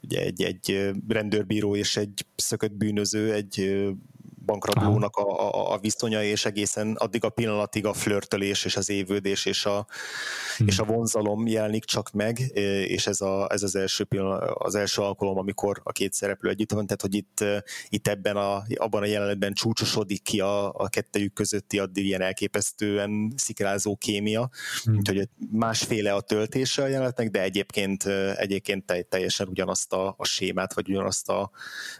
[0.01, 3.87] ugye egy, egy rendőrbíró és egy szökött bűnöző egy
[4.47, 9.45] bankrablónak a, a, a viszonya, és egészen addig a pillanatig a flörtölés és az évődés
[9.45, 9.87] és a,
[10.57, 10.67] hmm.
[10.67, 12.39] és a vonzalom jelenik csak meg,
[12.87, 16.73] és ez, a, ez az, első pillanat, az első alkalom, amikor a két szereplő együtt
[16.73, 17.45] van, tehát hogy itt,
[17.89, 23.33] itt ebben a, abban a jelenetben csúcsosodik ki a, a kettejük közötti addig ilyen elképesztően
[23.37, 24.51] szikrázó kémia,
[24.85, 24.97] hmm.
[24.97, 28.05] úgyhogy másféle a töltése a jelenetnek, de egyébként,
[28.37, 31.51] egyébként teljesen ugyanazt a, a sémát, vagy ugyanazt a,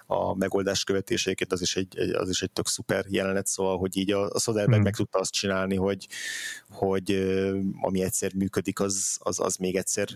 [0.07, 4.13] a megoldás követéseiket, az is egy, az is egy tök szuper jelenet, szóval, hogy így
[4.13, 4.85] a, a Soderbergh mm.
[4.85, 6.07] meg tudta azt csinálni, hogy,
[6.69, 7.11] hogy
[7.81, 10.09] ami egyszer működik, az, az, az még egyszer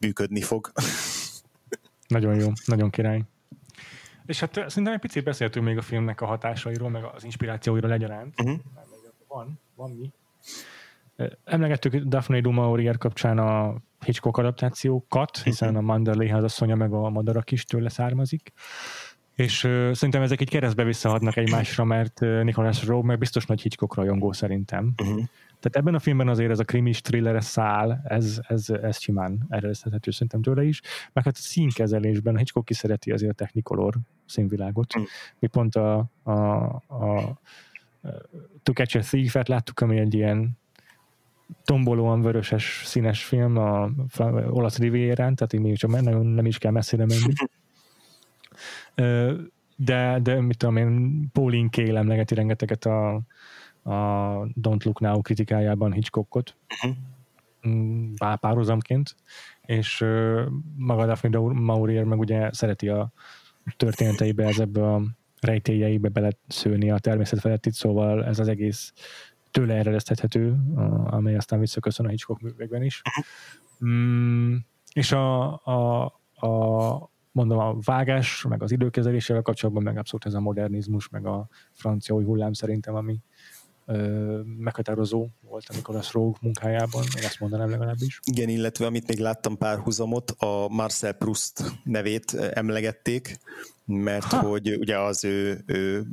[0.00, 0.72] működni fog.
[2.08, 3.22] Nagyon jó, nagyon király.
[4.26, 8.40] És hát szerintem egy picit beszéltünk még a filmnek a hatásairól, meg az inspirációiról egyaránt.
[8.40, 8.58] Uh-huh.
[9.28, 10.12] Van, van mi.
[11.44, 15.82] Emlegettük Daphne du Maurier kapcsán a Hitchcock adaptációkat, hiszen uh-huh.
[15.82, 18.52] a Manderley házasszonya meg a madarak is tőle származik
[19.36, 23.62] És uh, szerintem ezek egy keresztbe visszahadnak egymásra, mert uh, Nicholas Rowe meg biztos nagy
[23.62, 24.92] Hitchcock rajongó szerintem.
[25.02, 25.24] Uh-huh.
[25.60, 30.10] Tehát ebben a filmben azért ez a krimis thriller szál, ez, ez, ez simán eredeztethető
[30.10, 30.80] szerintem tőle is,
[31.12, 33.94] meg hát a színkezelésben Hitchcock ki szereti azért a Technicolor
[34.26, 34.98] színvilágot.
[34.98, 35.02] Mm.
[35.38, 37.40] Mi pont a, a, a
[38.62, 40.58] To Catch a Thief-et láttuk, ami egy ilyen
[41.64, 43.90] tombolóan vöröses színes film a
[44.50, 47.32] olasz rivérán, tehát így még csak nagyon nem is kell messzire menni.
[49.76, 53.14] De, de mit tudom én, Pauline Kael emlegeti rengeteget a,
[53.82, 53.92] a
[54.60, 56.56] Don't Look Now kritikájában Hitchcockot
[57.62, 58.34] uh-huh.
[58.40, 59.16] párhuzamként,
[59.62, 60.04] és
[60.76, 63.12] maga Daphne Maurier meg ugye szereti a
[63.76, 65.02] történeteibe, ez ebbe a
[65.40, 68.92] rejtélyeibe beleszőni a természet felettit, szóval ez az egész
[69.50, 70.56] tőle eredeztethető,
[71.04, 73.02] amely aztán visszaköszön a Hitchcock művekben is.
[73.08, 73.24] Uh-huh.
[73.84, 74.56] Mm,
[74.92, 76.04] és a, a,
[76.46, 81.48] a mondom, a vágás, meg az időkezelésével kapcsolatban meg abszolút ez a modernizmus, meg a
[81.72, 83.20] francia új hullám szerintem, ami,
[84.58, 88.20] meghatározó volt a Nicolas Rogue munkájában, én ezt mondanám legalábbis.
[88.24, 93.38] Igen, illetve amit még láttam párhuzamot, a Marcel Proust nevét emlegették,
[93.84, 94.40] mert ha.
[94.40, 96.06] hogy ugye az ő, ő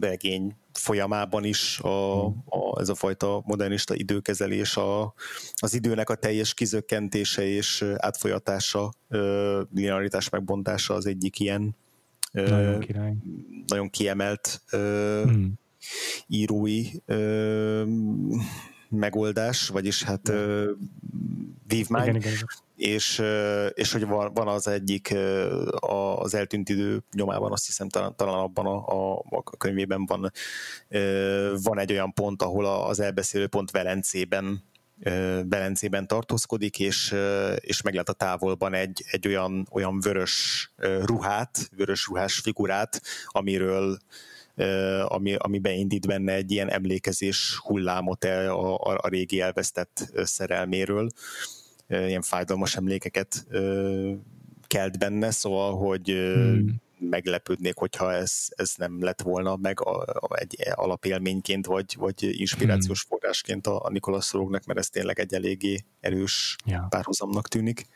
[0.00, 5.14] regény folyamában is a, a, ez a fajta modernista időkezelés, a,
[5.54, 8.92] az időnek a teljes kizökkentése és átfolyatása,
[9.74, 11.76] linearitás megbontása az egyik ilyen
[12.32, 12.84] nagyon,
[13.66, 15.60] nagyon kiemelt hmm
[16.26, 17.84] írói ö,
[18.88, 20.70] megoldás, vagyis hát ö,
[21.66, 22.46] vívmány, igen, igen, igen.
[22.76, 23.22] És,
[23.74, 25.14] és hogy van, van az egyik
[26.16, 30.32] az eltűnt idő nyomában, azt hiszem talán, talán abban a, a, a könyvében van,
[31.62, 34.62] van egy olyan pont, ahol az elbeszélő pont Velencében
[35.44, 37.14] Belencében tartózkodik, és,
[37.56, 40.70] és meglát a távolban egy, egy olyan, olyan vörös
[41.04, 43.98] ruhát, vörös ruhás figurát, amiről
[45.04, 51.08] ami, ami beindít benne egy ilyen emlékezés hullámot a, a, a régi elvesztett szerelméről,
[51.88, 53.46] ilyen fájdalmas emlékeket
[54.66, 56.80] kelt benne, szóval, hogy hmm.
[56.98, 63.06] meglepődnék, hogyha ez, ez nem lett volna meg a, a, egy alapélményként, vagy, vagy inspirációs
[63.06, 63.18] hmm.
[63.18, 66.86] forrásként a, a Nikolas Rógnak, mert ez tényleg egy eléggé erős ja.
[66.88, 67.86] párhuzamnak tűnik.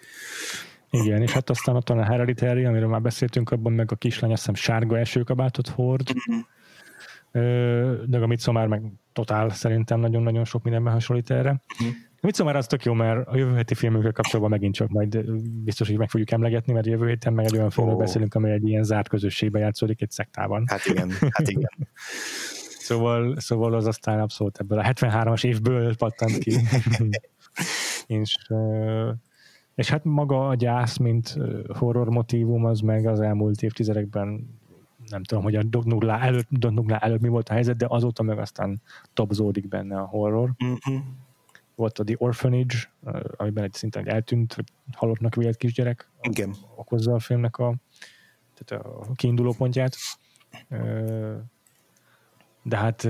[0.90, 4.32] Igen, és hát aztán ott van a Hereditary, amiről már beszéltünk, abban meg a kislány
[4.32, 6.40] azt hiszem sárga esőkabátot hord, mm-hmm.
[8.06, 8.82] De a Midsommar meg
[9.12, 11.62] totál szerintem nagyon-nagyon sok mindenben hasonlít erre.
[12.16, 15.30] A Midsommar az tök jó, mert a jövő heti filmünkkel kapcsolatban megint csak majd
[15.64, 18.00] biztos, hogy meg fogjuk emlegetni, mert jövő héten meg egy olyan filmről oh.
[18.00, 20.64] beszélünk, amely egy ilyen zárt közösségben játszódik egy szektában.
[20.66, 21.70] Hát igen, hát igen.
[22.88, 26.56] szóval, szóval az aztán abszolút ebből a 73-as évből pattant ki.
[28.06, 28.36] és
[29.74, 31.36] és hát maga a gyász, mint
[31.78, 34.58] horror motivum, az meg az elmúlt évtizedekben
[35.10, 38.38] nem tudom, hogy a Dognugla előtt, Dognugla előtt mi volt a helyzet, de azóta meg
[38.38, 40.52] aztán topzódik benne a horror.
[40.58, 41.04] Uh-huh.
[41.74, 42.76] Volt a The Orphanage,
[43.36, 46.54] amiben egy szinten eltűnt, hogy halottnak vélt kisgyerek Igen.
[46.76, 47.74] okozza a filmnek a,
[48.54, 49.96] tehát a kiinduló pontját.
[52.62, 53.08] De hát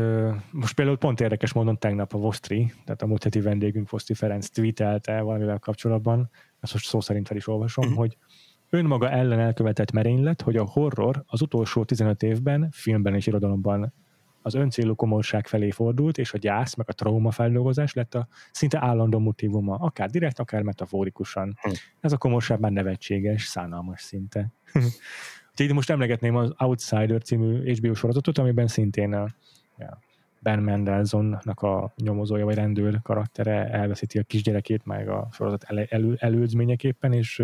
[0.51, 4.49] most például pont érdekes módon tegnap a Vostri, tehát a múlt heti vendégünk Vosztri Ferenc
[4.49, 8.01] tweetelte valamivel kapcsolatban, ezt most szó szerint fel is olvasom, uh-huh.
[8.01, 8.17] hogy
[8.71, 13.93] önmaga ellen elkövetett merénylet, hogy a horror az utolsó 15 évben filmben és irodalomban
[14.43, 18.79] az öncélú komolyság felé fordult, és a gyász, meg a trauma feldolgozás lett a szinte
[18.81, 21.59] állandó motivuma, akár direkt, akár metaforikusan.
[21.61, 21.71] Hm.
[22.01, 24.53] Ez a komolyság már nevetséges, szánalmas szinte.
[25.51, 29.27] Úgyhogy most emlegetném az Outsider című HBO sorozatot, amiben szintén a,
[29.79, 29.99] ja,
[30.47, 36.17] Ben Mendelsohnnak a nyomozója vagy rendőr karaktere elveszíti a kisgyerekét, meg a sorozat elő, elő,
[36.19, 37.39] előzményeképpen, és,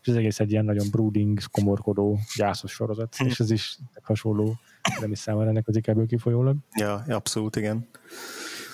[0.00, 4.56] és ez egész egy ilyen nagyon brooding, komorkodó, gyászos sorozat, és ez is hasonló
[5.00, 6.56] nem is számára ennek az ikeből kifolyólag.
[6.76, 7.88] Ja, abszolút, igen.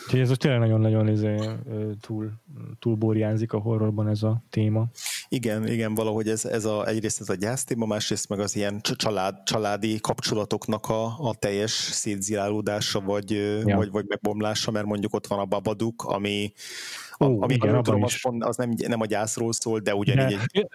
[0.06, 1.36] Úgyhogy ez tényleg nagyon-nagyon izé,
[2.00, 2.32] túl,
[2.78, 4.86] túl borjánzik a horrorban ez a téma.
[5.28, 8.80] Igen, igen, valahogy ez, ez a, egyrészt ez a gyász téma, másrészt meg az ilyen
[8.80, 13.30] család, családi kapcsolatoknak a, a teljes szétzilálódása, vagy,
[13.64, 13.76] ja.
[13.76, 16.52] vagy, vagy megbomlása, mert mondjuk ott van a Babaduk, ami,
[17.10, 20.46] a, Ó, ami igen, tudom, az, az nem, nem a gyászról szól, de ugyanígy de,
[20.52, 20.66] egy...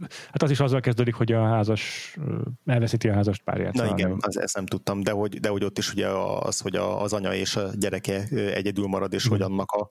[0.00, 2.14] Hát az is azzal kezdődik, hogy a házas
[2.66, 3.72] elveszíti a házas párját.
[3.72, 6.08] Na igen, az, ezt nem tudtam, de hogy, de hogy ott is ugye
[6.40, 9.30] az, hogy az anya és a gyereke egyedül marad, és mm.
[9.30, 9.90] hogy annak a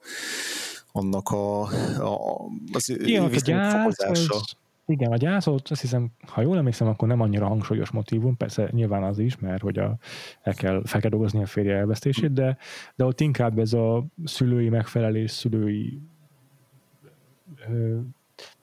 [0.92, 6.58] annak a, a az igen, a gyász, az, igen, a gyászot, azt hiszem, ha jól
[6.58, 9.98] emlékszem, akkor nem annyira hangsúlyos motivum, persze nyilván az is, mert hogy a,
[10.42, 12.58] el kell, fel kell dolgozni a férje elvesztését, de,
[12.96, 16.00] de ott inkább ez a szülői megfelelés, szülői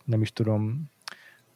[0.04, 0.90] nem is tudom,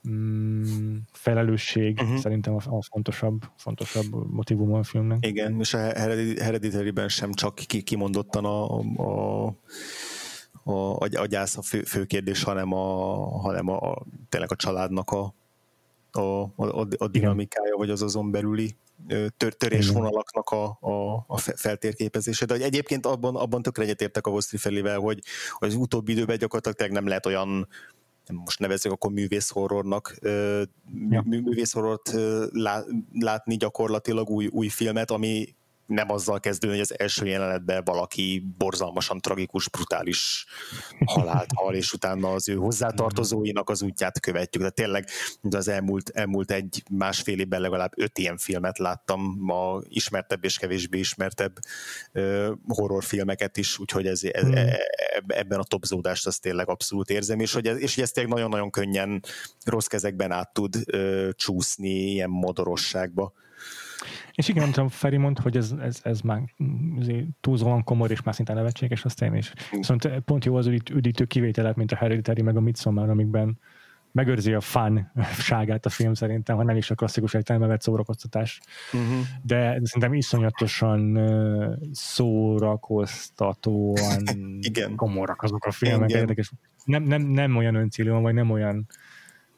[0.09, 2.16] mm, felelősség uh-huh.
[2.16, 5.27] szerintem a, a fontosabb, fontosabb motivum a filmnek.
[5.27, 9.47] Igen, és a Hereditary-ben sem csak kimondottan a, a,
[10.62, 13.97] a, a, a gyász a fő, fő kérdés, hanem, a, hanem a,
[14.28, 15.35] tényleg a családnak a,
[16.10, 16.20] a,
[16.56, 18.77] a, a dinamikája, vagy az azon belüli
[19.36, 22.44] tör, törésvonalaknak a, a, a feltérképezése.
[22.44, 25.20] De egyébként abban, abban tökre egyetértek a Vosztri felével, hogy
[25.59, 27.68] az utóbbi időben gyakorlatilag nem lehet olyan
[28.32, 30.19] most nevezzük akkor művész horrornak,
[31.11, 31.23] ja.
[31.24, 32.15] művész horrort
[33.12, 35.55] látni gyakorlatilag új, új filmet, ami
[35.90, 40.46] nem azzal kezdődni, hogy az első jelenetben valaki borzalmasan tragikus, brutális
[41.04, 44.62] halált hal, és utána az ő hozzátartozóinak az útját követjük.
[44.62, 45.08] De tényleg
[45.50, 50.98] az elmúlt, elmúlt egy másfél évben legalább öt ilyen filmet láttam, ma ismertebb és kevésbé
[50.98, 51.58] ismertebb
[52.14, 54.54] uh, horrorfilmeket is, úgyhogy ez, ez, hmm.
[54.54, 54.78] E,
[55.26, 58.70] ebben a topzódást azt tényleg abszolút érzem, és hogy ez, és hogy ez tényleg nagyon-nagyon
[58.70, 59.22] könnyen
[59.64, 63.32] rossz kezekben át tud uh, csúszni ilyen modorosságba.
[64.35, 66.43] És igen, nem tudom, Feri mondta, hogy ez, ez, ez már
[67.40, 69.52] túlzóan komor, és már szinte nevetséges, aztán is.
[69.70, 73.59] Viszont pont jó az üdítő kivételek, mint a Hereditary, meg a Midsommar, amikben
[74.12, 78.60] megőrzi a fánságát a film szerintem, ha nem is a klasszikus értelemben vett szórakoztatás.
[78.93, 79.20] Uh-huh.
[79.43, 81.18] De szerintem iszonyatosan
[81.93, 84.22] szórakoztatóan
[84.60, 84.97] Igen.
[84.97, 86.10] komorak azok a filmek.
[86.10, 86.52] Érdekes.
[86.85, 88.86] Nem, nem, nem olyan öncélúan, vagy nem olyan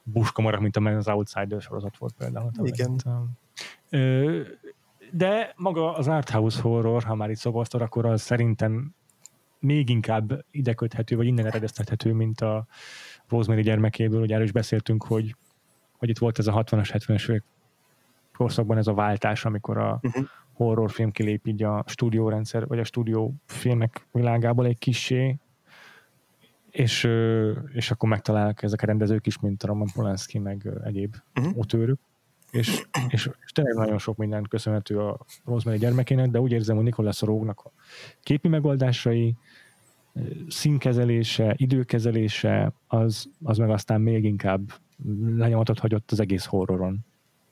[0.02, 2.50] buskomorak, mint amely az Outsider sorozat volt például.
[2.62, 3.00] Igen.
[5.10, 8.94] De maga az arthouse horror, ha már itt szobasztor, akkor az szerintem
[9.58, 12.66] még inkább ide köthető, vagy innen eredeztethető, mint a
[13.28, 15.36] Rosemary gyermekéből, ugye erről is beszéltünk, hogy,
[15.98, 17.44] hogy itt volt ez a 60-as, 70-es évek
[18.36, 20.24] korszakban ez a váltás, amikor a uh-huh.
[20.52, 25.36] horrorfilm kilép így a stúdiórendszer, vagy a stúdiófilmek világából egy kisé,
[26.70, 27.08] és,
[27.72, 31.58] és akkor megtalálnak ezek a rendezők is, mint a Roman Polanski, meg egyéb uh-huh.
[31.58, 31.98] otőrök
[32.52, 36.84] és, és, és tényleg nagyon sok mindent köszönhető a Rosemary gyermekének, de úgy érzem, hogy
[36.84, 37.70] Nikola Szorógnak a
[38.22, 39.36] képi megoldásai,
[40.48, 44.72] színkezelése, időkezelése, az, az meg aztán még inkább
[45.36, 46.98] lenyomatot hagyott az egész horroron.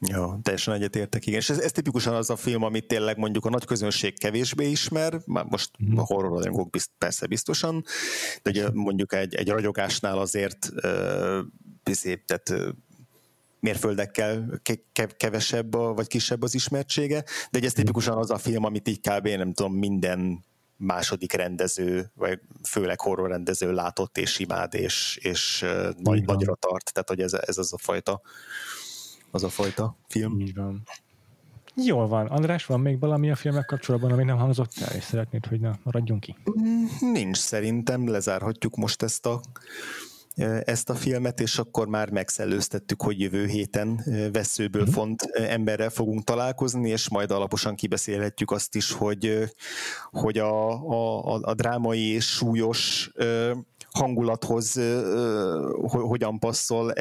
[0.00, 1.38] Ja, teljesen egyetértek, igen.
[1.38, 5.20] És ez, ez tipikusan az a film, amit tényleg mondjuk a nagy közönség kevésbé ismer,
[5.26, 5.98] már most mm.
[5.98, 7.84] a horror bizt, persze biztosan,
[8.42, 12.74] de ugye mondjuk egy, egy ragyogásnál azért uh, tehát
[13.60, 14.60] mérföldekkel
[15.16, 19.28] kevesebb vagy kisebb az ismertsége, de egy ez tipikusan az a film, amit így kb.
[19.28, 20.44] nem tudom, minden
[20.76, 25.66] második rendező, vagy főleg horror rendező látott és imád, és, és
[25.96, 28.20] nagy, nagyra tart, tehát hogy ez, ez az a fajta
[29.30, 30.40] az a fajta film.
[30.40, 30.82] Így van.
[31.74, 32.26] Jól van.
[32.26, 35.78] András, van még valami a filmek kapcsolatban, ami nem hangzott el, és szeretnéd, hogy na,
[35.82, 36.36] maradjunk ki?
[36.60, 39.40] Mm, nincs szerintem, lezárhatjuk most ezt a
[40.64, 44.92] ezt a filmet, és akkor már megszellőztettük, hogy jövő héten veszőből mm.
[44.92, 49.50] font emberrel fogunk találkozni, és majd alaposan kibeszélhetjük azt is, hogy,
[50.10, 53.10] hogy a, a, a drámai és súlyos
[53.90, 54.80] hangulathoz
[55.82, 56.92] hogyan passzol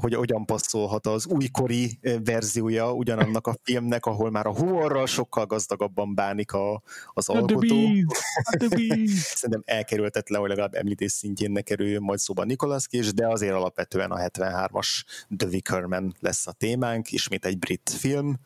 [0.00, 5.46] hogy hogyan passzolhat az újkori eh, verziója ugyanannak a filmnek, ahol már a horrorral sokkal
[5.46, 6.82] gazdagabban bánik a,
[7.14, 7.76] az alkotó.
[9.34, 14.10] Szerintem elkerültetlen, hogy legalább említés szintjén ne kerüljön majd szóba Nicolas Cage, de azért alapvetően
[14.10, 14.88] a 73-as
[15.36, 18.38] The Wicker Man lesz a témánk, ismét egy brit film,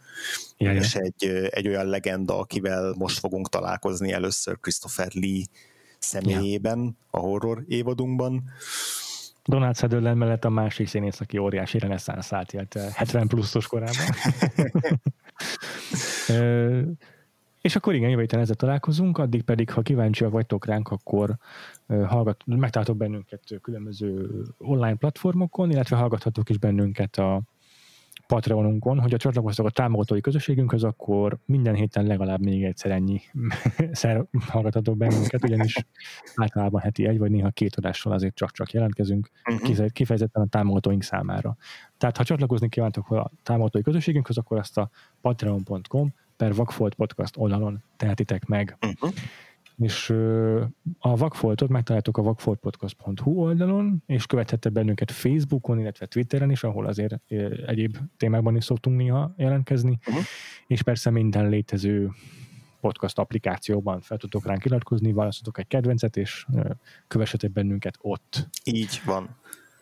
[0.56, 5.44] Jaj, és egy, eh, egy olyan legenda, akivel most fogunk találkozni először Christopher Lee
[5.98, 8.44] személyében a horror évadunkban.
[9.45, 13.95] Donald Sutherland mellett a másik színész, aki óriási reneszánszát élt 70 pluszos korában.
[17.61, 21.37] és akkor igen, jövő héten ezzel találkozunk, addig pedig, ha kíváncsiak vagytok ránk, akkor
[21.87, 27.43] hallgat, megtaláltok bennünket különböző online platformokon, illetve hallgathatok is bennünket a
[28.27, 33.21] Patreonunkon, hogyha csatlakoztok a támogatói közösségünkhöz, akkor minden héten legalább még egyszer ennyi
[33.93, 35.87] szer hallgatatok bennünket, ugyanis
[36.35, 39.87] általában heti egy vagy néha két adással azért csak-csak jelentkezünk, uh-huh.
[39.87, 41.57] kifejezetten a támogatóink számára.
[41.99, 44.91] Tehát ha csatlakozni kívántok a támogatói közösségünkhöz, akkor ezt a
[45.21, 46.53] patreon.com per
[46.97, 48.77] Podcast oldalon tehetitek meg.
[48.81, 49.15] Uh-huh
[49.79, 50.11] és
[50.99, 57.21] a Vagfoltot megtaláltok a vagfoltpodcast.hu oldalon, és követhette bennünket Facebookon, illetve Twitteren is, ahol azért
[57.67, 60.23] egyéb témákban is szoktunk néha jelentkezni, uh-huh.
[60.67, 62.11] és persze minden létező
[62.81, 66.47] podcast applikációban fel tudtok ránk iratkozni, választotok egy kedvencet, és
[67.09, 68.49] kövessetek bennünket ott.
[68.65, 69.37] Így van.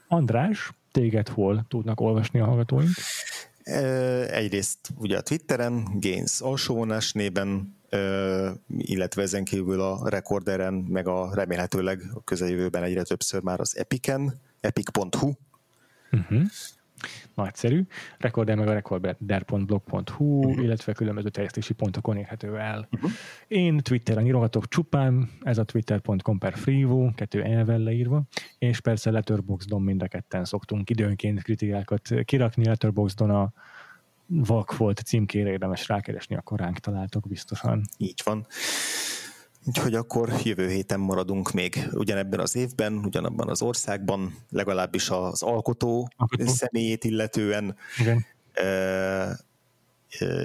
[0.08, 2.90] András, téged hol tudnak olvasni a hallgatóink?
[4.30, 7.76] Egyrészt ugye a Twitteren, Gains alsóvonás néven,
[8.78, 14.40] illetve ezen kívül a Recorderen, meg a remélhetőleg a közeljövőben egyre többször már az Epicen,
[14.60, 15.32] epic.hu,
[16.12, 16.42] uh-huh.
[17.34, 17.82] Nagyszerű.
[18.18, 20.62] Rekorder meg a rekorder.blog.hu, uh-huh.
[20.62, 22.88] illetve különböző terjesztési pontokon érhető el.
[22.92, 23.10] Uh-huh.
[23.48, 28.22] Én Twitteren írogatok csupán, ez a twitter.com per freevo, kettő elvel leírva,
[28.58, 33.52] és persze Letterboxdon mind a ketten szoktunk időnként kritikákat kirakni Letterboxdon a
[34.26, 37.82] Vak volt címkére érdemes rákeresni, akkor ránk találtok biztosan.
[37.96, 38.46] Így van.
[39.66, 46.08] Úgyhogy akkor jövő héten maradunk még ugyanebben az évben, ugyanabban az országban, legalábbis az alkotó,
[46.16, 46.46] alkotó.
[46.46, 47.76] személyét illetően.
[47.98, 48.24] Igen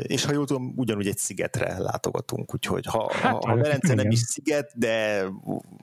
[0.01, 4.11] és ha jól tudom, ugyanúgy egy szigetre látogatunk, úgyhogy ha, hát, ha, ha Velence nem
[4.11, 5.23] is sziget, de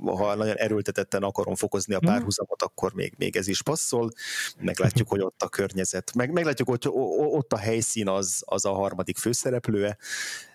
[0.04, 2.06] ha nagyon erőltetetten akarom fokozni a mhm.
[2.06, 4.10] párhuzamot, akkor még, még ez is passzol,
[4.58, 6.86] meglátjuk, hogy ott a környezet, meg, meglátjuk, hogy
[7.32, 9.96] ott a helyszín az, az a harmadik főszereplője.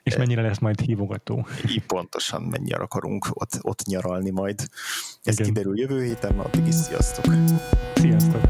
[0.03, 1.47] És mennyire lesz majd hívogató.
[1.67, 4.59] Így pontosan mennyire akarunk ott, ott nyaralni majd.
[5.23, 5.47] Ez Igen.
[5.47, 7.25] kiderül jövő héten, addig is sziasztok!
[7.95, 8.41] Sziasztok!